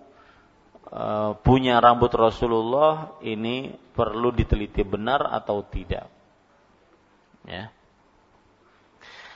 uh, 0.89 1.35
punya 1.43 1.77
rambut 1.83 2.09
Rasulullah, 2.15 3.13
ini 3.21 3.75
perlu 3.93 4.31
diteliti 4.31 4.81
benar 4.87 5.21
atau 5.31 5.61
tidak. 5.67 6.07
Ya. 7.45 7.69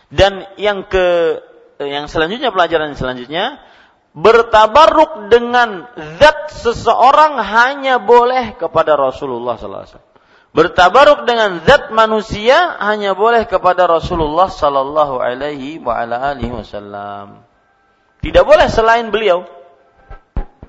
Dan 0.10 0.57
yang 0.57 0.89
ke 0.89 1.38
yang 1.80 2.10
selanjutnya 2.10 2.49
pelajaran 2.51 2.97
selanjutnya 2.97 3.62
bertabaruk 4.12 5.30
dengan 5.30 5.86
zat 6.18 6.51
seseorang 6.60 7.38
hanya 7.39 8.01
boleh 8.01 8.57
kepada 8.57 8.97
Rasulullah 8.97 9.55
sallallahu 9.55 9.86
alaihi 9.86 9.93
wasallam. 9.95 10.07
Bertabaruk 10.49 11.20
dengan 11.30 11.62
zat 11.62 11.93
manusia 11.93 12.82
hanya 12.82 13.14
boleh 13.14 13.45
kepada 13.45 13.86
Rasulullah 13.86 14.49
sallallahu 14.49 15.22
alaihi 15.22 15.78
wasallam. 15.78 17.45
Tidak 18.20 18.43
boleh 18.43 18.68
selain 18.68 19.14
beliau. 19.14 19.45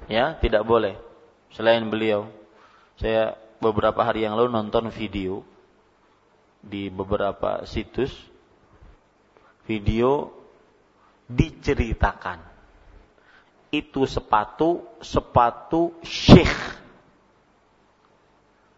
Ya, 0.07 0.36
tidak 0.38 0.68
boleh 0.68 1.01
selain 1.57 1.88
beliau. 1.88 2.28
Saya 3.01 3.41
beberapa 3.59 4.05
hari 4.05 4.28
yang 4.28 4.36
lalu 4.36 4.53
nonton 4.53 4.93
video 4.93 5.43
di 6.61 6.93
beberapa 6.93 7.64
situs 7.64 8.12
video 9.70 10.34
diceritakan 11.30 12.42
itu 13.70 14.02
sepatu 14.02 14.82
sepatu 14.98 15.94
syekh 16.02 16.82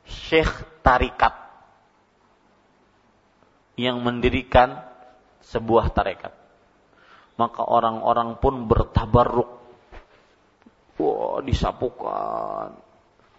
syekh 0.04 0.52
tarikat 0.84 1.32
yang 3.80 4.04
mendirikan 4.04 4.84
sebuah 5.48 5.96
tarekat. 5.96 6.36
Maka 7.40 7.64
orang-orang 7.64 8.36
pun 8.36 8.68
bertabarruk. 8.68 9.50
Wah, 11.00 11.40
disapukan. 11.40 12.76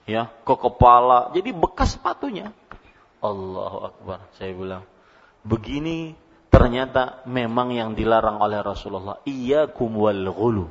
Ya, 0.10 0.34
ke 0.44 0.56
kepala. 0.58 1.32
Jadi 1.38 1.54
bekas 1.54 1.96
sepatunya. 1.96 2.52
Allahu 3.24 3.94
Akbar. 3.94 4.20
Saya 4.36 4.52
bilang, 4.52 4.84
begini 5.46 6.18
ternyata 6.54 7.26
memang 7.26 7.74
yang 7.74 7.98
dilarang 7.98 8.38
oleh 8.38 8.62
Rasulullah. 8.62 9.18
Iya 9.26 9.74
wal 9.74 10.30
ghulu. 10.30 10.70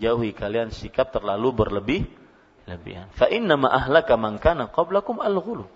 Jauhi 0.00 0.32
kalian 0.32 0.72
sikap 0.72 1.12
terlalu 1.12 1.52
berlebih 1.52 2.08
lebihan. 2.64 3.06
Fa 3.12 3.28
inna 3.28 3.54
ma 3.54 3.70
ahlaka 3.70 4.16
man 4.16 4.40
kana 4.40 4.72
qablakum 4.72 5.20
al-ghulu. 5.20 5.68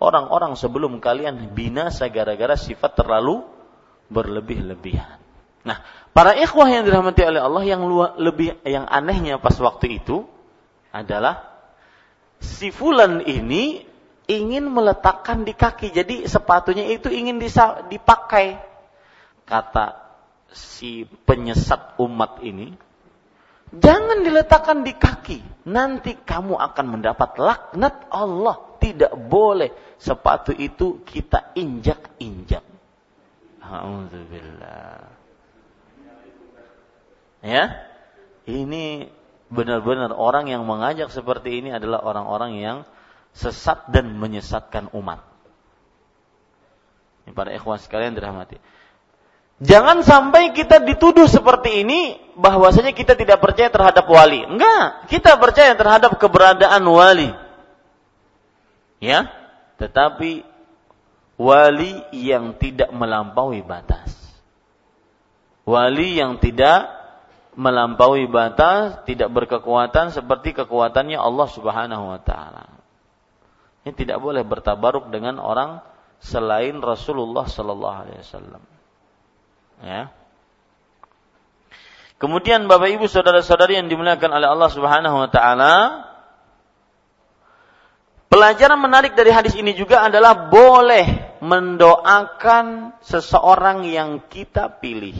Orang-orang 0.00 0.56
sebelum 0.56 0.96
kalian 0.98 1.52
binasa 1.52 2.08
gara-gara 2.08 2.56
sifat 2.56 2.96
terlalu 2.96 3.44
berlebih-lebihan. 4.08 5.20
Nah, 5.60 5.84
para 6.16 6.32
ikhwah 6.40 6.72
yang 6.72 6.88
dirahmati 6.88 7.20
oleh 7.20 7.44
Allah 7.44 7.64
yang 7.68 7.84
luar, 7.84 8.16
lebih 8.16 8.56
yang 8.64 8.88
anehnya 8.88 9.36
pas 9.36 9.52
waktu 9.60 10.00
itu 10.00 10.24
adalah 10.88 11.52
si 12.40 12.72
fulan 12.72 13.20
ini 13.28 13.84
ingin 14.24 14.72
meletakkan 14.72 15.44
di 15.44 15.52
kaki. 15.52 15.92
Jadi 15.92 16.24
sepatunya 16.24 16.88
itu 16.88 17.12
ingin 17.12 17.36
dipakai. 17.92 18.69
Kata 19.50 19.98
si 20.54 21.02
penyesat 21.26 21.98
umat 21.98 22.38
ini, 22.46 22.70
Jangan 23.70 24.26
diletakkan 24.26 24.82
di 24.82 24.98
kaki. 24.98 25.38
Nanti 25.70 26.18
kamu 26.18 26.58
akan 26.58 26.86
mendapat 26.90 27.38
laknat 27.38 28.10
Allah. 28.10 28.58
Tidak 28.82 29.14
boleh 29.30 29.70
sepatu 29.94 30.50
itu 30.50 31.06
kita 31.06 31.54
injak-injak. 31.54 32.66
Alhamdulillah. 33.62 35.06
Ya. 37.46 37.64
Ini 38.50 39.06
benar-benar 39.46 40.10
orang 40.18 40.50
yang 40.50 40.66
mengajak 40.66 41.14
seperti 41.14 41.62
ini 41.62 41.70
adalah 41.70 42.02
orang-orang 42.02 42.58
yang 42.58 42.78
sesat 43.30 43.86
dan 43.94 44.18
menyesatkan 44.18 44.90
umat. 44.90 45.22
Ini 47.22 47.36
para 47.36 47.54
ikhwan 47.54 47.78
sekalian 47.78 48.18
dirahmati. 48.18 48.58
Jangan 49.60 50.00
sampai 50.00 50.56
kita 50.56 50.80
dituduh 50.80 51.28
seperti 51.28 51.84
ini 51.84 52.16
bahwasanya 52.32 52.96
kita 52.96 53.12
tidak 53.12 53.44
percaya 53.44 53.68
terhadap 53.68 54.08
wali. 54.08 54.40
Enggak, 54.40 55.04
kita 55.12 55.36
percaya 55.36 55.76
terhadap 55.76 56.16
keberadaan 56.16 56.80
wali. 56.88 57.28
Ya, 59.04 59.28
tetapi 59.76 60.48
wali 61.36 61.92
yang 62.16 62.56
tidak 62.56 62.88
melampaui 62.96 63.60
batas. 63.60 64.16
Wali 65.68 66.16
yang 66.16 66.40
tidak 66.40 66.88
melampaui 67.52 68.32
batas, 68.32 69.04
tidak 69.04 69.28
berkekuatan 69.28 70.08
seperti 70.08 70.56
kekuatannya 70.56 71.20
Allah 71.20 71.48
Subhanahu 71.52 72.16
wa 72.16 72.20
taala. 72.24 72.64
Ini 73.84 73.92
tidak 73.92 74.24
boleh 74.24 74.40
bertabaruk 74.40 75.12
dengan 75.12 75.36
orang 75.36 75.84
selain 76.20 76.80
Rasulullah 76.80 77.44
sallallahu 77.44 77.96
alaihi 78.08 78.24
wasallam. 78.24 78.79
Ya. 79.80 80.12
Kemudian 82.20 82.68
Bapak 82.68 83.00
Ibu 83.00 83.08
saudara-saudari 83.08 83.80
yang 83.80 83.88
dimuliakan 83.88 84.28
oleh 84.28 84.48
Allah 84.52 84.68
Subhanahu 84.68 85.16
wa 85.24 85.28
taala, 85.32 86.04
pelajaran 88.28 88.76
menarik 88.76 89.16
dari 89.16 89.32
hadis 89.32 89.56
ini 89.56 89.72
juga 89.72 90.04
adalah 90.04 90.52
boleh 90.52 91.40
mendoakan 91.40 92.96
seseorang 93.00 93.88
yang 93.88 94.20
kita 94.28 94.68
pilih. 94.84 95.16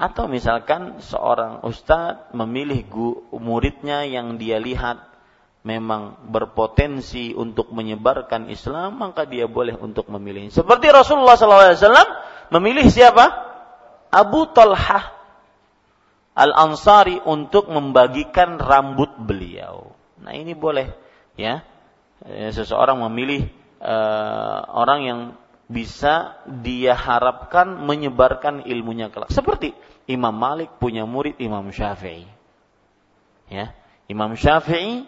Atau 0.00 0.30
misalkan 0.30 1.02
seorang 1.02 1.66
ustadz 1.66 2.32
memilih 2.32 2.86
muridnya 3.36 4.06
yang 4.06 4.38
dia 4.40 4.56
lihat 4.62 5.10
memang 5.60 6.16
berpotensi 6.32 7.36
untuk 7.36 7.68
menyebarkan 7.74 8.48
Islam, 8.48 8.96
maka 8.96 9.28
dia 9.28 9.44
boleh 9.44 9.76
untuk 9.76 10.08
memilih. 10.08 10.48
Seperti 10.48 10.88
Rasulullah 10.88 11.36
SAW 11.36 12.30
memilih 12.50 12.86
siapa? 12.90 13.30
Abu 14.10 14.50
Talhah 14.50 15.20
Al-Ansari 16.34 17.18
untuk 17.26 17.70
membagikan 17.70 18.58
rambut 18.58 19.10
beliau. 19.18 19.92
Nah 20.22 20.32
ini 20.34 20.54
boleh 20.54 20.90
ya. 21.34 21.62
Eh, 22.20 22.52
seseorang 22.52 23.00
memilih 23.08 23.48
uh, 23.80 24.60
orang 24.76 25.00
yang 25.08 25.20
bisa 25.70 26.36
dia 26.44 26.92
harapkan 26.92 27.80
menyebarkan 27.86 28.66
ilmunya 28.68 29.08
kelak. 29.08 29.32
Seperti 29.32 29.72
Imam 30.10 30.34
Malik 30.34 30.76
punya 30.82 31.08
murid 31.08 31.38
Imam 31.40 31.70
Syafi'i. 31.70 32.28
Ya, 33.48 33.72
Imam 34.10 34.34
Syafi'i 34.34 35.06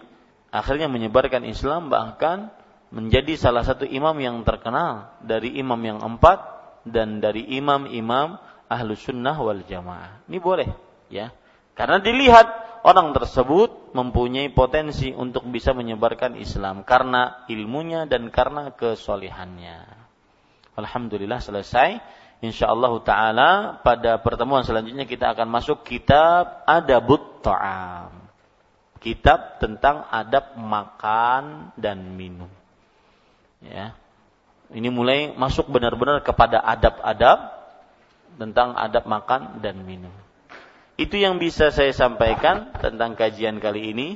akhirnya 0.55 0.87
menyebarkan 0.87 1.43
Islam 1.45 1.91
bahkan 1.91 2.55
menjadi 2.93 3.41
salah 3.41 3.65
satu 3.65 3.89
imam 3.89 4.15
yang 4.21 4.45
terkenal 4.45 5.17
dari 5.25 5.57
imam 5.57 5.81
yang 5.81 5.99
empat 6.05 6.52
dan 6.83 7.23
dari 7.23 7.47
imam-imam 7.59 8.39
ahlu 8.67 8.93
sunnah 8.97 9.37
wal 9.39 9.63
jamaah. 9.63 10.25
Ini 10.27 10.39
boleh, 10.41 10.69
ya. 11.13 11.31
Karena 11.73 12.01
dilihat 12.01 12.47
orang 12.85 13.15
tersebut 13.17 13.95
mempunyai 13.97 14.51
potensi 14.53 15.15
untuk 15.15 15.47
bisa 15.49 15.73
menyebarkan 15.73 16.37
Islam 16.37 16.83
karena 16.83 17.47
ilmunya 17.49 18.05
dan 18.05 18.29
karena 18.29 18.75
kesolehannya. 18.75 20.03
Alhamdulillah 20.77 21.41
selesai. 21.41 22.01
Insyaallah 22.43 22.93
taala 23.07 23.51
pada 23.87 24.19
pertemuan 24.19 24.67
selanjutnya 24.67 25.07
kita 25.07 25.31
akan 25.31 25.47
masuk 25.47 25.87
kitab 25.87 26.67
Adabut 26.67 27.39
Ta'am. 27.39 28.19
Kitab 28.99 29.63
tentang 29.63 30.07
adab 30.11 30.59
makan 30.59 31.75
dan 31.79 32.19
minum. 32.19 32.51
Ya. 33.63 33.95
Ini 34.73 34.89
mulai 34.89 35.37
masuk 35.37 35.69
benar-benar 35.69 36.25
kepada 36.25 36.57
adab-adab 36.65 37.53
tentang 38.41 38.73
adab 38.73 39.05
makan 39.05 39.61
dan 39.61 39.85
minum. 39.85 40.13
Itu 40.97 41.21
yang 41.21 41.37
bisa 41.37 41.69
saya 41.69 41.93
sampaikan 41.93 42.73
tentang 42.81 43.13
kajian 43.17 43.61
kali 43.61 43.93
ini. 43.93 44.09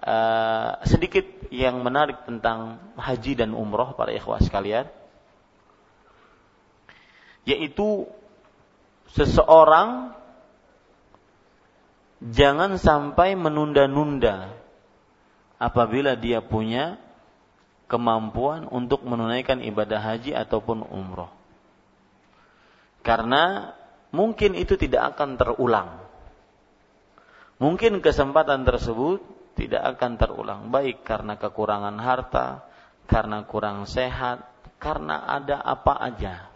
Uh, 0.00 0.80
sedikit 0.88 1.28
yang 1.52 1.84
menarik 1.84 2.24
tentang 2.24 2.80
haji 2.96 3.36
dan 3.36 3.52
umroh 3.52 3.92
para 3.98 4.14
ikhwah 4.16 4.40
sekalian. 4.40 4.88
Yaitu 7.44 8.08
seseorang 9.12 10.16
jangan 12.24 12.80
sampai 12.80 13.36
menunda-nunda 13.36 14.54
apabila 15.60 16.16
dia 16.16 16.40
punya 16.40 16.96
kemampuan 17.90 18.70
untuk 18.70 19.02
menunaikan 19.02 19.58
ibadah 19.58 19.98
haji 19.98 20.30
ataupun 20.38 20.86
umroh. 20.86 21.34
Karena 23.02 23.74
mungkin 24.14 24.54
itu 24.54 24.78
tidak 24.78 25.16
akan 25.18 25.34
terulang. 25.34 25.98
Mungkin 27.58 27.98
kesempatan 27.98 28.62
tersebut 28.62 29.20
tidak 29.58 29.98
akan 29.98 30.16
terulang, 30.16 30.60
baik 30.70 31.02
karena 31.02 31.36
kekurangan 31.36 31.98
harta, 31.98 32.64
karena 33.10 33.44
kurang 33.44 33.84
sehat, 33.84 34.46
karena 34.80 35.26
ada 35.28 35.60
apa 35.60 35.98
aja. 35.98 36.48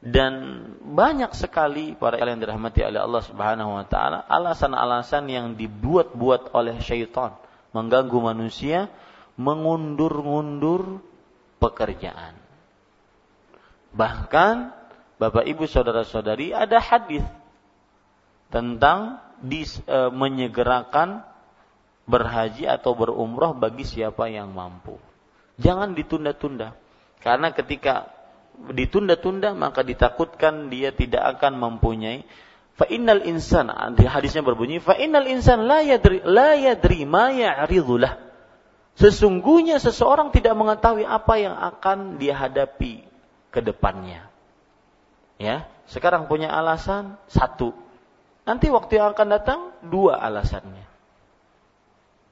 Dan 0.00 0.64
banyak 0.80 1.32
sekali 1.36 1.92
para 1.92 2.16
yang 2.16 2.40
dirahmati 2.40 2.80
oleh 2.84 3.00
Allah 3.00 3.20
Subhanahu 3.20 3.76
wa 3.76 3.84
taala 3.84 4.24
alasan-alasan 4.24 5.28
yang 5.28 5.46
dibuat-buat 5.60 6.56
oleh 6.56 6.80
syaitan 6.80 7.36
mengganggu 7.76 8.16
manusia 8.16 8.88
mengundur-ngundur 9.40 11.00
pekerjaan. 11.56 12.36
Bahkan 13.96 14.56
Bapak 15.16 15.44
Ibu 15.48 15.64
saudara-saudari 15.64 16.52
ada 16.52 16.76
hadis 16.80 17.24
tentang 18.52 19.20
dis, 19.40 19.80
e, 19.84 19.98
menyegerakan 20.12 21.24
berhaji 22.04 22.68
atau 22.68 22.92
berumroh 22.92 23.56
bagi 23.56 23.84
siapa 23.88 24.28
yang 24.28 24.52
mampu. 24.52 24.96
Jangan 25.60 25.92
ditunda-tunda. 25.92 26.76
Karena 27.20 27.52
ketika 27.52 28.08
ditunda-tunda 28.68 29.56
maka 29.56 29.80
ditakutkan 29.80 30.68
dia 30.68 30.92
tidak 30.92 31.36
akan 31.36 31.56
mempunyai 31.56 32.28
fa 32.76 32.84
innal 32.88 33.24
insan 33.24 33.72
di 33.96 34.04
hadisnya 34.04 34.44
berbunyi 34.44 34.84
fa 34.84 35.00
innal 35.00 35.24
insan 35.24 35.64
la 35.64 35.80
yadri 35.80 36.20
la 36.28 36.56
yadri 36.56 37.08
ma 37.08 37.32
Sesungguhnya 38.98 39.78
seseorang 39.78 40.34
tidak 40.34 40.54
mengetahui 40.58 41.06
apa 41.06 41.34
yang 41.38 41.54
akan 41.54 42.18
dia 42.18 42.34
hadapi 42.36 43.06
ke 43.50 43.60
depannya. 43.62 44.26
Ya, 45.40 45.70
sekarang 45.88 46.28
punya 46.28 46.52
alasan 46.52 47.16
satu. 47.30 47.72
Nanti 48.44 48.68
waktu 48.68 49.00
yang 49.00 49.12
akan 49.14 49.28
datang 49.30 49.60
dua 49.84 50.20
alasannya. 50.20 50.86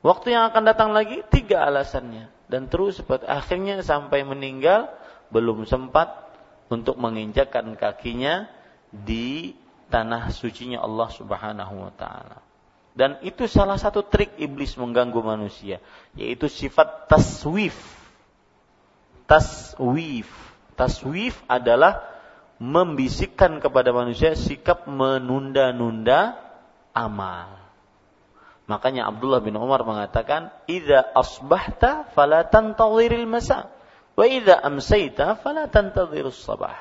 Waktu 0.03 0.31
yang 0.31 0.47
akan 0.55 0.63
datang 0.63 0.91
lagi 0.95 1.27
tiga 1.27 1.67
alasannya 1.67 2.31
dan 2.47 2.71
terus 2.71 3.03
akhirnya 3.27 3.83
sampai 3.83 4.23
meninggal 4.23 4.89
belum 5.35 5.67
sempat 5.67 6.15
untuk 6.71 6.97
menginjakkan 6.97 7.75
kakinya 7.75 8.47
di 8.93 9.53
tanah 9.93 10.33
sucinya 10.33 10.81
Allah 10.81 11.09
Subhanahu 11.13 11.75
wa 11.83 11.93
taala. 11.97 12.48
Dan 12.99 13.23
itu 13.23 13.47
salah 13.47 13.79
satu 13.79 14.03
trik 14.03 14.35
iblis 14.43 14.75
mengganggu 14.75 15.23
manusia, 15.23 15.79
yaitu 16.19 16.51
sifat 16.51 17.07
taswif. 17.07 17.79
Taswif. 19.31 20.27
Taswif 20.75 21.39
adalah 21.47 22.03
membisikkan 22.59 23.63
kepada 23.63 23.95
manusia 23.95 24.35
sikap 24.35 24.91
menunda-nunda 24.91 26.43
amal. 26.91 27.55
Makanya 28.67 29.07
Abdullah 29.07 29.47
bin 29.47 29.55
Umar 29.55 29.87
mengatakan, 29.87 30.51
"Idza 30.67 31.15
asbahta 31.15 32.11
fala 32.19 32.51
tantadhiril 32.51 33.31
masa, 33.31 33.71
wa 34.19 34.27
idza 34.27 34.59
amsayta 34.59 35.39
fala 35.39 35.71
tantadhirus 35.71 36.43
sabah." 36.43 36.75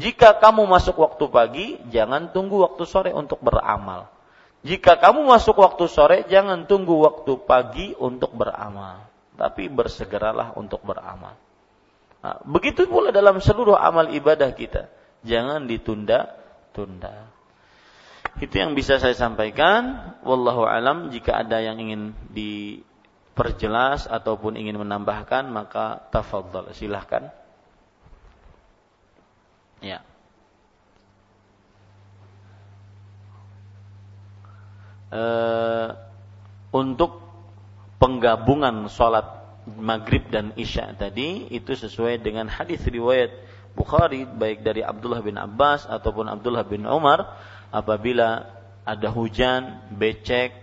Jika 0.00 0.40
kamu 0.40 0.64
masuk 0.64 0.96
waktu 1.04 1.24
pagi, 1.28 1.66
jangan 1.92 2.32
tunggu 2.32 2.64
waktu 2.64 2.88
sore 2.88 3.12
untuk 3.12 3.44
beramal. 3.44 4.08
Jika 4.60 5.00
kamu 5.00 5.24
masuk 5.24 5.56
waktu 5.56 5.88
sore, 5.88 6.18
jangan 6.28 6.68
tunggu 6.68 7.00
waktu 7.00 7.32
pagi 7.48 7.96
untuk 7.96 8.36
beramal, 8.36 9.08
tapi 9.40 9.72
bersegeralah 9.72 10.52
untuk 10.52 10.84
beramal. 10.84 11.32
Nah, 12.20 12.36
begitu 12.44 12.84
pula 12.84 13.08
dalam 13.08 13.40
seluruh 13.40 13.72
amal 13.72 14.12
ibadah 14.12 14.52
kita, 14.52 14.92
jangan 15.24 15.64
ditunda-tunda. 15.64 17.32
Itu 18.38 18.54
yang 18.60 18.78
bisa 18.78 19.00
saya 19.00 19.16
sampaikan. 19.16 20.14
Wallahu 20.22 20.62
alam. 20.68 21.10
Jika 21.10 21.42
ada 21.42 21.58
yang 21.58 21.80
ingin 21.82 22.14
diperjelas 22.30 24.06
ataupun 24.06 24.54
ingin 24.54 24.78
menambahkan, 24.78 25.50
maka 25.50 26.04
tafadhol. 26.14 26.70
Silahkan. 26.76 27.32
Ya. 29.80 30.04
Uh, 35.10 35.88
untuk 36.70 37.20
penggabungan 38.00 38.88
sholat 38.88 39.26
maghrib 39.76 40.26
dan 40.32 40.56
isya 40.56 40.96
tadi 40.96 41.50
itu 41.52 41.76
sesuai 41.76 42.22
dengan 42.24 42.48
hadis 42.48 42.80
riwayat 42.88 43.30
Bukhari 43.70 44.26
baik 44.26 44.66
dari 44.66 44.82
Abdullah 44.82 45.22
bin 45.22 45.38
Abbas 45.38 45.86
ataupun 45.86 46.26
Abdullah 46.26 46.66
bin 46.66 46.82
Umar 46.90 47.38
apabila 47.70 48.50
ada 48.82 49.08
hujan 49.14 49.86
becek 49.94 50.58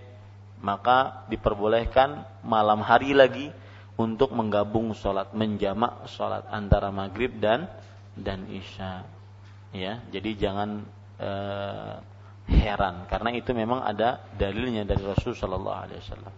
maka 0.60 1.24
diperbolehkan 1.32 2.28
malam 2.44 2.84
hari 2.84 3.16
lagi 3.16 3.54
untuk 3.96 4.36
menggabung 4.36 4.92
sholat 4.92 5.32
menjamak 5.32 6.06
sholat 6.12 6.44
antara 6.52 6.92
maghrib 6.92 7.32
dan 7.40 7.72
dan 8.18 8.44
isya. 8.52 9.08
Ya 9.72 10.04
jadi 10.12 10.36
jangan 10.36 10.84
uh, 11.22 12.04
heran 12.48 13.04
karena 13.12 13.30
itu 13.36 13.52
memang 13.52 13.84
ada 13.84 14.24
dalilnya 14.40 14.88
dari 14.88 15.04
Rasul 15.04 15.36
Shallallahu 15.36 15.80
Alaihi 15.84 16.00
Wasallam. 16.00 16.34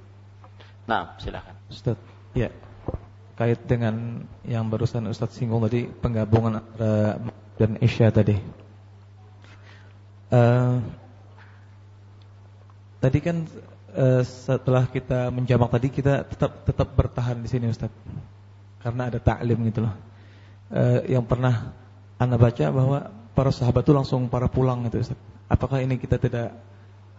Nah, 0.89 1.14
silakan. 1.22 1.55
Ustaz, 1.70 1.97
ya 2.34 2.49
kait 3.38 3.62
dengan 3.64 4.26
yang 4.43 4.68
barusan 4.68 5.07
Ustaz 5.07 5.38
singgung 5.38 5.64
tadi 5.64 5.88
penggabungan 5.88 6.60
dan 7.55 7.72
Isya 7.80 8.12
tadi. 8.12 8.36
Uh, 10.30 10.84
tadi 13.01 13.20
kan 13.24 13.47
uh, 13.95 14.22
setelah 14.26 14.86
kita 14.91 15.32
menjamak 15.34 15.72
tadi 15.72 15.88
kita 15.89 16.28
tetap 16.28 16.68
tetap 16.68 16.89
bertahan 16.97 17.39
di 17.39 17.47
sini 17.47 17.72
Ustaz. 17.72 17.93
Karena 18.84 19.07
ada 19.07 19.22
taklim 19.22 19.62
gitu 19.72 19.86
loh. 19.88 19.95
Uh, 20.74 21.05
yang 21.07 21.24
pernah 21.24 21.72
Anda 22.20 22.36
baca 22.36 22.66
bahwa 22.74 23.14
para 23.38 23.53
sahabat 23.55 23.88
itu 23.88 23.93
langsung 23.95 24.28
para 24.28 24.51
pulang 24.51 24.84
gitu 24.89 24.99
Ustaz. 24.99 25.20
Apakah 25.49 25.81
ini 25.81 25.97
kita 25.97 26.21
tidak 26.21 26.53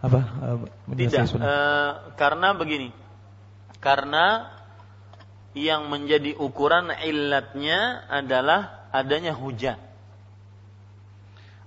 apa 0.01 0.21
uh, 0.41 0.59
tidak 0.97 1.29
uh, 1.37 1.91
karena 2.17 2.57
begini. 2.57 2.89
Karena 3.77 4.49
yang 5.51 5.91
menjadi 5.91 6.33
ukuran 6.39 6.89
illatnya 6.95 8.07
adalah 8.07 8.89
adanya 8.89 9.35
hujan. 9.35 9.77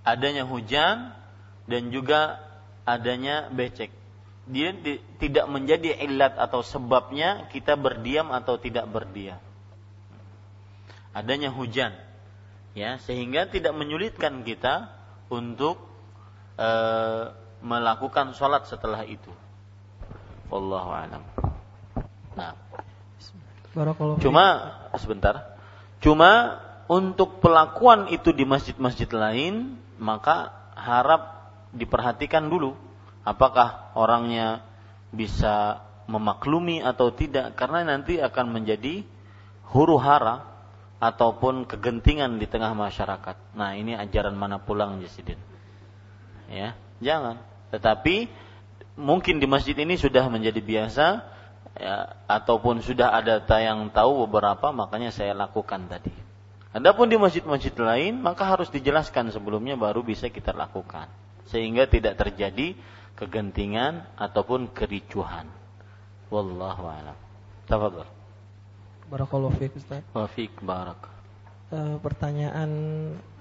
Adanya 0.03 0.49
hujan 0.49 1.13
dan 1.69 1.93
juga 1.93 2.41
adanya 2.89 3.53
becek. 3.53 3.93
Dia 4.45 4.77
di, 4.77 5.01
tidak 5.21 5.49
menjadi 5.49 6.05
illat 6.05 6.37
atau 6.37 6.61
sebabnya 6.61 7.49
kita 7.49 7.77
berdiam 7.77 8.29
atau 8.33 8.61
tidak 8.61 8.89
berdiam. 8.89 9.41
Adanya 11.17 11.53
hujan. 11.53 11.93
Ya 12.75 12.99
sehingga 12.99 13.47
tidak 13.47 13.73
menyulitkan 13.79 14.43
kita 14.43 14.91
untuk 15.31 15.94
e, 16.55 16.71
melakukan 17.65 18.35
sholat 18.37 18.67
setelah 18.67 19.03
itu. 19.07 19.31
Wallahu 20.49 20.91
a'lam. 20.93 21.23
Nah, 22.35 22.53
cuma 24.21 24.47
sebentar. 24.99 25.57
Cuma 26.03 26.61
untuk 26.91 27.41
pelakuan 27.41 28.13
itu 28.13 28.35
di 28.35 28.45
masjid-masjid 28.45 29.09
lain 29.09 29.81
maka 29.97 30.53
harap 30.77 31.49
diperhatikan 31.73 32.51
dulu 32.51 32.77
Apakah 33.25 33.97
orangnya 33.97 34.61
bisa 35.09 35.81
memaklumi 36.05 36.85
atau 36.85 37.09
tidak 37.09 37.57
karena 37.57 37.97
nanti 37.97 38.21
akan 38.21 38.53
menjadi 38.53 39.01
huru 39.73 39.97
hara 39.97 40.45
ataupun 41.01 41.65
kegentingan 41.65 42.37
di 42.37 42.45
tengah 42.45 42.77
masyarakat. 42.77 43.57
Nah, 43.57 43.73
ini 43.81 43.97
ajaran 43.97 44.37
mana 44.37 44.61
pulang 44.61 45.01
Jasidin. 45.01 45.41
Ya, 46.51 46.77
jangan. 47.01 47.41
Tetapi 47.73 48.29
mungkin 48.95 49.43
di 49.43 49.47
masjid 49.51 49.75
ini 49.75 49.99
sudah 49.99 50.27
menjadi 50.31 50.61
biasa 50.63 51.07
ya, 51.79 52.15
ataupun 52.31 52.83
sudah 52.85 53.11
ada 53.15 53.43
yang 53.59 53.91
tahu 53.91 54.27
beberapa 54.29 54.71
makanya 54.71 55.11
saya 55.11 55.35
lakukan 55.35 55.91
tadi. 55.91 56.13
Adapun 56.75 57.07
di 57.07 57.15
masjid-masjid 57.15 57.75
lain 57.79 58.19
maka 58.19 58.43
harus 58.43 58.67
dijelaskan 58.67 59.31
sebelumnya 59.31 59.79
baru 59.79 60.03
bisa 60.03 60.27
kita 60.27 60.51
lakukan 60.51 61.07
sehingga 61.47 61.87
tidak 61.87 62.19
terjadi 62.19 62.75
kegentingan 63.15 64.03
ataupun 64.19 64.75
kericuhan. 64.75 65.47
Wallahu 66.35 66.83
a'lam. 66.91 67.15
Tafadhol. 67.71 68.09
Barakallahu 69.07 69.55
fiik 69.55 69.79
Ustaz. 69.79 70.03
Wa 70.11 70.27
fiik 70.27 70.59
barak. 70.67 70.99
E, 71.71 72.01
pertanyaan 72.03 72.71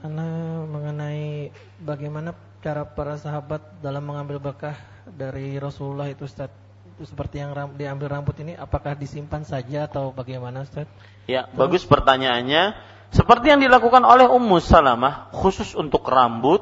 ana 0.06 0.30
mengenai 0.70 1.50
bagaimana 1.82 2.38
cara 2.64 2.88
para 2.88 3.20
sahabat 3.20 3.60
dalam 3.84 4.08
mengambil 4.08 4.40
berkah 4.40 4.80
dari 5.04 5.60
Rasulullah 5.60 6.08
itu 6.08 6.24
Ustaz 6.24 6.48
itu 6.94 7.04
seperti 7.10 7.44
yang 7.44 7.52
ram, 7.52 7.76
diambil 7.76 8.08
rambut 8.08 8.38
ini 8.40 8.56
apakah 8.56 8.96
disimpan 8.96 9.44
saja 9.44 9.90
atau 9.92 10.16
bagaimana 10.16 10.64
Ustaz? 10.64 10.88
Ya, 11.28 11.50
Terus, 11.50 11.60
bagus 11.60 11.84
pertanyaannya. 11.84 12.78
Seperti 13.12 13.52
yang 13.52 13.60
dilakukan 13.60 14.08
oleh 14.08 14.30
Ummu 14.30 14.64
Salamah 14.64 15.34
khusus 15.36 15.76
untuk 15.76 16.08
rambut 16.08 16.62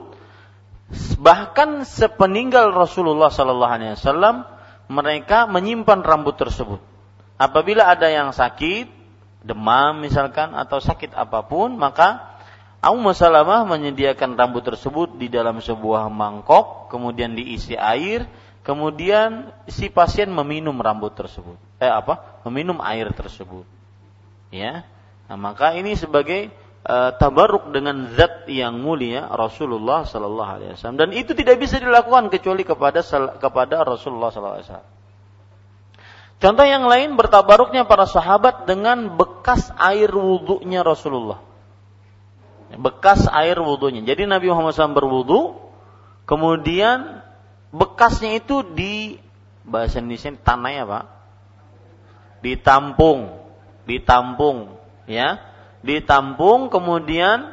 bahkan 1.22 1.86
sepeninggal 1.88 2.76
Rasulullah 2.76 3.32
sallallahu 3.32 3.72
alaihi 3.72 3.96
wasallam 3.96 4.44
mereka 4.92 5.48
menyimpan 5.48 6.04
rambut 6.04 6.36
tersebut. 6.36 6.82
Apabila 7.40 7.88
ada 7.88 8.12
yang 8.12 8.36
sakit, 8.36 8.90
demam 9.46 10.02
misalkan 10.04 10.52
atau 10.58 10.84
sakit 10.84 11.16
apa 11.16 11.48
pun, 11.48 11.76
maka 11.80 12.31
Ummu 12.82 13.14
Salamah 13.14 13.62
menyediakan 13.70 14.34
rambut 14.34 14.66
tersebut 14.66 15.14
di 15.14 15.30
dalam 15.30 15.62
sebuah 15.62 16.10
mangkok, 16.10 16.90
kemudian 16.90 17.38
diisi 17.38 17.78
air, 17.78 18.26
kemudian 18.66 19.54
si 19.70 19.94
pasien 19.94 20.34
meminum 20.34 20.74
rambut 20.82 21.14
tersebut. 21.14 21.62
Eh 21.78 21.86
apa? 21.86 22.42
Meminum 22.50 22.82
air 22.82 23.14
tersebut. 23.14 23.70
Ya. 24.50 24.90
Nah, 25.30 25.38
maka 25.38 25.78
ini 25.78 25.94
sebagai 25.94 26.50
uh, 26.82 27.14
tabarruk 27.22 27.70
dengan 27.70 28.18
zat 28.18 28.50
yang 28.50 28.82
mulia 28.82 29.30
Rasulullah 29.30 30.02
sallallahu 30.02 30.52
alaihi 30.58 30.74
wasallam 30.74 30.98
dan 30.98 31.10
itu 31.14 31.38
tidak 31.38 31.62
bisa 31.62 31.78
dilakukan 31.78 32.34
kecuali 32.34 32.66
kepada 32.66 33.06
kepada 33.38 33.86
Rasulullah 33.86 34.34
sallallahu 34.34 34.58
alaihi 34.58 34.68
wasallam. 34.74 34.90
Contoh 36.42 36.66
yang 36.66 36.90
lain 36.90 37.14
bertabaruknya 37.14 37.86
para 37.86 38.10
sahabat 38.10 38.66
dengan 38.66 39.14
bekas 39.14 39.70
air 39.78 40.10
wudhunya 40.10 40.82
Rasulullah 40.82 41.51
bekas 42.80 43.28
air 43.28 43.60
wudhunya. 43.60 44.06
Jadi 44.06 44.30
Nabi 44.30 44.48
Muhammad 44.52 44.76
SAW 44.76 44.96
berwudhu, 44.96 45.60
kemudian 46.24 47.24
bekasnya 47.72 48.40
itu 48.40 48.64
di 48.64 49.20
bahasa 49.68 50.00
Indonesia 50.00 50.32
tanah 50.36 50.72
ya 50.72 50.84
pak, 50.88 51.06
ditampung, 52.46 53.20
ditampung, 53.86 54.78
ya, 55.06 55.42
ditampung 55.84 56.72
kemudian 56.72 57.52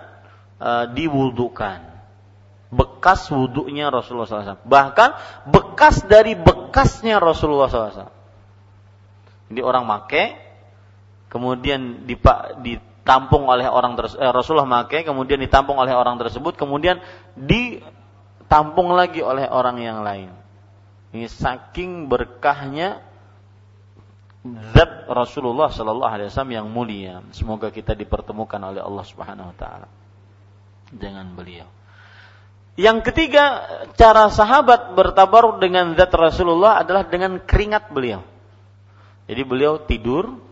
e, 0.61 0.71
diwudukan. 0.95 1.89
Bekas 2.69 3.33
wudhunya 3.33 3.89
Rasulullah 3.89 4.29
SAW. 4.29 4.69
Bahkan 4.69 5.11
bekas 5.49 6.05
dari 6.05 6.37
bekasnya 6.37 7.17
Rasulullah 7.17 7.73
SAW. 7.73 8.13
Jadi 9.49 9.61
orang 9.65 9.89
make, 9.89 10.37
kemudian 11.33 12.05
dipak, 12.05 12.61
ditampung 13.09 13.49
oleh 13.49 13.65
orang 13.65 13.97
eh, 13.97 14.29
Rasulullah 14.29 14.69
memakai, 14.69 15.01
kemudian 15.01 15.41
ditampung 15.41 15.81
oleh 15.81 15.97
orang 15.97 16.21
tersebut, 16.21 16.61
kemudian 16.61 17.01
ditampung 17.41 18.93
lagi 18.93 19.25
oleh 19.25 19.49
orang 19.49 19.81
yang 19.81 20.05
lain. 20.05 20.29
Ini 21.17 21.25
saking 21.25 22.13
berkahnya 22.13 23.01
zat 24.77 25.09
Rasulullah 25.09 25.73
Sallallahu 25.73 26.13
Alaihi 26.13 26.29
Wasallam 26.29 26.53
yang 26.53 26.69
mulia. 26.69 27.25
Semoga 27.33 27.73
kita 27.73 27.97
dipertemukan 27.97 28.61
oleh 28.61 28.85
Allah 28.85 29.05
Subhanahu 29.09 29.57
Wa 29.57 29.57
Taala 29.57 29.89
dengan 30.93 31.33
beliau. 31.33 31.65
Yang 32.77 33.09
ketiga, 33.09 33.65
cara 33.97 34.29
sahabat 34.29 34.93
bertabaruk 34.93 35.65
dengan 35.65 35.97
zat 35.97 36.13
Rasulullah 36.13 36.85
adalah 36.85 37.09
dengan 37.09 37.41
keringat 37.41 37.89
beliau. 37.89 38.21
Jadi 39.25 39.43
beliau 39.49 39.81
tidur, 39.81 40.45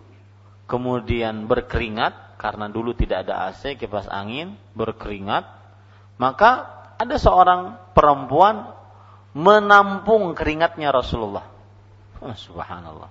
kemudian 0.66 1.46
berkeringat, 1.46 2.36
karena 2.36 2.66
dulu 2.68 2.92
tidak 2.92 3.26
ada 3.26 3.50
AC, 3.50 3.78
kipas 3.78 4.10
angin, 4.10 4.58
berkeringat, 4.74 5.46
maka 6.18 6.68
ada 6.98 7.16
seorang 7.16 7.78
perempuan 7.94 8.74
menampung 9.32 10.34
keringatnya 10.34 10.90
Rasulullah. 10.90 11.46
Subhanallah. 12.46 13.10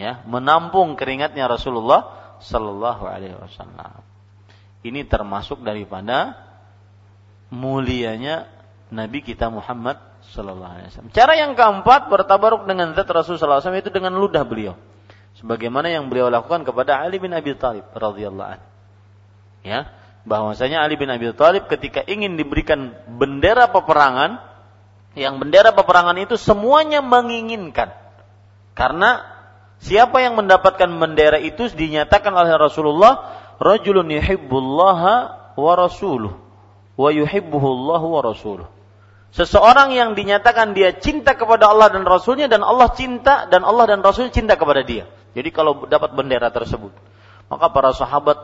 Ya, 0.00 0.24
menampung 0.24 0.96
keringatnya 0.96 1.44
Rasulullah 1.44 2.16
sallallahu 2.40 3.04
alaihi 3.04 3.36
wasallam. 3.36 4.00
Ini 4.80 5.04
termasuk 5.04 5.60
daripada 5.60 6.40
mulianya 7.52 8.48
Nabi 8.88 9.20
kita 9.20 9.52
Muhammad 9.52 10.00
sallallahu 10.32 10.72
alaihi 10.72 10.88
wasallam. 10.88 11.12
Cara 11.12 11.36
yang 11.36 11.52
keempat 11.52 12.08
bertabaruk 12.08 12.64
dengan 12.64 12.96
zat 12.96 13.12
wasallam 13.12 13.76
itu 13.76 13.92
dengan 13.92 14.16
ludah 14.16 14.40
beliau 14.40 14.72
sebagaimana 15.40 15.88
yang 15.88 16.12
beliau 16.12 16.28
lakukan 16.28 16.62
kepada 16.68 17.00
Ali 17.00 17.16
bin 17.16 17.32
Abi 17.32 17.56
Thalib 17.56 17.88
radhiyallahu. 17.96 18.60
Ya, 19.64 19.88
bahwasanya 20.28 20.84
Ali 20.84 21.00
bin 21.00 21.08
Abi 21.08 21.32
Thalib 21.32 21.66
ketika 21.66 22.04
ingin 22.04 22.36
diberikan 22.36 22.92
bendera 23.08 23.72
peperangan, 23.72 24.40
yang 25.16 25.40
bendera 25.40 25.72
peperangan 25.72 26.20
itu 26.20 26.36
semuanya 26.36 27.00
menginginkan. 27.00 27.90
Karena 28.76 29.24
siapa 29.80 30.20
yang 30.22 30.36
mendapatkan 30.38 30.86
bendera 30.86 31.40
itu 31.40 31.66
dinyatakan 31.72 32.30
oleh 32.36 32.54
Rasulullah, 32.54 33.40
rajulun 33.58 34.06
yuhibbullaha 34.12 35.16
wa 35.56 35.72
rasuluh 35.74 36.36
wa 37.00 37.08
yuhibbuhullahu 37.08 38.06
wa 38.12 38.20
rasuluh. 38.20 38.68
Seseorang 39.30 39.94
yang 39.94 40.18
dinyatakan 40.18 40.74
dia 40.74 40.90
cinta 40.98 41.38
kepada 41.38 41.70
Allah 41.70 41.88
dan 41.94 42.02
Rasulnya 42.02 42.50
dan 42.50 42.66
Allah 42.66 42.90
cinta 42.92 43.46
dan 43.46 43.62
Allah 43.62 43.86
dan 43.86 44.02
Rasul 44.02 44.28
cinta 44.34 44.58
kepada 44.58 44.82
dia. 44.82 45.06
Jadi 45.36 45.48
kalau 45.54 45.86
dapat 45.86 46.10
bendera 46.14 46.50
tersebut, 46.50 46.90
maka 47.46 47.66
para 47.70 47.90
sahabat 47.94 48.38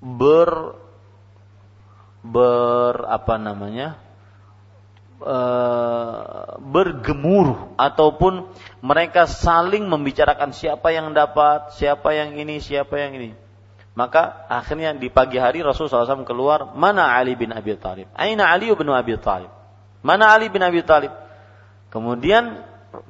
ber 0.00 0.74
ber 2.20 3.08
apa 3.08 3.40
namanya 3.40 3.96
e, 5.20 5.38
bergemuruh 6.60 7.76
ataupun 7.76 8.48
mereka 8.84 9.28
saling 9.28 9.86
membicarakan 9.86 10.52
siapa 10.52 10.92
yang 10.92 11.12
dapat, 11.12 11.72
siapa 11.76 12.12
yang 12.16 12.36
ini, 12.36 12.58
siapa 12.60 12.96
yang 12.96 13.16
ini. 13.16 13.30
Maka 13.98 14.46
akhirnya 14.48 14.94
di 14.96 15.10
pagi 15.10 15.36
hari 15.36 15.60
Rasulullah 15.60 16.06
SAW 16.06 16.24
keluar, 16.24 16.72
mana 16.78 17.10
Ali 17.12 17.34
bin 17.36 17.50
Abi 17.50 17.74
Thalib? 17.74 18.08
Aina 18.16 18.48
Ali 18.48 18.70
bin 18.72 18.88
Abi 18.88 19.18
Thalib? 19.18 19.50
Mana 20.00 20.30
Ali 20.32 20.48
bin 20.48 20.62
Abi 20.62 20.80
Thalib? 20.80 21.12
Kemudian 21.90 22.64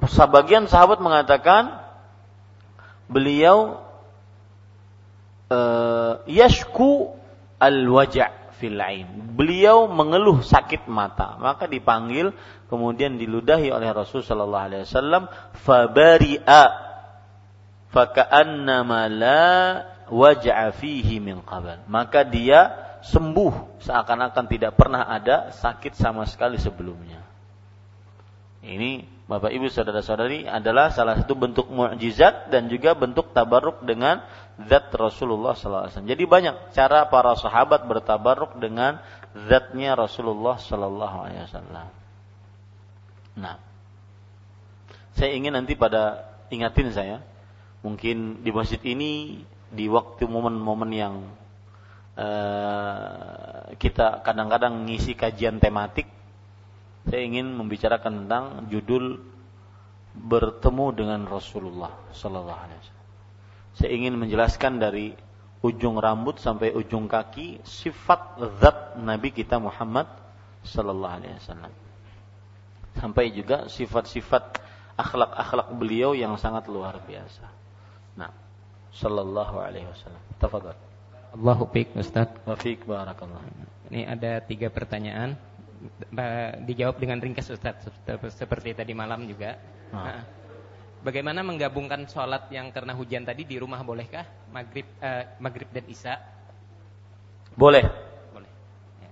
sebagian 0.09 0.65
sahabat 0.65 0.99
mengatakan 0.99 1.79
beliau 3.11 3.83
uh, 5.51 6.23
yashku 6.25 7.11
al-waja' 7.59 8.55
fil 8.61 8.77
ain. 8.77 9.09
Beliau 9.33 9.89
mengeluh 9.89 10.45
sakit 10.45 10.85
mata, 10.85 11.35
maka 11.41 11.65
dipanggil 11.65 12.29
kemudian 12.69 13.17
diludahi 13.17 13.73
oleh 13.73 13.89
Rasul 13.89 14.21
sallallahu 14.21 14.65
alaihi 14.69 14.83
wasallam 14.85 15.27
fabari'a 15.65 16.63
la 19.11 19.43
waj'a 20.07 20.69
fihi 20.77 21.17
min 21.17 21.41
qabl. 21.41 21.89
Maka 21.89 22.23
dia 22.23 22.71
sembuh 23.01 23.81
seakan-akan 23.81 24.45
tidak 24.45 24.77
pernah 24.77 25.09
ada 25.09 25.49
sakit 25.49 25.97
sama 25.97 26.29
sekali 26.29 26.61
sebelumnya. 26.61 27.19
Ini 28.61 29.20
Bapak 29.29 29.53
Ibu 29.53 29.69
saudara-saudari 29.69 30.49
adalah 30.49 30.91
salah 30.91 31.15
satu 31.15 31.37
bentuk 31.37 31.69
mukjizat 31.69 32.49
dan 32.49 32.67
juga 32.67 32.97
bentuk 32.97 33.31
tabarruk 33.31 33.85
dengan 33.85 34.25
zat 34.67 34.91
Rasulullah 34.91 35.55
SAW. 35.55 35.87
Jadi 35.87 36.23
banyak 36.25 36.75
cara 36.75 37.07
para 37.07 37.37
sahabat 37.37 37.85
bertabarruk 37.87 38.57
dengan 38.59 38.99
zatnya 39.47 39.95
Rasulullah 39.95 40.59
SAW. 40.59 41.87
Nah, 43.39 43.55
saya 45.15 45.31
ingin 45.31 45.55
nanti 45.55 45.79
pada 45.79 46.27
ingatin 46.51 46.91
saya, 46.91 47.23
mungkin 47.79 48.43
di 48.43 48.51
masjid 48.51 48.81
ini 48.83 49.43
di 49.71 49.87
waktu 49.87 50.27
momen-momen 50.27 50.91
yang 50.91 51.15
uh, 52.19 53.71
kita 53.79 54.19
kadang-kadang 54.27 54.83
ngisi 54.83 55.15
kajian 55.15 55.63
tematik 55.63 56.11
Saya 57.09 57.21
ingin 57.25 57.57
membicarakan 57.57 58.25
tentang 58.25 58.45
judul 58.69 59.17
bertemu 60.13 60.85
dengan 60.93 61.21
Rasulullah 61.25 61.91
sallallahu 62.11 62.61
alaihi 62.61 62.79
wasallam. 62.83 63.07
Saya 63.71 63.89
ingin 63.95 64.13
menjelaskan 64.19 64.73
dari 64.77 65.15
ujung 65.63 65.97
rambut 65.97 66.37
sampai 66.37 66.75
ujung 66.75 67.07
kaki 67.07 67.63
sifat 67.63 68.37
zat 68.59 68.99
Nabi 68.99 69.31
kita 69.31 69.57
Muhammad 69.57 70.09
sallallahu 70.67 71.15
alaihi 71.21 71.35
wasallam. 71.39 71.73
Sampai 72.91 73.31
juga 73.31 73.71
sifat-sifat 73.71 74.59
akhlak-akhlak 74.99 75.71
beliau 75.79 76.11
yang 76.11 76.35
sangat 76.35 76.67
luar 76.67 76.99
biasa. 77.07 77.47
Nah, 78.19 78.35
sallallahu 78.91 79.55
alaihi 79.63 79.87
wasallam. 79.87 80.21
Tafadhal. 80.37 80.77
Allahu 81.31 81.63
fiik 81.71 81.95
Ustaz. 81.95 82.27
Wa 82.43 82.59
fiik 82.59 82.83
barakallah. 82.83 83.39
Ini 83.87 84.11
ada 84.11 84.43
tiga 84.43 84.67
pertanyaan 84.67 85.39
dijawab 86.65 87.01
dengan 87.01 87.17
ringkas 87.17 87.49
Ustaz 87.49 87.89
seperti 88.37 88.77
tadi 88.77 88.93
malam 88.93 89.25
juga. 89.25 89.57
Ah. 89.89 89.97
Nah, 89.97 90.21
bagaimana 91.01 91.41
menggabungkan 91.41 92.05
sholat 92.05 92.47
yang 92.53 92.69
karena 92.69 92.93
hujan 92.93 93.25
tadi 93.25 93.43
di 93.43 93.57
rumah 93.57 93.81
bolehkah? 93.81 94.25
Maghrib, 94.53 94.85
eh, 95.01 95.35
maghrib 95.41 95.69
dan 95.73 95.85
isya? 95.89 96.15
Boleh. 97.57 97.83
Boleh. 98.31 98.51
Ya. 99.01 99.11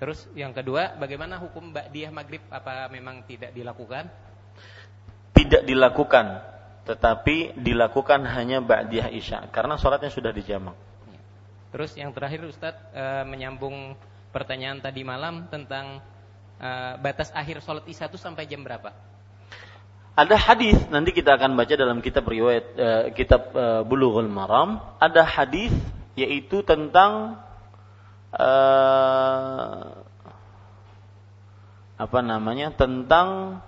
Terus 0.00 0.18
yang 0.32 0.54
kedua, 0.54 0.96
bagaimana 0.96 1.36
hukum 1.42 1.74
ba'diyah 1.74 2.14
maghrib? 2.14 2.40
Apa 2.48 2.88
memang 2.88 3.26
tidak 3.28 3.52
dilakukan? 3.52 4.08
Tidak 5.36 5.68
dilakukan, 5.68 6.26
tetapi 6.88 7.60
dilakukan 7.60 8.24
hanya 8.24 8.64
ba'diyah 8.64 9.12
isya 9.12 9.52
karena 9.52 9.76
sholatnya 9.76 10.08
sudah 10.08 10.32
dijamak. 10.32 10.72
Ya. 11.12 11.20
Terus 11.76 11.92
yang 11.92 12.16
terakhir 12.16 12.40
Ustadz 12.48 12.80
e, 12.96 13.04
menyambung 13.28 13.92
pertanyaan 14.30 14.82
tadi 14.82 15.02
malam 15.06 15.46
tentang 15.50 16.00
e, 16.58 16.70
batas 17.02 17.30
akhir 17.34 17.62
sholat 17.62 17.84
isya 17.86 18.10
itu 18.10 18.18
sampai 18.18 18.46
jam 18.46 18.62
berapa? 18.64 18.94
Ada 20.16 20.32
hadis 20.40 20.80
nanti 20.88 21.12
kita 21.12 21.36
akan 21.36 21.60
baca 21.60 21.76
dalam 21.76 22.00
kitab 22.00 22.24
riwayat 22.24 22.66
uh, 22.80 23.04
kitab 23.12 23.52
uh, 23.52 23.84
Bulughul 23.84 24.32
Maram, 24.32 24.80
ada 24.96 25.20
hadis 25.20 25.68
yaitu 26.16 26.64
tentang 26.64 27.36
uh, 28.32 30.08
apa 32.00 32.18
namanya? 32.24 32.72
tentang 32.72 33.60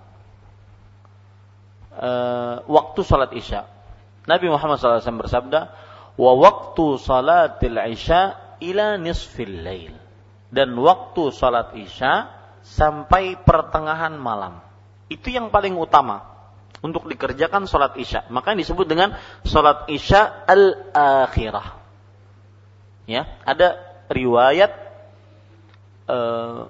uh, 1.93 2.65
waktu 2.65 2.99
salat 3.05 3.29
Isya. 3.37 3.69
Nabi 4.25 4.49
Muhammad 4.49 4.81
SAW 4.81 5.21
bersabda, 5.21 5.69
"Wa 6.17 6.31
waktu 6.33 6.97
salatil 6.97 7.77
Isya 7.77 8.57
ila 8.57 8.97
nisfil 8.97 9.61
lail." 9.61 9.93
Dan 10.49 10.73
waktu 10.77 11.29
salat 11.29 11.77
Isya 11.77 12.39
sampai 12.65 13.39
pertengahan 13.39 14.13
malam. 14.17 14.61
Itu 15.09 15.33
yang 15.33 15.49
paling 15.49 15.73
utama 15.73 16.29
untuk 16.79 17.07
dikerjakan 17.09 17.67
sholat 17.67 17.97
isya. 17.99 18.27
Maka 18.31 18.55
disebut 18.55 18.87
dengan 18.87 19.15
sholat 19.43 19.89
isya 19.91 20.45
al-akhirah. 20.47 21.75
Ya, 23.09 23.25
ada 23.41 23.81
riwayat 24.13 24.69
uh, 26.05 26.69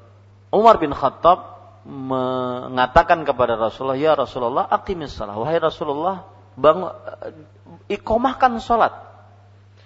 Umar 0.55 0.79
bin 0.79 0.95
Khattab 0.95 1.59
mengatakan 1.83 3.27
kepada 3.27 3.59
Rasulullah, 3.59 3.99
"Ya 3.99 4.15
Rasulullah, 4.15 4.65
aqimis 4.71 5.19
salah." 5.19 5.35
Wahai 5.35 5.59
Rasulullah, 5.59 6.23
bang 6.55 6.79
uh, 6.79 7.91
ikomahkan 7.91 8.55
sholat. 8.63 8.95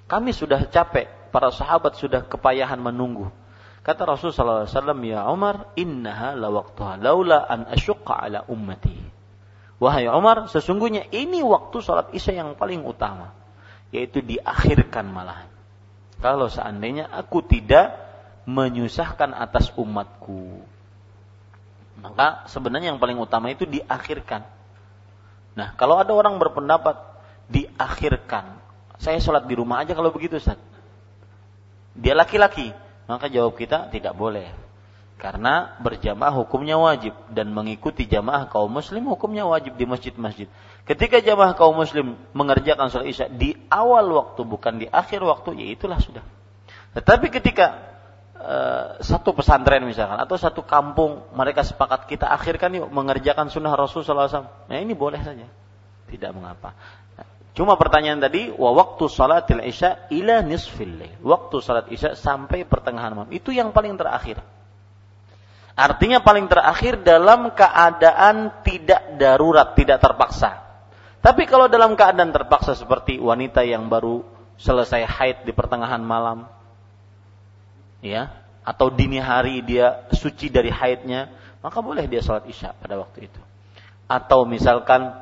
Kami 0.06 0.30
sudah 0.30 0.61
capek, 0.70 1.10
para 1.34 1.49
sahabat 1.49 1.98
sudah 1.98 2.22
kepayahan 2.22 2.78
menunggu. 2.78 3.34
Kata 3.84 4.07
Rasulullah 4.07 4.64
SAW, 4.64 5.03
Ya 5.03 5.27
Umar, 5.27 5.76
innaha 5.76 6.39
la 6.39 6.47
waqtuha 6.47 7.03
laula 7.03 7.43
an 7.43 7.68
asyukka 7.68 8.15
ala 8.15 8.47
ummati. 8.47 8.95
Wahai 9.84 10.07
Umar, 10.07 10.47
sesungguhnya 10.47 11.11
ini 11.11 11.43
waktu 11.43 11.84
sholat 11.84 12.15
isya 12.15 12.39
yang 12.39 12.55
paling 12.55 12.88
utama. 12.88 13.35
Yaitu 13.91 14.23
diakhirkan 14.23 15.11
malahan. 15.11 15.51
Kalau 16.23 16.47
seandainya 16.47 17.11
aku 17.11 17.43
tidak 17.43 17.99
menyusahkan 18.47 19.35
atas 19.35 19.76
umatku. 19.76 20.64
Maka 21.99 22.47
sebenarnya 22.47 22.95
yang 22.95 23.03
paling 23.03 23.19
utama 23.19 23.51
itu 23.51 23.68
diakhirkan. 23.68 24.47
Nah, 25.60 25.76
kalau 25.76 25.99
ada 25.99 26.15
orang 26.15 26.39
berpendapat 26.39 26.95
diakhirkan. 27.51 28.64
Saya 29.03 29.19
sholat 29.19 29.43
di 29.51 29.60
rumah 29.60 29.84
aja 29.84 29.91
kalau 29.91 30.15
begitu, 30.15 30.39
Ustaz. 30.39 30.55
Dia 31.93 32.15
laki-laki. 32.15 32.72
Maka 33.07 33.27
jawab 33.27 33.59
kita 33.59 33.91
tidak 33.91 34.15
boleh. 34.15 34.47
Karena 35.19 35.80
berjamaah 35.80 36.35
hukumnya 36.35 36.75
wajib 36.75 37.15
dan 37.31 37.47
mengikuti 37.55 38.03
jamaah 38.03 38.51
kaum 38.51 38.67
muslim 38.67 39.07
hukumnya 39.07 39.47
wajib 39.47 39.80
di 39.80 39.88
masjid-masjid. 39.88 40.51
Ketika 40.84 41.23
jamaah 41.23 41.55
kaum 41.55 41.80
muslim 41.80 42.19
mengerjakan 42.35 42.91
sholat 42.91 43.07
isya 43.07 43.31
di 43.31 43.55
awal 43.71 44.03
waktu 44.11 44.43
bukan 44.43 44.84
di 44.84 44.88
akhir 44.91 45.23
waktu, 45.23 45.55
ya 45.63 45.67
itulah 45.71 45.95
sudah. 46.03 46.27
Tetapi 46.91 47.31
ketika 47.31 47.80
uh, 48.35 48.99
satu 48.99 49.31
pesantren 49.31 49.88
misalkan 49.88 50.19
atau 50.19 50.35
satu 50.35 50.67
kampung 50.67 51.23
mereka 51.31 51.63
sepakat 51.63 52.03
kita 52.03 52.27
akhirkan 52.27 52.75
yuk 52.75 52.91
mengerjakan 52.91 53.47
sunnah 53.47 53.71
Rasul 53.80 54.03
SAW. 54.03 54.67
Nah 54.67 54.75
ini 54.75 54.91
boleh 54.91 55.23
saja, 55.23 55.47
tidak 56.11 56.31
mengapa. 56.35 56.75
Cuma 57.53 57.77
pertanyaan 57.77 58.17
tadi, 58.17 58.49
wa 58.49 58.73
waktu 58.73 59.05
salatil 59.05 59.61
isya 59.61 60.09
ila 60.09 60.41
nisfil 60.41 60.97
Waktu 61.21 61.55
salat 61.61 61.85
isya 61.93 62.17
sampai 62.17 62.65
pertengahan 62.65 63.13
malam. 63.13 63.30
Itu 63.30 63.53
yang 63.53 63.69
paling 63.69 63.93
terakhir. 63.93 64.41
Artinya 65.73 66.21
paling 66.21 66.49
terakhir 66.49 67.01
dalam 67.01 67.53
keadaan 67.53 68.61
tidak 68.65 69.17
darurat, 69.17 69.73
tidak 69.77 70.01
terpaksa. 70.01 70.61
Tapi 71.21 71.45
kalau 71.49 71.69
dalam 71.69 71.93
keadaan 71.93 72.34
terpaksa 72.34 72.77
seperti 72.77 73.17
wanita 73.17 73.65
yang 73.65 73.89
baru 73.89 74.25
selesai 74.57 75.05
haid 75.05 75.38
di 75.45 75.53
pertengahan 75.53 76.01
malam, 76.01 76.45
ya, 78.05 78.34
atau 78.61 78.93
dini 78.93 79.17
hari 79.17 79.65
dia 79.65 80.05
suci 80.13 80.49
dari 80.49 80.69
haidnya, 80.69 81.30
maka 81.65 81.80
boleh 81.81 82.05
dia 82.05 82.21
sholat 82.21 82.45
isya 82.45 82.75
pada 82.77 83.01
waktu 83.01 83.31
itu. 83.31 83.41
Atau 84.05 84.45
misalkan 84.45 85.15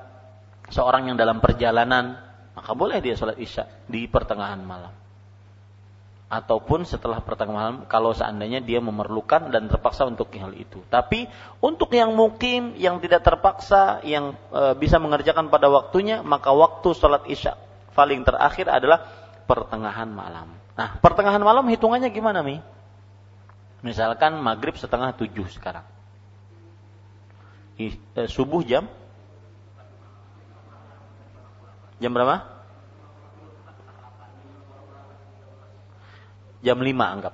seorang 0.71 1.11
yang 1.11 1.17
dalam 1.19 1.43
perjalanan, 1.43 2.17
maka 2.55 2.71
boleh 2.73 3.03
dia 3.03 3.13
sholat 3.13 3.37
isya 3.37 3.67
di 3.85 4.07
pertengahan 4.07 4.63
malam 4.63 5.01
ataupun 6.31 6.87
setelah 6.87 7.19
pertengahan 7.19 7.59
malam 7.59 7.77
kalau 7.91 8.15
seandainya 8.15 8.63
dia 8.63 8.79
memerlukan 8.79 9.51
dan 9.51 9.67
terpaksa 9.67 10.07
untuk 10.07 10.31
hal 10.31 10.55
itu. 10.55 10.79
Tapi 10.87 11.27
untuk 11.59 11.91
yang 11.91 12.15
mungkin 12.15 12.79
yang 12.79 13.03
tidak 13.03 13.27
terpaksa 13.27 13.99
yang 14.07 14.39
e, 14.47 14.71
bisa 14.79 14.95
mengerjakan 14.95 15.51
pada 15.51 15.67
waktunya 15.67 16.23
maka 16.23 16.55
waktu 16.55 16.95
sholat 16.95 17.27
isya 17.27 17.59
paling 17.91 18.23
terakhir 18.23 18.71
adalah 18.71 19.03
pertengahan 19.43 20.07
malam. 20.07 20.55
Nah 20.79 20.95
pertengahan 21.03 21.43
malam 21.43 21.67
hitungannya 21.67 22.07
gimana 22.07 22.39
mi? 22.39 22.63
Misalkan 23.83 24.39
maghrib 24.39 24.79
setengah 24.79 25.11
tujuh 25.19 25.51
sekarang. 25.51 25.83
E, 27.75 27.91
subuh 28.31 28.63
jam 28.63 28.87
jam 32.01 32.11
berapa? 32.11 32.61
jam 36.61 36.77
5 36.77 36.85
anggap. 36.85 37.33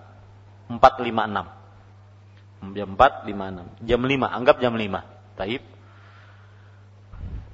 4.56. 0.71 2.75
Jam 2.75 2.89
4.56. 2.95 3.87
Jam 3.87 4.01
5, 4.01 4.27
anggap 4.27 4.55
jam 4.59 4.73
5. 4.73 5.37
Taib. 5.37 5.61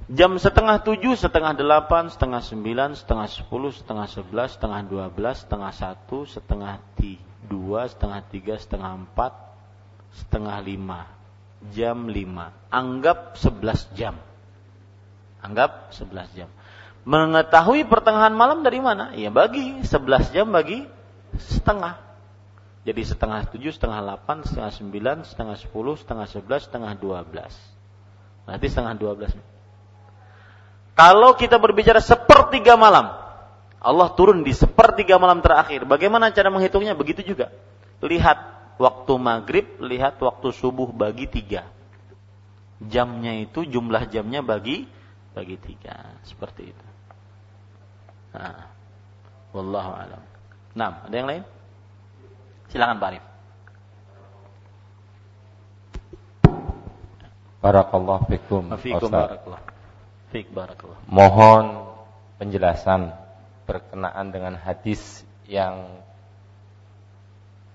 Jam 0.04 0.36
setengah 0.36 0.84
tujuh, 0.84 1.16
setengah 1.16 1.56
delapan, 1.56 2.12
setengah 2.12 2.44
sembilan, 2.44 2.92
setengah 2.92 3.24
sepuluh, 3.24 3.72
setengah 3.72 4.04
sebelas, 4.04 4.52
setengah 4.52 4.84
dua 4.84 5.08
belas, 5.08 5.48
setengah 5.48 5.72
satu, 5.72 6.28
setengah 6.28 6.76
dua, 7.48 7.88
setengah 7.88 8.20
tiga, 8.28 8.60
setengah 8.60 9.00
empat, 9.00 9.32
setengah 10.12 10.60
lima. 10.60 11.08
Jam 11.72 12.12
lima. 12.12 12.52
Anggap 12.68 13.40
sebelas 13.40 13.88
jam. 13.96 14.20
Anggap 15.40 15.96
sebelas 15.96 16.28
jam. 16.36 16.52
Mengetahui 17.04 17.84
pertengahan 17.84 18.32
malam 18.32 18.64
dari 18.64 18.80
mana? 18.80 19.12
Ya 19.12 19.28
bagi 19.28 19.84
sebelas 19.84 20.32
jam 20.32 20.48
bagi 20.48 20.88
setengah. 21.36 22.00
Jadi 22.84 23.00
setengah 23.04 23.48
tujuh, 23.48 23.72
setengah 23.72 24.00
delapan, 24.00 24.44
setengah 24.44 24.72
sembilan, 24.72 25.16
setengah 25.24 25.56
sepuluh, 25.56 25.96
setengah 25.96 26.28
sebelas, 26.28 26.68
setengah 26.68 26.92
dua 26.96 27.24
belas. 27.24 27.52
Nanti 28.44 28.68
setengah 28.68 28.96
dua 28.96 29.12
belas. 29.16 29.32
Kalau 30.96 31.36
kita 31.36 31.60
berbicara 31.60 32.00
sepertiga 32.00 32.76
malam, 32.76 33.08
Allah 33.80 34.08
turun 34.16 34.40
di 34.40 34.52
sepertiga 34.56 35.20
malam 35.20 35.44
terakhir. 35.44 35.84
Bagaimana 35.84 36.32
cara 36.32 36.48
menghitungnya? 36.48 36.96
Begitu 36.96 37.34
juga. 37.36 37.52
Lihat 38.04 38.38
waktu 38.80 39.12
maghrib, 39.20 39.66
lihat 39.80 40.16
waktu 40.20 40.48
subuh 40.56 40.88
bagi 40.88 41.28
tiga. 41.28 41.68
Jamnya 42.84 43.44
itu 43.44 43.64
jumlah 43.64 44.08
jamnya 44.12 44.40
bagi 44.40 44.88
bagi 45.32 45.56
tiga. 45.56 46.20
Seperti 46.24 46.72
itu. 46.72 46.93
Nah, 48.34 48.66
wallahu 49.54 49.90
alam. 49.94 50.22
Nah, 50.74 51.06
ada 51.06 51.14
yang 51.14 51.28
lain? 51.30 51.42
Silakan 52.68 52.98
Pak 52.98 53.08
Arif. 53.14 53.24
Barakallahu 57.62 58.26
fikum. 58.28 58.74
Barakallah. 58.74 59.62
Fik 60.34 60.50
barakallah. 60.50 60.98
Mohon 61.06 61.94
penjelasan 62.42 63.14
berkenaan 63.64 64.34
dengan 64.34 64.58
hadis 64.58 65.22
yang 65.46 66.02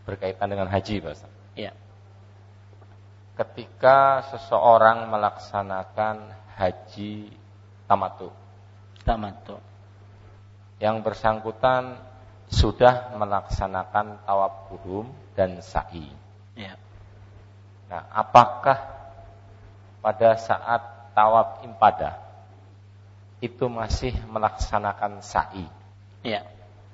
berkaitan 0.04 0.52
dengan 0.52 0.68
haji, 0.68 1.00
Pak 1.00 1.12
Ustaz. 1.16 1.34
Iya. 1.56 1.72
Ketika 3.40 4.28
seseorang 4.36 5.08
melaksanakan 5.08 6.36
haji 6.60 7.32
tamatu, 7.88 8.30
Tamattu. 9.08 9.69
Yang 10.80 11.04
bersangkutan 11.04 12.00
sudah 12.50 13.14
melaksanakan 13.14 14.26
tawaf 14.26 14.72
kudum 14.72 15.06
dan 15.38 15.62
sa'i. 15.62 16.10
Iya. 16.58 16.74
Nah, 17.92 18.02
apakah 18.10 18.80
pada 20.02 20.40
saat 20.40 21.14
tawaf 21.14 21.62
impadah 21.68 22.18
itu 23.44 23.70
masih 23.70 24.16
melaksanakan 24.32 25.22
sa'i? 25.22 25.68
Iya. 26.26 26.48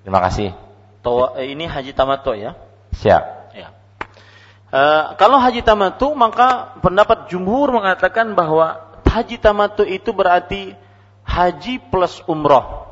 Terima 0.03 0.21
kasih. 0.21 0.51
Tawa, 1.01 1.37
eh, 1.39 1.53
ini 1.53 1.65
haji 1.69 1.93
tamattu 1.93 2.35
ya. 2.35 2.57
Siap. 2.93 3.23
Ya. 3.53 3.69
Eh, 4.73 5.03
kalau 5.15 5.39
haji 5.39 5.61
tamattu 5.61 6.11
maka 6.17 6.77
pendapat 6.81 7.31
jumhur 7.31 7.71
mengatakan 7.71 8.33
bahwa 8.35 8.81
haji 9.07 9.39
tamattu 9.39 9.87
itu 9.87 10.11
berarti 10.11 10.75
haji 11.23 11.79
plus 11.79 12.19
umroh 12.27 12.84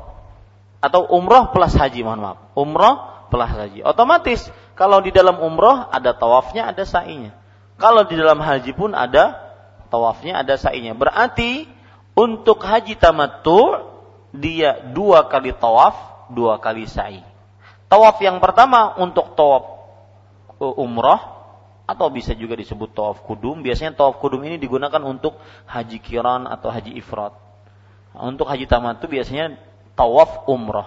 atau 0.84 1.08
umroh 1.08 1.48
plus 1.56 1.72
haji 1.72 2.04
mohon 2.04 2.20
maaf. 2.20 2.38
Umroh 2.52 3.28
plus 3.32 3.48
haji. 3.48 3.80
Otomatis 3.80 4.52
kalau 4.76 5.00
di 5.00 5.08
dalam 5.08 5.40
umroh 5.40 5.88
ada 5.88 6.12
tawafnya 6.12 6.68
ada 6.68 6.84
sa'inya. 6.84 7.32
Kalau 7.80 8.04
di 8.04 8.20
dalam 8.20 8.36
haji 8.44 8.76
pun 8.76 8.92
ada 8.92 9.40
tawafnya 9.88 10.44
ada 10.44 10.60
sa'inya. 10.60 10.92
Berarti 10.92 11.64
untuk 12.12 12.60
haji 12.60 13.00
tamattu 13.00 13.80
dia 14.36 14.92
dua 14.92 15.24
kali 15.32 15.56
tawaf 15.56 16.28
dua 16.28 16.60
kali 16.60 16.84
sa'i. 16.84 17.24
Tawaf 17.88 18.20
yang 18.20 18.44
pertama 18.44 18.92
untuk 19.00 19.32
tawaf 19.32 19.64
uh, 20.60 20.74
umroh 20.76 21.32
atau 21.84 22.08
bisa 22.12 22.36
juga 22.36 22.60
disebut 22.60 22.92
tawaf 22.92 23.24
kudum. 23.24 23.64
Biasanya 23.64 23.96
tawaf 23.96 24.20
kudum 24.20 24.44
ini 24.44 24.60
digunakan 24.60 25.00
untuk 25.00 25.40
haji 25.64 25.96
kiran 26.04 26.44
atau 26.44 26.68
haji 26.68 26.92
ifrat. 27.00 27.32
Untuk 28.14 28.46
haji 28.46 28.68
tamattu 28.68 29.10
biasanya 29.10 29.58
tawaf 29.98 30.46
umroh. 30.50 30.86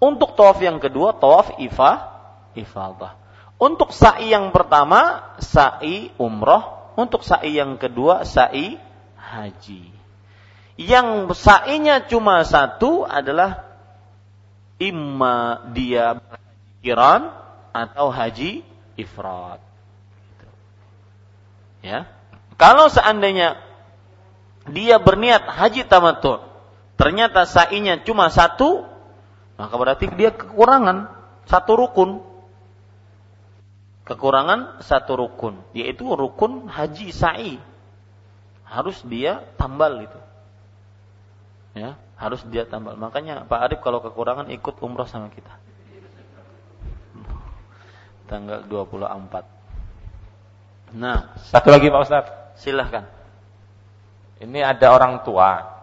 Untuk 0.00 0.36
tawaf 0.36 0.60
yang 0.60 0.76
kedua 0.82 1.16
tawaf 1.16 1.56
ifa 1.60 2.12
ifadah. 2.58 3.16
Untuk 3.56 3.94
sa'i 3.94 4.34
yang 4.34 4.50
pertama 4.50 5.32
sa'i 5.38 6.10
umroh, 6.18 6.92
untuk 6.98 7.22
sa'i 7.22 7.56
yang 7.56 7.78
kedua 7.78 8.26
sa'i 8.26 8.76
haji. 9.16 9.94
Yang 10.74 11.38
sa'inya 11.38 12.02
cuma 12.04 12.42
satu 12.42 13.06
adalah 13.06 13.62
imma 14.82 15.70
dia 15.70 16.18
kiran 16.82 17.30
atau 17.70 18.10
haji 18.10 18.66
ifrat. 18.98 19.62
Gitu. 20.34 20.46
Ya. 21.86 22.10
Kalau 22.58 22.90
seandainya 22.90 23.58
dia 24.70 24.98
berniat 24.98 25.46
haji 25.46 25.86
tamattu, 25.86 26.42
ternyata 26.94 27.46
sa'inya 27.48 28.02
cuma 28.02 28.30
satu, 28.30 28.86
maka 29.56 29.74
berarti 29.74 30.10
dia 30.14 30.34
kekurangan 30.34 31.10
satu 31.46 31.72
rukun. 31.78 32.10
Kekurangan 34.04 34.84
satu 34.84 35.16
rukun, 35.16 35.64
yaitu 35.72 36.04
rukun 36.04 36.68
haji 36.68 37.08
sa'i. 37.08 37.56
Harus 38.68 39.00
dia 39.06 39.48
tambal 39.56 40.04
itu. 40.04 40.20
Ya, 41.74 41.96
harus 42.20 42.44
dia 42.46 42.68
tambal. 42.68 43.00
Makanya 43.00 43.48
Pak 43.48 43.60
Arif 43.64 43.80
kalau 43.80 44.04
kekurangan 44.04 44.52
ikut 44.52 44.76
umroh 44.84 45.08
sama 45.08 45.32
kita 45.32 45.64
tanggal 48.28 48.64
24. 48.66 49.44
Nah, 50.94 51.34
Satu 51.50 51.70
lagi 51.70 51.90
Pak 51.90 52.02
Ustaz. 52.02 52.26
silahkan. 52.58 53.04
Ini 54.38 54.62
ada 54.62 54.94
orang 54.94 55.26
tua, 55.26 55.73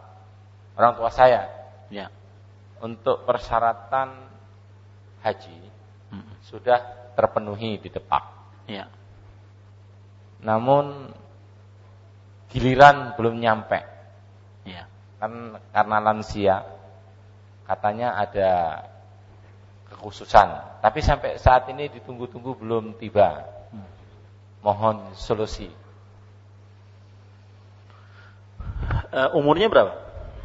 orang 0.76 0.94
tua 0.96 1.10
saya, 1.12 1.48
Ya. 1.92 2.08
untuk 2.82 3.28
persyaratan 3.28 4.32
haji 5.22 5.72
Mm, 6.12 6.44
sudah 6.44 6.80
terpenuhi 7.16 7.80
di 7.80 7.88
Depak. 7.88 8.24
Ya. 8.68 8.92
Namun 10.44 11.08
giliran 12.52 13.16
belum 13.16 13.40
nyampe. 13.40 13.80
Ya. 14.68 14.92
Kan 15.24 15.56
karena 15.72 15.98
lansia 16.04 16.68
katanya 17.64 18.20
ada 18.20 18.84
kekhususan. 19.88 20.82
Tapi 20.84 21.00
sampai 21.00 21.40
saat 21.40 21.72
ini 21.72 21.88
ditunggu-tunggu 21.88 22.60
belum 22.60 23.00
tiba. 23.00 23.48
Hmm. 23.72 23.88
Mohon 24.60 25.16
solusi. 25.16 25.72
Eh, 29.12 29.30
umurnya 29.36 29.72
berapa? 29.72 29.94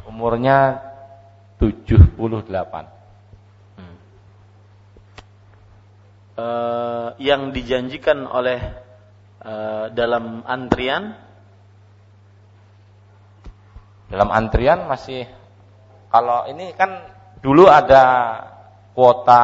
Umurnya 0.07 0.79
78. 1.59 2.15
Hmm. 3.75 3.97
Eh, 6.39 7.07
yang 7.19 7.51
dijanjikan 7.51 8.23
oleh 8.23 8.59
eh, 9.43 9.85
dalam 9.91 10.47
antrian 10.47 11.27
Dalam 14.07 14.31
antrian 14.31 14.87
masih 14.87 15.27
kalau 16.07 16.47
ini 16.47 16.71
kan 16.71 17.03
dulu 17.43 17.67
ada 17.67 18.03
kuota 18.95 19.43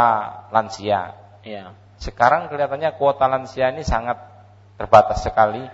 lansia. 0.55 1.19
ya. 1.43 1.75
Sekarang 1.99 2.47
kelihatannya 2.47 2.95
kuota 2.95 3.27
lansia 3.27 3.75
ini 3.75 3.83
sangat 3.83 4.23
terbatas 4.79 5.19
sekali. 5.19 5.67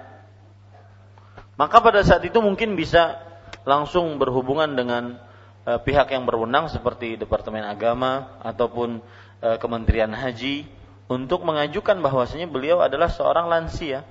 Maka 1.54 1.78
pada 1.86 2.02
saat 2.02 2.26
itu 2.26 2.42
mungkin 2.42 2.74
bisa 2.74 3.29
langsung 3.64 4.18
berhubungan 4.18 4.74
dengan 4.74 5.18
eh, 5.66 5.80
pihak 5.80 6.12
yang 6.14 6.24
berwenang 6.26 6.68
seperti 6.72 7.16
Departemen 7.16 7.66
Agama 7.66 8.40
ataupun 8.42 9.00
eh, 9.44 9.58
Kementerian 9.58 10.12
Haji 10.12 10.68
untuk 11.10 11.42
mengajukan 11.42 12.00
bahwasanya 12.00 12.46
beliau 12.46 12.80
adalah 12.86 13.10
seorang 13.10 13.50
lansia. 13.50 14.06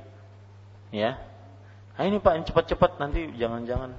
Ya. 0.91 1.21
Nah, 1.95 2.05
ini 2.07 2.19
Pak, 2.23 2.51
cepat-cepat 2.51 2.99
nanti 3.03 3.31
jangan-jangan. 3.39 3.95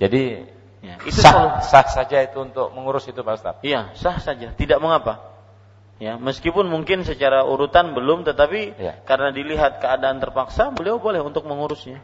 Jadi 0.00 0.56
Ya, 0.80 0.96
itu 1.04 1.20
sah, 1.20 1.60
sah 1.60 1.84
saja 1.92 2.24
itu 2.24 2.40
untuk 2.40 2.72
mengurus 2.72 3.04
itu 3.04 3.20
Pak 3.20 3.34
Ustaz. 3.36 3.56
Iya, 3.60 3.92
sah 3.92 4.16
saja, 4.16 4.56
tidak 4.56 4.80
mengapa. 4.80 5.28
Ya, 6.00 6.16
meskipun 6.16 6.64
mungkin 6.72 7.04
secara 7.04 7.44
urutan 7.44 7.92
belum, 7.92 8.24
tetapi 8.24 8.80
Ya. 8.80 8.96
karena 9.04 9.28
dilihat 9.28 9.84
keadaan 9.84 10.16
terpaksa, 10.24 10.72
beliau 10.72 10.96
boleh 10.96 11.20
untuk 11.20 11.44
mengurusnya. 11.44 12.00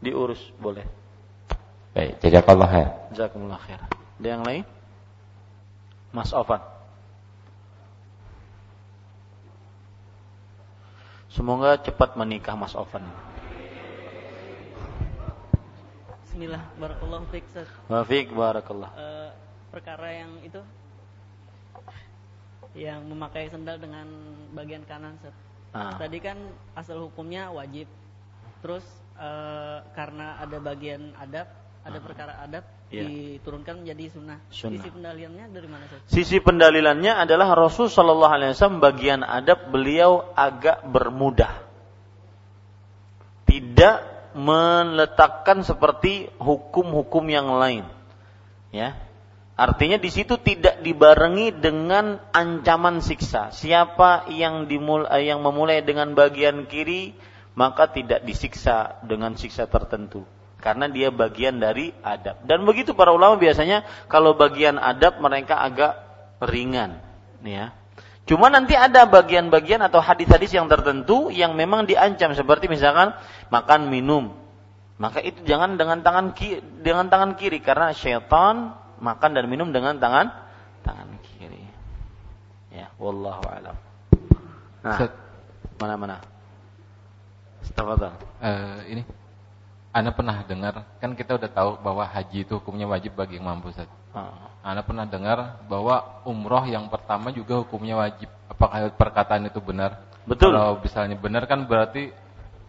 Diurus, 0.00 0.40
boleh. 0.56 0.88
Baik, 1.92 2.24
jazakallah 2.24 2.68
khair. 2.72 2.88
Jazakumullah 3.12 3.60
khair. 3.68 3.80
Ada 4.16 4.28
yang 4.32 4.42
lain? 4.48 4.64
Mas 6.08 6.32
Ofan. 6.32 6.60
Semoga 11.28 11.76
cepat 11.76 12.16
menikah 12.16 12.56
Mas 12.56 12.72
Ofan. 12.72 13.04
Bismillah, 16.24 16.64
barakallahu 16.80 17.28
fiik, 17.28 17.44
Ustaz. 17.52 17.68
Wafiq 17.92 18.32
barakallah. 18.32 18.88
Eh, 18.96 19.30
perkara 19.68 20.16
yang 20.16 20.32
itu 20.40 20.64
yang 22.72 23.04
memakai 23.04 23.52
sendal 23.52 23.76
dengan 23.76 24.08
bagian 24.56 24.80
kanan, 24.88 25.20
Ustaz. 25.20 25.36
Ah. 25.76 26.00
Tadi 26.00 26.24
kan 26.24 26.40
asal 26.72 27.04
hukumnya 27.04 27.52
wajib. 27.52 27.84
Terus 28.64 28.84
eh, 29.20 29.84
karena 29.92 30.40
ada 30.40 30.56
bagian 30.56 31.12
adab, 31.20 31.52
ada 31.82 31.98
perkara 31.98 32.38
adab 32.42 32.64
Iya. 32.92 33.08
diturunkan 33.08 33.82
menjadi 33.82 34.12
sunnah. 34.12 34.38
Sunnah. 34.52 34.84
Sisi 34.84 34.88
pendalilannya 34.92 35.44
dari 35.48 35.68
mana, 35.68 35.82
Ustaz? 35.88 36.12
Sisi 36.12 36.36
pendalilannya 36.44 37.12
adalah 37.24 37.48
Rasul 37.56 37.88
Shallallahu 37.88 38.32
Alaihi 38.36 38.52
Wasallam 38.52 38.84
bagian 38.84 39.24
adab 39.24 39.72
beliau 39.72 40.28
agak 40.36 40.84
bermudah, 40.84 41.64
tidak 43.48 44.04
meletakkan 44.36 45.64
seperti 45.64 46.28
hukum-hukum 46.36 47.24
yang 47.32 47.48
lain, 47.56 47.88
ya. 48.76 48.92
Artinya 49.56 49.96
di 49.96 50.08
situ 50.12 50.36
tidak 50.40 50.80
dibarengi 50.84 51.52
dengan 51.52 52.20
ancaman 52.32 53.00
siksa. 53.04 53.52
Siapa 53.52 54.28
yang 54.32 54.68
dimul 54.68 55.04
eh, 55.08 55.28
yang 55.28 55.44
memulai 55.44 55.84
dengan 55.84 56.12
bagian 56.16 56.68
kiri 56.68 57.12
maka 57.52 57.92
tidak 57.92 58.24
disiksa 58.24 58.96
dengan 59.04 59.36
siksa 59.36 59.68
tertentu 59.68 60.24
karena 60.62 60.86
dia 60.86 61.10
bagian 61.10 61.58
dari 61.58 61.90
adab. 62.06 62.46
Dan 62.46 62.62
begitu 62.62 62.94
para 62.94 63.10
ulama 63.10 63.34
biasanya 63.36 63.82
kalau 64.06 64.38
bagian 64.38 64.78
adab 64.78 65.18
mereka 65.18 65.58
agak 65.58 65.98
ringan, 66.38 67.02
ya. 67.42 67.74
Cuma 68.22 68.46
nanti 68.46 68.78
ada 68.78 69.02
bagian-bagian 69.02 69.82
atau 69.82 69.98
hadis-hadis 69.98 70.54
yang 70.54 70.70
tertentu 70.70 71.34
yang 71.34 71.58
memang 71.58 71.90
diancam 71.90 72.38
seperti 72.38 72.70
misalkan 72.70 73.10
makan 73.50 73.90
minum 73.90 74.38
Maka 75.02 75.18
itu 75.18 75.42
jangan 75.42 75.74
dengan 75.74 75.98
tangan 76.06 76.30
kiri, 76.30 76.62
dengan 76.78 77.10
tangan 77.10 77.34
kiri 77.34 77.58
karena 77.58 77.90
syaitan 77.90 78.78
makan 79.02 79.34
dan 79.34 79.50
minum 79.50 79.74
dengan 79.74 79.98
tangan 79.98 80.30
tangan 80.86 81.18
kiri. 81.26 81.58
Ya, 82.70 82.86
wallahu 83.02 83.42
alam. 83.50 83.74
Nah, 84.86 85.10
mana-mana. 85.82 86.22
Uh, 88.38 88.78
ini 88.86 89.02
anda 89.92 90.08
pernah 90.08 90.40
dengar, 90.40 90.88
kan 90.96 91.12
kita 91.12 91.36
udah 91.36 91.50
tahu 91.52 91.70
bahwa 91.84 92.08
haji 92.08 92.48
itu 92.48 92.56
hukumnya 92.56 92.88
wajib 92.88 93.12
bagi 93.12 93.36
yang 93.36 93.44
mampu 93.44 93.68
Ustaz. 93.68 93.84
Uh. 94.16 94.24
Anda 94.64 94.80
pernah 94.80 95.04
dengar 95.04 95.60
bahwa 95.68 96.24
umroh 96.24 96.64
yang 96.64 96.88
pertama 96.88 97.28
juga 97.28 97.60
hukumnya 97.60 98.00
wajib. 98.00 98.32
Apakah 98.48 98.88
perkataan 98.96 99.52
itu 99.52 99.60
benar? 99.60 100.00
Betul. 100.24 100.56
Kalau 100.56 100.80
misalnya 100.80 101.20
benar 101.20 101.44
kan 101.44 101.68
berarti 101.68 102.08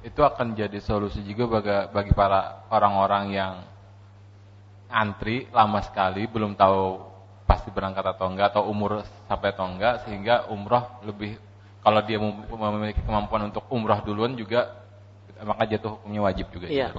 itu 0.04 0.20
akan 0.20 0.52
jadi 0.52 0.84
solusi 0.84 1.24
juga 1.24 1.48
bagi, 1.64 1.72
bagi 1.96 2.12
para 2.12 2.68
orang-orang 2.68 3.26
yang 3.32 3.54
antri 4.92 5.48
lama 5.56 5.80
sekali 5.80 6.28
belum 6.28 6.60
tahu 6.60 7.00
pasti 7.48 7.72
berangkat 7.72 8.04
atau 8.04 8.28
enggak 8.28 8.52
atau 8.52 8.68
umur 8.68 9.00
sampai 9.32 9.56
atau 9.56 9.66
enggak 9.72 10.04
sehingga 10.04 10.52
umroh 10.52 11.00
lebih 11.08 11.40
kalau 11.80 12.04
dia 12.04 12.20
memiliki 12.20 13.00
kemampuan 13.00 13.48
untuk 13.48 13.64
umroh 13.72 14.04
duluan 14.04 14.36
juga 14.36 14.83
maka 15.42 15.66
jatuh 15.66 15.98
hukumnya 15.98 16.22
wajib 16.22 16.54
juga. 16.54 16.70
Iya. 16.70 16.94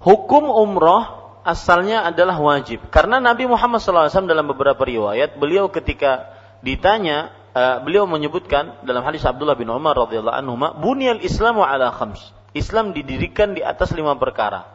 Hukum 0.00 0.48
umroh 0.48 1.28
asalnya 1.48 2.04
adalah 2.04 2.36
wajib. 2.38 2.84
Karena 2.92 3.18
Nabi 3.18 3.48
Muhammad 3.48 3.80
SAW 3.80 4.28
dalam 4.28 4.46
beberapa 4.48 4.84
riwayat 4.84 5.40
beliau 5.40 5.72
ketika 5.72 6.28
ditanya 6.60 7.32
uh, 7.54 7.80
beliau 7.80 8.04
menyebutkan 8.04 8.82
dalam 8.84 9.00
hadis 9.06 9.24
Abdullah 9.24 9.56
bin 9.56 9.70
Umar 9.72 9.96
radhiyallahu 9.96 10.36
anhu 10.36 10.54
bunyal 10.78 11.24
Islamu 11.24 11.64
ala 11.64 11.88
khams. 11.94 12.20
Islam 12.56 12.96
didirikan 12.96 13.52
di 13.56 13.62
atas 13.64 13.92
lima 13.92 14.16
perkara. 14.16 14.66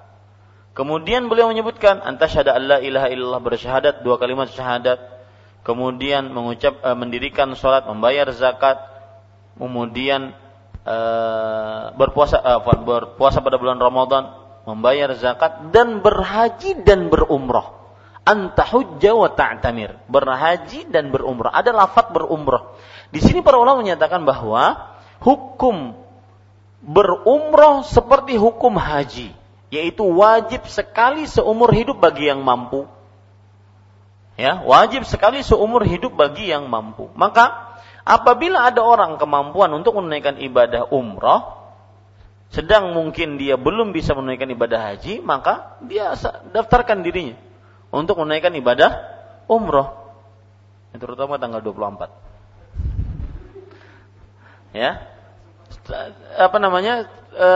Kemudian 0.74 1.30
beliau 1.30 1.53
menyebutkan 1.53 2.02
antasyhadu 2.02 2.49
alla 2.49 2.82
ilaha 2.82 3.07
illallah 3.14 3.41
bersyahadat 3.44 4.02
dua 4.02 4.18
kalimat 4.18 4.49
syahadat. 4.49 4.98
Kemudian 5.64 6.34
mengucap 6.34 6.82
uh, 6.82 6.98
mendirikan 6.98 7.53
salat 7.53 7.86
membayar 7.86 8.28
zakat. 8.34 8.82
Kemudian 9.53 10.34
Eh, 10.84 11.84
berpuasa 11.95 12.43
uh, 12.43 12.60
berpuasa 12.60 13.39
pada 13.39 13.55
bulan 13.55 13.80
Ramadan, 13.80 14.35
membayar 14.68 15.15
zakat 15.15 15.72
dan 15.72 16.03
berhaji 16.03 16.84
dan 16.84 17.07
berumrah. 17.07 17.72
Anta 18.27 18.68
hujja 18.68 19.15
wa 19.15 19.31
ta'tamir. 19.31 19.95
Berhaji 20.11 20.91
dan 20.91 21.07
berumrah. 21.07 21.55
Ada 21.55 21.72
lafaz 21.72 22.11
berumrah. 22.11 22.76
Di 23.15 23.23
sini 23.23 23.39
para 23.39 23.64
ulama 23.64 23.80
menyatakan 23.80 24.27
bahwa 24.27 24.91
hukum 25.23 25.95
berumrah 26.84 27.88
seperti 27.88 28.35
hukum 28.35 28.76
haji, 28.76 29.31
yaitu 29.72 30.03
wajib 30.03 30.68
sekali 30.68 31.31
seumur 31.31 31.72
hidup 31.72 31.95
bagi 32.03 32.27
yang 32.27 32.43
mampu. 32.43 32.91
Ya, 34.35 34.60
wajib 34.60 35.07
sekali 35.07 35.47
seumur 35.47 35.88
hidup 35.88 36.11
bagi 36.11 36.51
yang 36.51 36.68
mampu. 36.68 37.07
Maka 37.15 37.72
Apabila 38.03 38.67
ada 38.67 38.84
orang 38.84 39.15
kemampuan 39.15 39.71
untuk 39.71 39.95
menunaikan 39.95 40.35
ibadah 40.35 40.91
umroh, 40.91 41.55
sedang 42.51 42.91
mungkin 42.91 43.39
dia 43.39 43.55
belum 43.55 43.95
bisa 43.95 44.11
menunaikan 44.11 44.51
ibadah 44.51 44.91
haji, 44.91 45.23
maka 45.23 45.80
dia 45.88 46.11
daftarkan 46.51 46.99
dirinya 46.99 47.39
untuk 47.95 48.19
menunaikan 48.19 48.51
ibadah 48.59 48.91
umroh. 49.47 50.03
Terutama 50.93 51.39
tanggal 51.39 51.63
24. 51.63 52.11
Ya. 54.75 55.09
Apa 56.38 56.57
namanya? 56.59 57.07
E, 57.34 57.49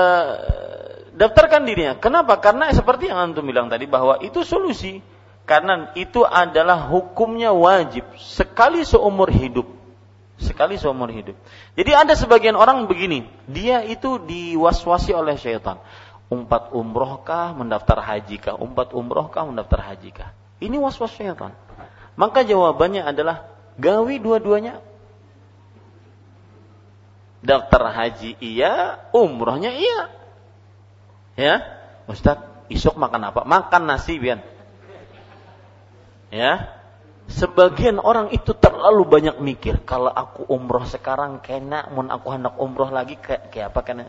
daftarkan 1.14 1.68
dirinya. 1.68 1.99
Kenapa? 1.99 2.40
Karena 2.40 2.72
seperti 2.72 3.11
yang 3.11 3.19
antum 3.19 3.45
bilang 3.45 3.68
tadi 3.68 3.84
bahwa 3.84 4.18
itu 4.24 4.48
solusi. 4.48 5.03
Karena 5.48 5.91
itu 5.95 6.24
adalah 6.28 6.88
hukumnya 6.91 7.52
wajib 7.56 8.03
sekali 8.19 8.84
seumur 8.84 9.32
hidup 9.32 9.77
sekali 10.38 10.78
seumur 10.78 11.10
hidup. 11.10 11.34
Jadi 11.74 11.92
ada 11.94 12.14
sebagian 12.14 12.54
orang 12.54 12.86
begini, 12.86 13.26
dia 13.50 13.82
itu 13.82 14.22
diwaswasi 14.22 15.14
oleh 15.14 15.36
syaitan. 15.38 15.82
Umpat 16.28 16.76
umrohkah, 16.76 17.56
mendaftar 17.56 18.04
hajikah? 18.04 18.60
Umpat 18.60 18.92
umrohkah, 18.94 19.48
mendaftar 19.48 19.80
hajikah? 19.94 20.30
Ini 20.60 20.76
waswas 20.78 21.14
syaitan. 21.16 21.56
Maka 22.18 22.42
jawabannya 22.44 23.06
adalah 23.06 23.48
gawi 23.78 24.18
dua-duanya. 24.18 24.82
Daftar 27.46 27.94
haji 27.94 28.36
iya, 28.42 28.98
umrohnya 29.14 29.72
iya. 29.72 30.10
Ya, 31.38 31.56
Ustaz, 32.10 32.42
isuk 32.68 32.98
makan 32.98 33.30
apa? 33.30 33.46
Makan 33.46 33.86
nasi, 33.86 34.18
Bian. 34.18 34.42
Ya, 36.34 36.77
Sebagian 37.28 37.99
orang 37.99 38.32
itu 38.32 38.56
terlalu 38.56 39.04
banyak 39.04 39.38
mikir. 39.44 39.84
Kalau 39.84 40.08
aku 40.08 40.48
umroh 40.48 40.88
sekarang 40.88 41.44
kena, 41.44 41.91
mun 41.91 42.08
aku 42.08 42.32
hendak 42.32 42.56
umroh 42.56 42.88
lagi 42.88 43.20
kayak, 43.20 43.52
kayak 43.52 43.68
apa 43.76 43.82
kena? 43.84 44.06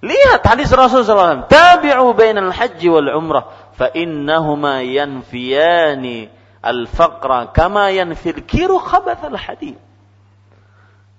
Lihat 0.00 0.40
hadis 0.46 0.70
Rasulullah 0.72 1.44
SAW. 1.44 1.50
Tabi'u 1.50 2.06
bainal 2.16 2.54
haji 2.54 2.88
wal 2.88 3.10
umrah. 3.18 3.74
Fa 3.76 3.90
innahuma 3.92 4.80
yanfiyani 4.80 6.30
al-faqra 6.64 7.52
kama 7.52 7.92
yanfil 7.92 8.46
kiru 8.46 8.80
khabath 8.80 9.26
al-hadid. 9.26 9.76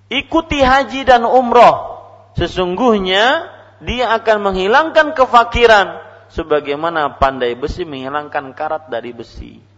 Ikuti 0.10 0.64
haji 0.64 1.06
dan 1.06 1.28
umroh. 1.28 2.02
Sesungguhnya 2.40 3.52
dia 3.84 4.16
akan 4.16 4.50
menghilangkan 4.50 5.14
kefakiran. 5.14 6.02
Sebagaimana 6.32 7.20
pandai 7.20 7.60
besi 7.60 7.84
menghilangkan 7.84 8.56
karat 8.56 8.88
dari 8.88 9.12
besi. 9.12 9.71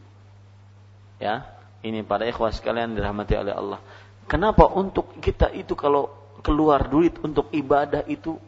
Ya, 1.22 1.49
ini 1.85 2.02
para 2.02 2.23
ikhwah 2.26 2.49
sekalian 2.49 2.95
dirahmati 2.95 3.34
oleh 3.38 3.53
Allah. 3.53 3.80
Kenapa 4.26 4.72
untuk 4.72 5.19
kita 5.19 5.52
itu 5.52 5.76
kalau 5.76 6.10
keluar 6.44 6.88
duit 6.88 7.19
untuk 7.23 7.52
ibadah 7.52 8.03
itu 8.07 8.40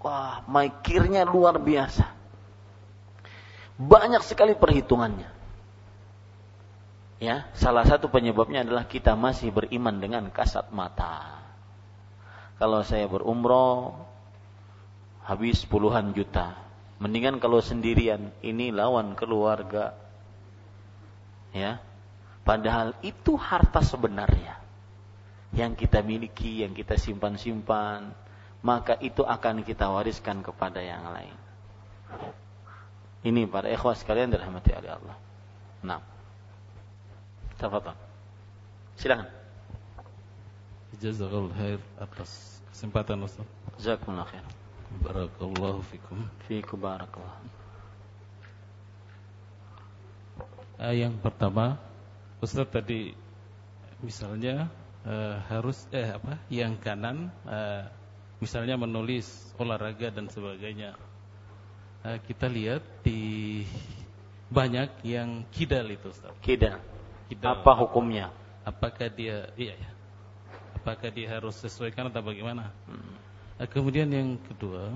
wah, 0.00 0.44
mikirnya 0.48 1.24
luar 1.24 1.60
biasa. 1.60 2.04
Banyak 3.78 4.22
sekali 4.26 4.58
perhitungannya. 4.58 5.30
Ya, 7.18 7.50
salah 7.54 7.82
satu 7.82 8.06
penyebabnya 8.10 8.62
adalah 8.62 8.86
kita 8.86 9.18
masih 9.18 9.50
beriman 9.50 9.98
dengan 9.98 10.30
kasat 10.30 10.70
mata. 10.70 11.42
Kalau 12.58 12.82
saya 12.86 13.06
berumroh 13.10 13.94
habis 15.26 15.62
puluhan 15.66 16.14
juta. 16.14 16.54
Mendingan 16.98 17.38
kalau 17.38 17.62
sendirian, 17.62 18.34
ini 18.42 18.74
lawan 18.74 19.14
keluarga, 19.14 19.94
Ya. 21.52 21.80
Padahal 22.44 22.96
itu 23.04 23.36
harta 23.36 23.84
sebenarnya 23.84 24.56
yang 25.52 25.76
kita 25.76 26.04
miliki, 26.04 26.64
yang 26.64 26.72
kita 26.76 26.96
simpan-simpan, 26.96 28.12
maka 28.60 28.96
itu 29.00 29.24
akan 29.24 29.64
kita 29.64 29.88
wariskan 29.88 30.44
kepada 30.44 30.80
yang 30.80 31.08
lain. 31.12 31.36
Ini 33.24 33.50
para 33.50 33.68
ikhwas 33.68 34.00
sekalian 34.00 34.30
dirahmati 34.32 34.70
oleh 34.72 34.90
Allah. 34.92 35.16
Nah. 35.82 36.00
Tafadhol. 37.58 37.96
Silakan. 38.94 39.26
Jazakallahu 40.98 41.54
khair 41.58 41.78
atas 41.98 42.62
kesempatan 42.70 43.22
Ustaz. 43.26 43.46
Jazakumullah 43.78 44.26
khair. 44.30 44.46
Barakallahu 45.02 45.82
fikum. 45.90 46.18
Fikum 46.46 46.78
barakallah. 46.78 47.38
Uh, 50.38 50.46
yang 50.78 51.18
pertama, 51.18 51.74
Ustaz 52.38 52.70
tadi 52.70 53.10
misalnya 53.98 54.70
uh, 55.02 55.42
harus 55.50 55.74
eh 55.90 56.06
apa? 56.06 56.38
Yang 56.46 56.78
kanan 56.86 57.34
uh, 57.42 57.90
misalnya 58.38 58.78
menulis 58.78 59.26
olahraga 59.58 60.14
dan 60.14 60.30
sebagainya. 60.30 60.94
Uh, 62.06 62.18
kita 62.22 62.46
lihat 62.46 62.86
di 63.02 63.66
banyak 64.48 65.02
yang 65.02 65.42
kidal 65.50 65.90
itu 65.90 66.14
Ustaz. 66.14 66.30
Kidal. 66.46 66.78
kidal. 67.26 67.58
Apa 67.58 67.74
hukumnya? 67.74 68.30
Apakah 68.62 69.10
dia 69.10 69.50
iya 69.58 69.74
ya. 69.74 69.90
Apakah 70.78 71.10
dia 71.10 71.26
harus 71.26 71.58
sesuaikan 71.58 72.06
atau 72.06 72.22
bagaimana? 72.22 72.70
Hmm. 72.86 73.18
Uh, 73.58 73.66
kemudian 73.66 74.06
yang 74.14 74.38
kedua, 74.46 74.94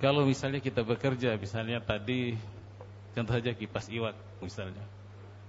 kalau 0.00 0.24
misalnya 0.24 0.64
kita 0.64 0.80
bekerja, 0.80 1.36
misalnya 1.36 1.84
tadi 1.84 2.38
Contoh 3.18 3.34
saja 3.34 3.50
kipas 3.50 3.90
iwak 3.90 4.14
misalnya. 4.38 4.86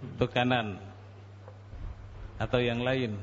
Untuk 0.01 0.33
kanan 0.33 0.81
atau 2.41 2.57
yang 2.57 2.81
lain. 2.81 3.13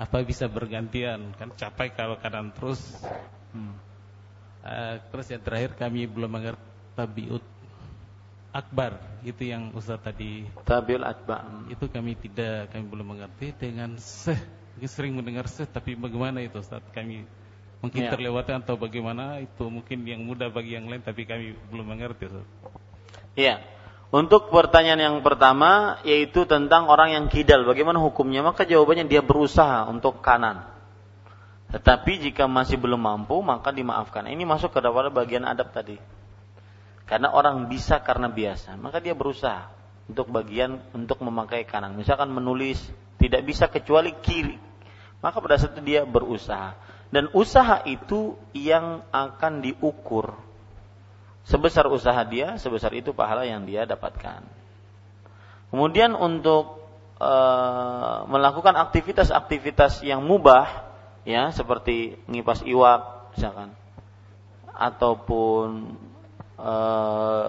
Apa 0.00 0.24
bisa 0.24 0.48
bergantian? 0.48 1.36
Kan 1.36 1.52
capai 1.52 1.92
kalau 1.92 2.16
kanan 2.16 2.48
terus. 2.56 2.80
Hmm. 3.52 3.76
Uh, 4.64 4.96
terus 5.12 5.28
yang 5.28 5.44
terakhir 5.44 5.76
kami 5.76 6.08
belum 6.08 6.32
mengerti 6.32 6.64
tabiut 6.92 7.44
akbar 8.52 9.00
itu 9.24 9.48
yang 9.48 9.72
Ustaz 9.72 10.04
tadi 10.04 10.44
tabiul 10.68 11.00
akbar 11.00 11.64
itu 11.72 11.88
kami 11.88 12.12
tidak 12.18 12.68
kami 12.68 12.84
belum 12.84 13.16
mengerti 13.16 13.56
dengan 13.56 13.96
seh 13.96 14.36
sering 14.84 15.16
mendengar 15.16 15.48
seh 15.48 15.64
tapi 15.64 15.96
bagaimana 15.96 16.44
itu 16.44 16.60
Ustaz 16.60 16.84
kami 16.92 17.24
Mungkin 17.80 18.04
Ya. 18.04 18.12
terlewatkan 18.12 18.60
atau 18.60 18.76
bagaimana 18.76 19.40
itu 19.40 19.64
mungkin 19.72 20.04
yang 20.04 20.20
mudah 20.20 20.52
bagi 20.52 20.76
yang 20.76 20.84
lain 20.84 21.00
tapi 21.00 21.24
kami 21.24 21.56
belum 21.72 21.96
mengerti. 21.96 22.28
Ustaz. 22.28 22.44
Iya. 23.32 23.64
Untuk 24.10 24.50
pertanyaan 24.50 24.98
yang 24.98 25.16
pertama 25.22 26.02
yaitu 26.02 26.42
tentang 26.42 26.90
orang 26.90 27.14
yang 27.14 27.26
kidal, 27.30 27.62
bagaimana 27.62 28.02
hukumnya? 28.02 28.42
Maka 28.42 28.66
jawabannya 28.66 29.06
dia 29.06 29.22
berusaha 29.22 29.86
untuk 29.86 30.18
kanan. 30.18 30.66
Tetapi 31.70 32.18
jika 32.18 32.50
masih 32.50 32.74
belum 32.74 32.98
mampu, 32.98 33.38
maka 33.38 33.70
dimaafkan. 33.70 34.26
Ini 34.26 34.42
masuk 34.42 34.74
ke 34.74 34.82
dalam 34.82 35.14
bagian 35.14 35.46
adab 35.46 35.70
tadi. 35.70 35.94
Karena 37.06 37.30
orang 37.30 37.70
bisa 37.70 38.02
karena 38.02 38.26
biasa, 38.26 38.74
maka 38.74 38.98
dia 38.98 39.14
berusaha 39.14 39.70
untuk 40.10 40.26
bagian 40.34 40.82
untuk 40.90 41.22
memakai 41.22 41.62
kanan. 41.62 41.94
Misalkan 41.94 42.34
menulis 42.34 42.82
tidak 43.22 43.46
bisa 43.46 43.70
kecuali 43.70 44.10
kiri, 44.18 44.58
maka 45.22 45.38
pada 45.38 45.54
saat 45.54 45.78
itu 45.78 45.86
dia 45.86 46.02
berusaha. 46.02 46.74
Dan 47.14 47.30
usaha 47.34 47.82
itu 47.86 48.34
yang 48.54 49.06
akan 49.14 49.62
diukur. 49.62 50.34
Sebesar 51.48 51.88
usaha 51.88 52.20
dia, 52.26 52.60
sebesar 52.60 52.92
itu 52.92 53.16
pahala 53.16 53.48
yang 53.48 53.64
dia 53.64 53.88
dapatkan. 53.88 54.44
Kemudian 55.70 56.18
untuk 56.18 56.82
e, 57.16 57.32
melakukan 58.26 58.74
aktivitas-aktivitas 58.76 60.02
yang 60.02 60.20
mubah, 60.26 60.90
ya 61.22 61.54
seperti 61.54 62.18
ngipas 62.26 62.66
iwak, 62.66 63.32
misalkan, 63.38 63.70
ataupun 64.74 65.96
e, 66.58 66.72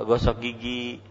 gosok 0.05 0.37
gigi, 0.39 1.01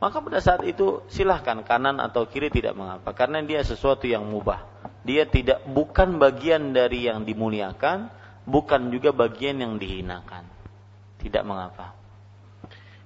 maka 0.00 0.24
pada 0.24 0.40
saat 0.40 0.64
itu 0.64 1.04
silahkan 1.12 1.60
kanan 1.60 2.00
atau 2.00 2.24
kiri 2.24 2.48
tidak 2.48 2.72
mengapa, 2.72 3.12
karena 3.12 3.44
dia 3.44 3.60
sesuatu 3.60 4.08
yang 4.08 4.24
mubah. 4.24 4.64
Dia 5.04 5.28
tidak 5.28 5.64
bukan 5.68 6.16
bagian 6.16 6.72
dari 6.72 7.08
yang 7.08 7.28
dimuliakan, 7.28 8.08
bukan 8.48 8.88
juga 8.88 9.12
bagian 9.12 9.60
yang 9.60 9.76
dihinakan. 9.76 10.48
Tidak 11.20 11.44
mengapa. 11.44 11.99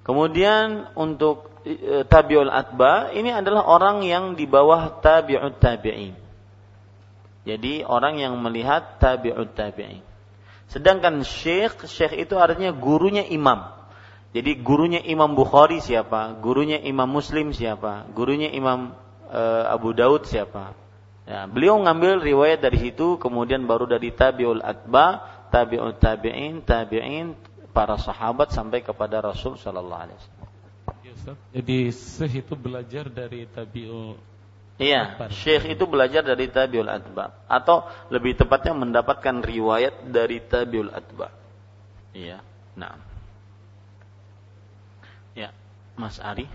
Kemudian 0.05 0.93
untuk 0.93 1.49
e, 1.65 2.05
tabiul 2.05 2.53
atba 2.53 3.09
ini 3.09 3.33
adalah 3.33 3.65
orang 3.65 4.05
yang 4.05 4.37
di 4.37 4.45
bawah 4.45 5.01
tabiut 5.01 5.57
tabi'in. 5.57 6.13
Jadi 7.45 7.81
orang 7.81 8.21
yang 8.21 8.37
melihat 8.37 9.01
tabiut 9.01 9.57
tabi'in. 9.57 10.05
Sedangkan 10.69 11.25
syekh, 11.25 11.89
syekh 11.89 12.29
itu 12.29 12.37
artinya 12.37 12.69
gurunya 12.69 13.25
imam. 13.25 13.75
Jadi 14.35 14.59
gurunya 14.59 14.99
Imam 14.99 15.31
Bukhari 15.31 15.79
siapa? 15.79 16.35
Gurunya 16.43 16.75
Imam 16.83 17.07
Muslim 17.07 17.55
siapa? 17.55 18.03
Gurunya 18.11 18.51
Imam 18.51 18.91
e, 19.31 19.41
Abu 19.71 19.95
Daud 19.95 20.27
siapa? 20.27 20.75
Ya, 21.23 21.47
beliau 21.47 21.79
ngambil 21.79 22.19
riwayat 22.19 22.59
dari 22.59 22.83
situ, 22.83 23.15
kemudian 23.15 23.63
baru 23.63 23.87
dari 23.87 24.11
tabiul 24.11 24.59
atba, 24.59 25.23
tabiut 25.55 26.03
tabi'in, 26.03 26.67
tabi'in, 26.67 27.31
para 27.75 27.99
sahabat 27.99 28.55
sampai 28.55 28.79
kepada 28.79 29.19
Rasul 29.19 29.59
Sallallahu 29.59 30.03
Alaihi 30.07 30.15
Wasallam. 30.15 30.47
Ya, 31.03 31.11
Ustaz. 31.11 31.35
Jadi 31.51 31.77
Syekh 31.91 32.33
itu 32.47 32.53
belajar 32.55 33.05
dari 33.11 33.43
tabi'ul 33.51 34.15
Iya. 34.75 35.15
Syekh 35.31 35.79
itu 35.79 35.87
belajar 35.87 36.19
dari 36.19 36.51
tabiul 36.51 36.91
atba 36.91 37.31
atau 37.47 37.87
lebih 38.11 38.35
tepatnya 38.35 38.75
mendapatkan 38.75 39.39
riwayat 39.39 40.11
dari 40.11 40.43
tabiul 40.43 40.91
atba. 40.91 41.31
Iya, 42.11 42.43
nah. 42.75 42.99
Ya, 45.31 45.55
Mas 45.95 46.19
Ari. 46.19 46.47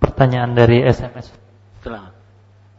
Pertanyaan 0.00 0.52
dari 0.52 0.84
SMS. 0.84 1.32
Silakan. 1.80 2.12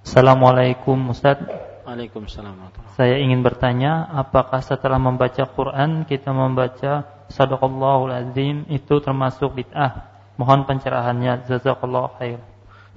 Assalamualaikum 0.05 0.97
Ustaz. 1.09 1.41
Waalaikumsalam 1.87 2.67
Saya 2.99 3.15
ingin 3.15 3.47
bertanya, 3.47 4.03
apakah 4.11 4.59
setelah 4.59 4.99
membaca 4.99 5.47
Quran 5.47 6.03
kita 6.03 6.35
membaca 6.35 7.07
Sadaqallahul 7.31 8.11
Azim 8.11 8.67
itu 8.67 8.99
termasuk 8.99 9.55
bid'ah? 9.55 10.03
Mohon 10.35 10.67
pencerahannya. 10.67 11.47
Jazakallahu 11.47 12.19
khair. 12.19 12.43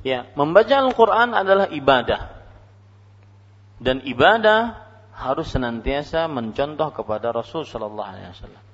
Ya, 0.03 0.27
membaca 0.35 0.75
Al-Quran 0.75 1.39
adalah 1.39 1.71
ibadah. 1.71 2.35
Dan 3.79 4.03
ibadah 4.03 4.83
harus 5.15 5.55
senantiasa 5.55 6.27
mencontoh 6.27 6.91
kepada 6.91 7.31
Rasul 7.31 7.62
Shallallahu 7.62 8.11
Alaihi 8.11 8.27
Wasallam. 8.35 8.65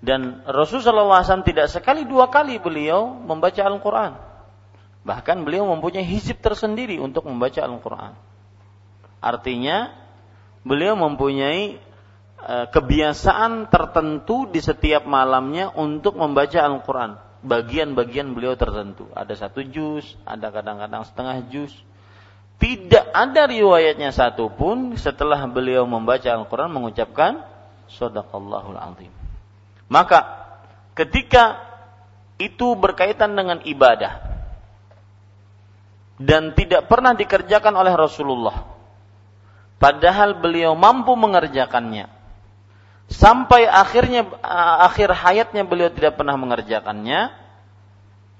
Dan 0.00 0.20
Rasul 0.48 0.80
Shallallahu 0.80 1.12
Alaihi 1.12 1.28
Wasallam 1.28 1.46
tidak 1.52 1.68
sekali 1.68 2.08
dua 2.08 2.32
kali 2.32 2.56
beliau 2.56 3.12
membaca 3.12 3.60
Al-Quran. 3.60 4.16
Bahkan 5.04 5.44
beliau 5.44 5.68
mempunyai 5.68 6.08
hizib 6.08 6.40
tersendiri 6.40 6.96
untuk 6.96 7.28
membaca 7.28 7.60
Al-Quran. 7.60 8.31
Artinya 9.22 9.94
beliau 10.66 10.98
mempunyai 10.98 11.78
e, 12.42 12.54
kebiasaan 12.74 13.70
tertentu 13.70 14.50
di 14.50 14.58
setiap 14.58 15.06
malamnya 15.06 15.70
untuk 15.78 16.18
membaca 16.18 16.58
Al-Quran. 16.58 17.14
Bagian-bagian 17.42 18.34
beliau 18.34 18.58
tertentu. 18.58 19.06
Ada 19.14 19.46
satu 19.46 19.62
juz, 19.66 20.18
ada 20.26 20.50
kadang-kadang 20.50 21.06
setengah 21.06 21.46
juz. 21.50 21.70
Tidak 22.58 23.10
ada 23.10 23.50
riwayatnya 23.50 24.14
satupun 24.14 24.94
setelah 24.94 25.46
beliau 25.50 25.86
membaca 25.86 26.30
Al-Quran 26.30 26.70
mengucapkan 26.70 27.42
Sadaqallahul 27.90 28.78
Azim. 28.78 29.10
Maka 29.90 30.46
ketika 30.94 31.58
itu 32.38 32.74
berkaitan 32.78 33.34
dengan 33.34 33.62
ibadah 33.66 34.22
dan 36.22 36.54
tidak 36.54 36.86
pernah 36.86 37.18
dikerjakan 37.18 37.74
oleh 37.74 37.92
Rasulullah 37.98 38.71
padahal 39.82 40.38
beliau 40.38 40.78
mampu 40.78 41.10
mengerjakannya. 41.18 42.06
Sampai 43.10 43.66
akhirnya 43.66 44.30
akhir 44.86 45.10
hayatnya 45.10 45.66
beliau 45.66 45.90
tidak 45.90 46.14
pernah 46.14 46.38
mengerjakannya. 46.38 47.42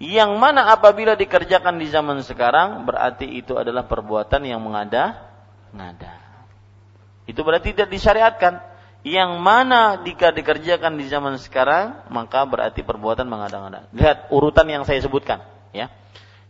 Yang 0.03 0.31
mana 0.39 0.71
apabila 0.71 1.15
dikerjakan 1.19 1.79
di 1.79 1.87
zaman 1.91 2.23
sekarang 2.23 2.87
berarti 2.87 3.27
itu 3.27 3.59
adalah 3.59 3.87
perbuatan 3.87 4.43
yang 4.47 4.63
mengada 4.63 5.31
ngada. 5.75 6.19
Itu 7.27 7.43
berarti 7.43 7.75
tidak 7.75 7.91
disyariatkan. 7.91 8.71
Yang 9.03 9.31
mana 9.43 9.99
jika 10.07 10.31
dikerjakan 10.31 10.95
di 10.95 11.11
zaman 11.11 11.35
sekarang 11.43 12.07
maka 12.11 12.47
berarti 12.47 12.87
perbuatan 12.87 13.27
mengada-ngada. 13.27 13.91
Lihat 13.91 14.31
urutan 14.31 14.67
yang 14.71 14.83
saya 14.87 15.03
sebutkan 15.03 15.43
ya. 15.75 15.91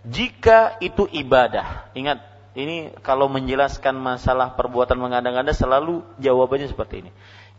Jika 0.05 0.77
itu 0.81 1.09
ibadah 1.09 1.93
ingat 1.97 2.32
ini 2.53 2.93
kalau 3.01 3.33
menjelaskan 3.33 3.97
masalah 3.97 4.53
perbuatan 4.53 5.01
mengada-ngada 5.01 5.57
selalu 5.57 6.05
jawabannya 6.21 6.69
seperti 6.69 7.09
ini. 7.09 7.11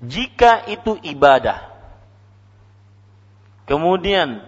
Jika 0.05 0.69
itu 0.69 0.93
ibadah, 1.01 1.73
kemudian 3.65 4.45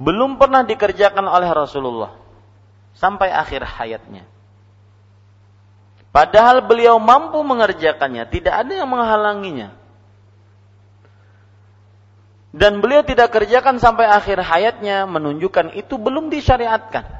belum 0.00 0.40
pernah 0.40 0.64
dikerjakan 0.64 1.28
oleh 1.28 1.50
Rasulullah 1.52 2.16
sampai 2.96 3.28
akhir 3.36 3.68
hayatnya. 3.68 4.24
Padahal 6.10 6.64
beliau 6.64 6.96
mampu 6.96 7.38
mengerjakannya, 7.44 8.26
tidak 8.32 8.64
ada 8.64 8.72
yang 8.72 8.88
menghalanginya. 8.88 9.76
Dan 12.50 12.82
beliau 12.82 13.06
tidak 13.06 13.30
kerjakan 13.30 13.78
sampai 13.78 14.10
akhir 14.10 14.42
hayatnya 14.42 15.06
menunjukkan 15.06 15.70
itu 15.78 15.94
belum 16.00 16.34
disyariatkan 16.34 17.19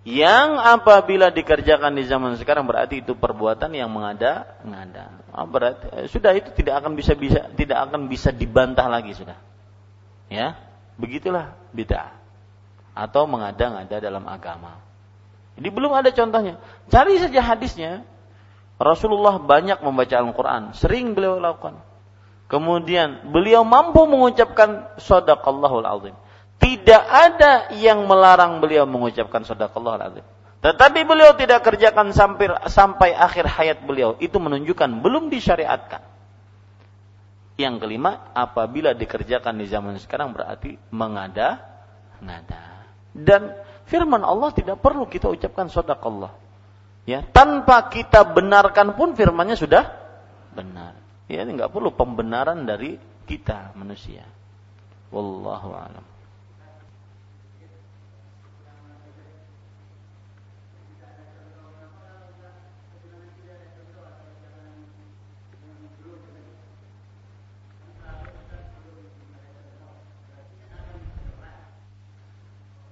yang 0.00 0.56
apabila 0.56 1.28
dikerjakan 1.28 1.92
di 1.92 2.08
zaman 2.08 2.40
sekarang 2.40 2.64
berarti 2.64 3.04
itu 3.04 3.12
perbuatan 3.12 3.68
yang 3.76 3.92
mengada 3.92 4.56
ngada 4.64 5.12
oh, 5.36 5.44
berarti 5.44 6.08
sudah 6.08 6.32
itu 6.32 6.48
tidak 6.56 6.80
akan 6.80 6.96
bisa 6.96 7.12
bisa 7.12 7.52
tidak 7.52 7.84
akan 7.84 8.08
bisa 8.08 8.32
dibantah 8.32 8.88
lagi 8.88 9.12
sudah. 9.12 9.36
Ya 10.32 10.56
begitulah 10.96 11.52
bid'ah. 11.76 12.16
Atau 12.96 13.28
mengada-ngada 13.28 14.00
dalam 14.00 14.24
agama. 14.24 14.80
Ini 15.60 15.68
belum 15.68 15.92
ada 15.92 16.08
contohnya. 16.16 16.56
Cari 16.88 17.20
saja 17.20 17.40
hadisnya. 17.44 18.04
Rasulullah 18.80 19.36
banyak 19.36 19.84
membaca 19.84 20.16
Al-Quran. 20.16 20.72
Sering 20.72 21.12
beliau 21.12 21.36
lakukan. 21.36 21.76
Kemudian 22.48 23.30
beliau 23.30 23.62
mampu 23.62 24.08
mengucapkan 24.08 24.90
sadaqallahul 24.98 25.86
azim 25.86 26.16
tidak 26.60 27.02
ada 27.08 27.72
yang 27.72 28.04
melarang 28.04 28.60
beliau 28.60 28.84
mengucapkan 28.84 29.40
sadaqallah 29.48 30.12
azim. 30.12 30.26
Tetapi 30.60 31.08
beliau 31.08 31.32
tidak 31.40 31.64
kerjakan 31.64 32.12
sampai 32.12 32.52
sampai 32.68 33.16
akhir 33.16 33.48
hayat 33.48 33.78
beliau. 33.80 34.12
Itu 34.20 34.36
menunjukkan 34.36 35.00
belum 35.00 35.32
disyariatkan. 35.32 36.04
Yang 37.56 37.74
kelima, 37.80 38.28
apabila 38.36 38.92
dikerjakan 38.92 39.56
di 39.56 39.66
zaman 39.72 39.96
sekarang 39.96 40.36
berarti 40.36 40.76
mengada 40.92 41.64
ngada. 42.20 42.84
Dan 43.16 43.56
firman 43.88 44.20
Allah 44.20 44.52
tidak 44.52 44.84
perlu 44.84 45.08
kita 45.08 45.32
ucapkan 45.32 45.72
sadaqallah. 45.72 46.36
Ya, 47.08 47.24
tanpa 47.24 47.88
kita 47.88 48.28
benarkan 48.28 48.92
pun 49.00 49.16
firmannya 49.16 49.56
sudah 49.56 49.88
benar. 50.52 50.92
Ya, 51.24 51.40
nggak 51.48 51.72
perlu 51.72 51.88
pembenaran 51.96 52.68
dari 52.68 53.00
kita 53.24 53.72
manusia. 53.72 54.28
Wallahu 55.08 55.72
a'lam. 55.72 56.04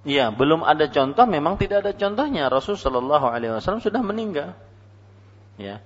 Ya, 0.07 0.31
belum 0.31 0.63
ada 0.63 0.87
contoh, 0.87 1.27
memang 1.27 1.59
tidak 1.59 1.83
ada 1.83 1.91
contohnya. 1.91 2.47
Rasul 2.47 2.79
Shallallahu 2.79 3.27
Alaihi 3.27 3.51
Wasallam 3.51 3.83
sudah 3.83 3.99
meninggal. 3.99 4.55
Ya, 5.59 5.83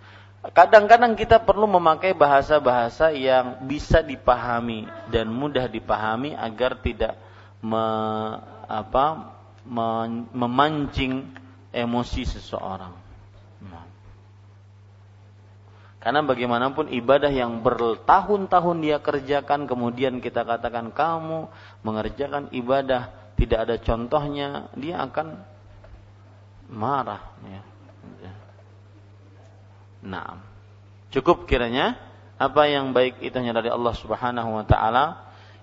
kadang-kadang 0.53 1.17
kita 1.17 1.41
perlu 1.41 1.65
memakai 1.65 2.13
bahasa-bahasa 2.13 3.09
yang 3.09 3.65
bisa 3.65 4.05
dipahami 4.05 4.85
dan 5.09 5.33
mudah 5.33 5.65
dipahami 5.65 6.37
agar 6.37 6.77
tidak 6.77 7.17
me, 7.57 7.85
apa, 8.69 9.33
me, 9.65 9.87
memancing 10.29 11.33
emosi 11.73 12.21
seseorang. 12.29 12.93
Nah. 13.65 13.85
Karena 15.97 16.21
bagaimanapun 16.21 16.93
ibadah 16.93 17.33
yang 17.33 17.65
bertahun-tahun 17.65 18.77
dia 18.77 19.01
kerjakan, 19.01 19.65
kemudian 19.65 20.21
kita 20.21 20.45
katakan 20.45 20.93
kamu 20.93 21.49
mengerjakan 21.81 22.53
ibadah 22.53 23.22
tidak 23.43 23.59
ada 23.67 23.75
contohnya, 23.79 24.71
dia 24.73 25.03
akan 25.03 25.27
marah. 26.71 27.35
Ya. 27.45 27.61
Nah, 30.03 30.43
cukup 31.11 31.47
kiranya 31.47 31.95
apa 32.35 32.67
yang 32.67 32.91
baik 32.91 33.23
itu 33.23 33.35
hanya 33.39 33.55
dari 33.55 33.71
Allah 33.71 33.93
Subhanahu 33.95 34.49
Wa 34.59 34.65
Taala. 34.67 35.05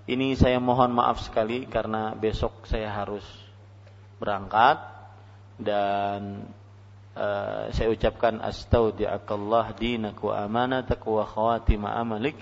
Ini 0.09 0.35
saya 0.35 0.59
mohon 0.59 0.97
maaf 0.97 1.23
sekali 1.23 1.69
karena 1.69 2.16
besok 2.16 2.66
saya 2.66 2.90
harus 2.90 3.23
berangkat 4.19 4.81
dan 5.61 6.51
uh, 7.15 7.70
saya 7.70 7.89
ucapkan 7.93 8.40
astaudiakallah 8.43 9.77
dinak 9.77 10.19
wa 10.19 10.40
amanatak 10.40 11.05
wa 11.05 11.23
khawatima 11.23 11.94
amalik 12.01 12.35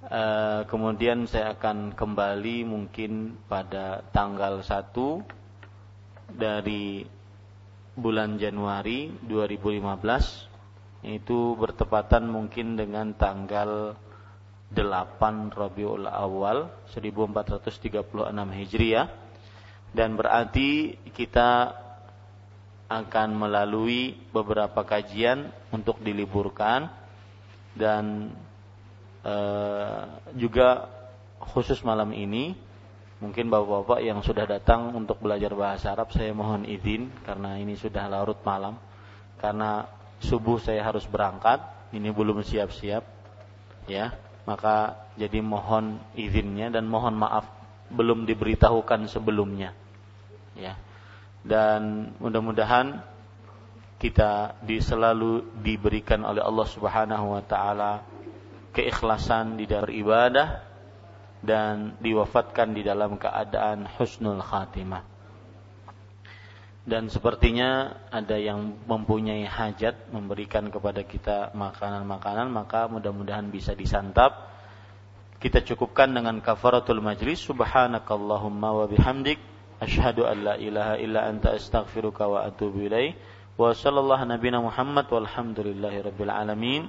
Eh, 0.00 0.60
kemudian 0.64 1.28
saya 1.28 1.52
akan 1.52 1.92
kembali 1.92 2.64
mungkin 2.64 3.36
pada 3.44 4.00
tanggal 4.16 4.64
1 4.64 4.96
dari 6.32 7.04
bulan 7.92 8.40
Januari 8.40 9.12
2015 9.28 11.04
itu 11.04 11.52
bertepatan 11.52 12.32
mungkin 12.32 12.80
dengan 12.80 13.12
tanggal 13.12 13.92
8 14.72 15.52
Rabiul 15.52 16.08
Awal 16.08 16.72
1436 16.96 18.00
Hijriah. 18.56 19.04
Dan 19.92 20.16
berarti 20.16 20.96
kita 21.12 21.76
akan 22.88 23.28
melalui 23.36 24.16
beberapa 24.32 24.80
kajian 24.80 25.52
untuk 25.68 26.00
diliburkan 26.00 26.88
dan 27.76 28.32
Eh, 29.20 30.00
juga 30.40 30.88
khusus 31.52 31.76
malam 31.84 32.08
ini 32.16 32.56
mungkin 33.20 33.52
bapak-bapak 33.52 34.00
yang 34.00 34.24
sudah 34.24 34.48
datang 34.48 34.96
untuk 34.96 35.20
belajar 35.20 35.52
bahasa 35.52 35.92
Arab 35.92 36.08
saya 36.08 36.32
mohon 36.32 36.64
izin 36.64 37.12
karena 37.28 37.60
ini 37.60 37.76
sudah 37.76 38.08
larut 38.08 38.40
malam. 38.40 38.80
Karena 39.36 39.84
subuh 40.24 40.56
saya 40.56 40.80
harus 40.84 41.04
berangkat 41.04 41.60
ini 41.92 42.08
belum 42.08 42.40
siap-siap 42.40 43.04
ya. 43.92 44.16
Maka 44.48 44.96
jadi 45.20 45.44
mohon 45.44 46.00
izinnya 46.16 46.72
dan 46.72 46.88
mohon 46.88 47.12
maaf 47.12 47.44
belum 47.92 48.24
diberitahukan 48.24 49.04
sebelumnya 49.04 49.76
ya. 50.56 50.80
Dan 51.44 52.12
mudah-mudahan 52.16 53.04
kita 54.00 54.56
selalu 54.64 55.44
diberikan 55.60 56.24
oleh 56.24 56.40
Allah 56.40 56.66
Subhanahu 56.72 57.36
wa 57.36 57.44
taala 57.44 58.00
keikhlasan 58.70 59.58
di 59.58 59.66
dalam 59.66 59.90
ibadah 59.90 60.62
dan 61.40 61.96
diwafatkan 61.98 62.76
di 62.76 62.84
dalam 62.84 63.16
keadaan 63.16 63.88
husnul 63.96 64.44
khatimah. 64.44 65.02
Dan 66.80 67.12
sepertinya 67.12 68.02
ada 68.08 68.40
yang 68.40 68.72
mempunyai 68.88 69.44
hajat 69.44 70.10
memberikan 70.10 70.72
kepada 70.72 71.04
kita 71.04 71.52
makanan-makanan 71.52 72.48
maka 72.48 72.88
mudah-mudahan 72.88 73.52
bisa 73.52 73.76
disantap. 73.76 74.48
Kita 75.40 75.64
cukupkan 75.64 76.12
dengan 76.12 76.40
kafaratul 76.40 77.00
majlis 77.00 77.40
subhanakallahumma 77.48 78.68
wa 78.76 78.84
bihamdik 78.88 79.40
asyhadu 79.80 80.28
an 80.28 80.36
la 80.44 80.54
ilaha 80.60 81.00
illa 81.00 81.24
anta 81.28 81.56
astaghfiruka 81.56 82.28
wa 82.28 82.44
atubu 82.44 82.84
ilaik. 82.88 83.16
Wa 83.56 83.76
sallallahu 83.76 84.28
nabiyana 84.28 84.64
Muhammad 84.64 85.08
walhamdulillahi 85.08 86.04
rabbil 86.04 86.32
alamin. 86.32 86.88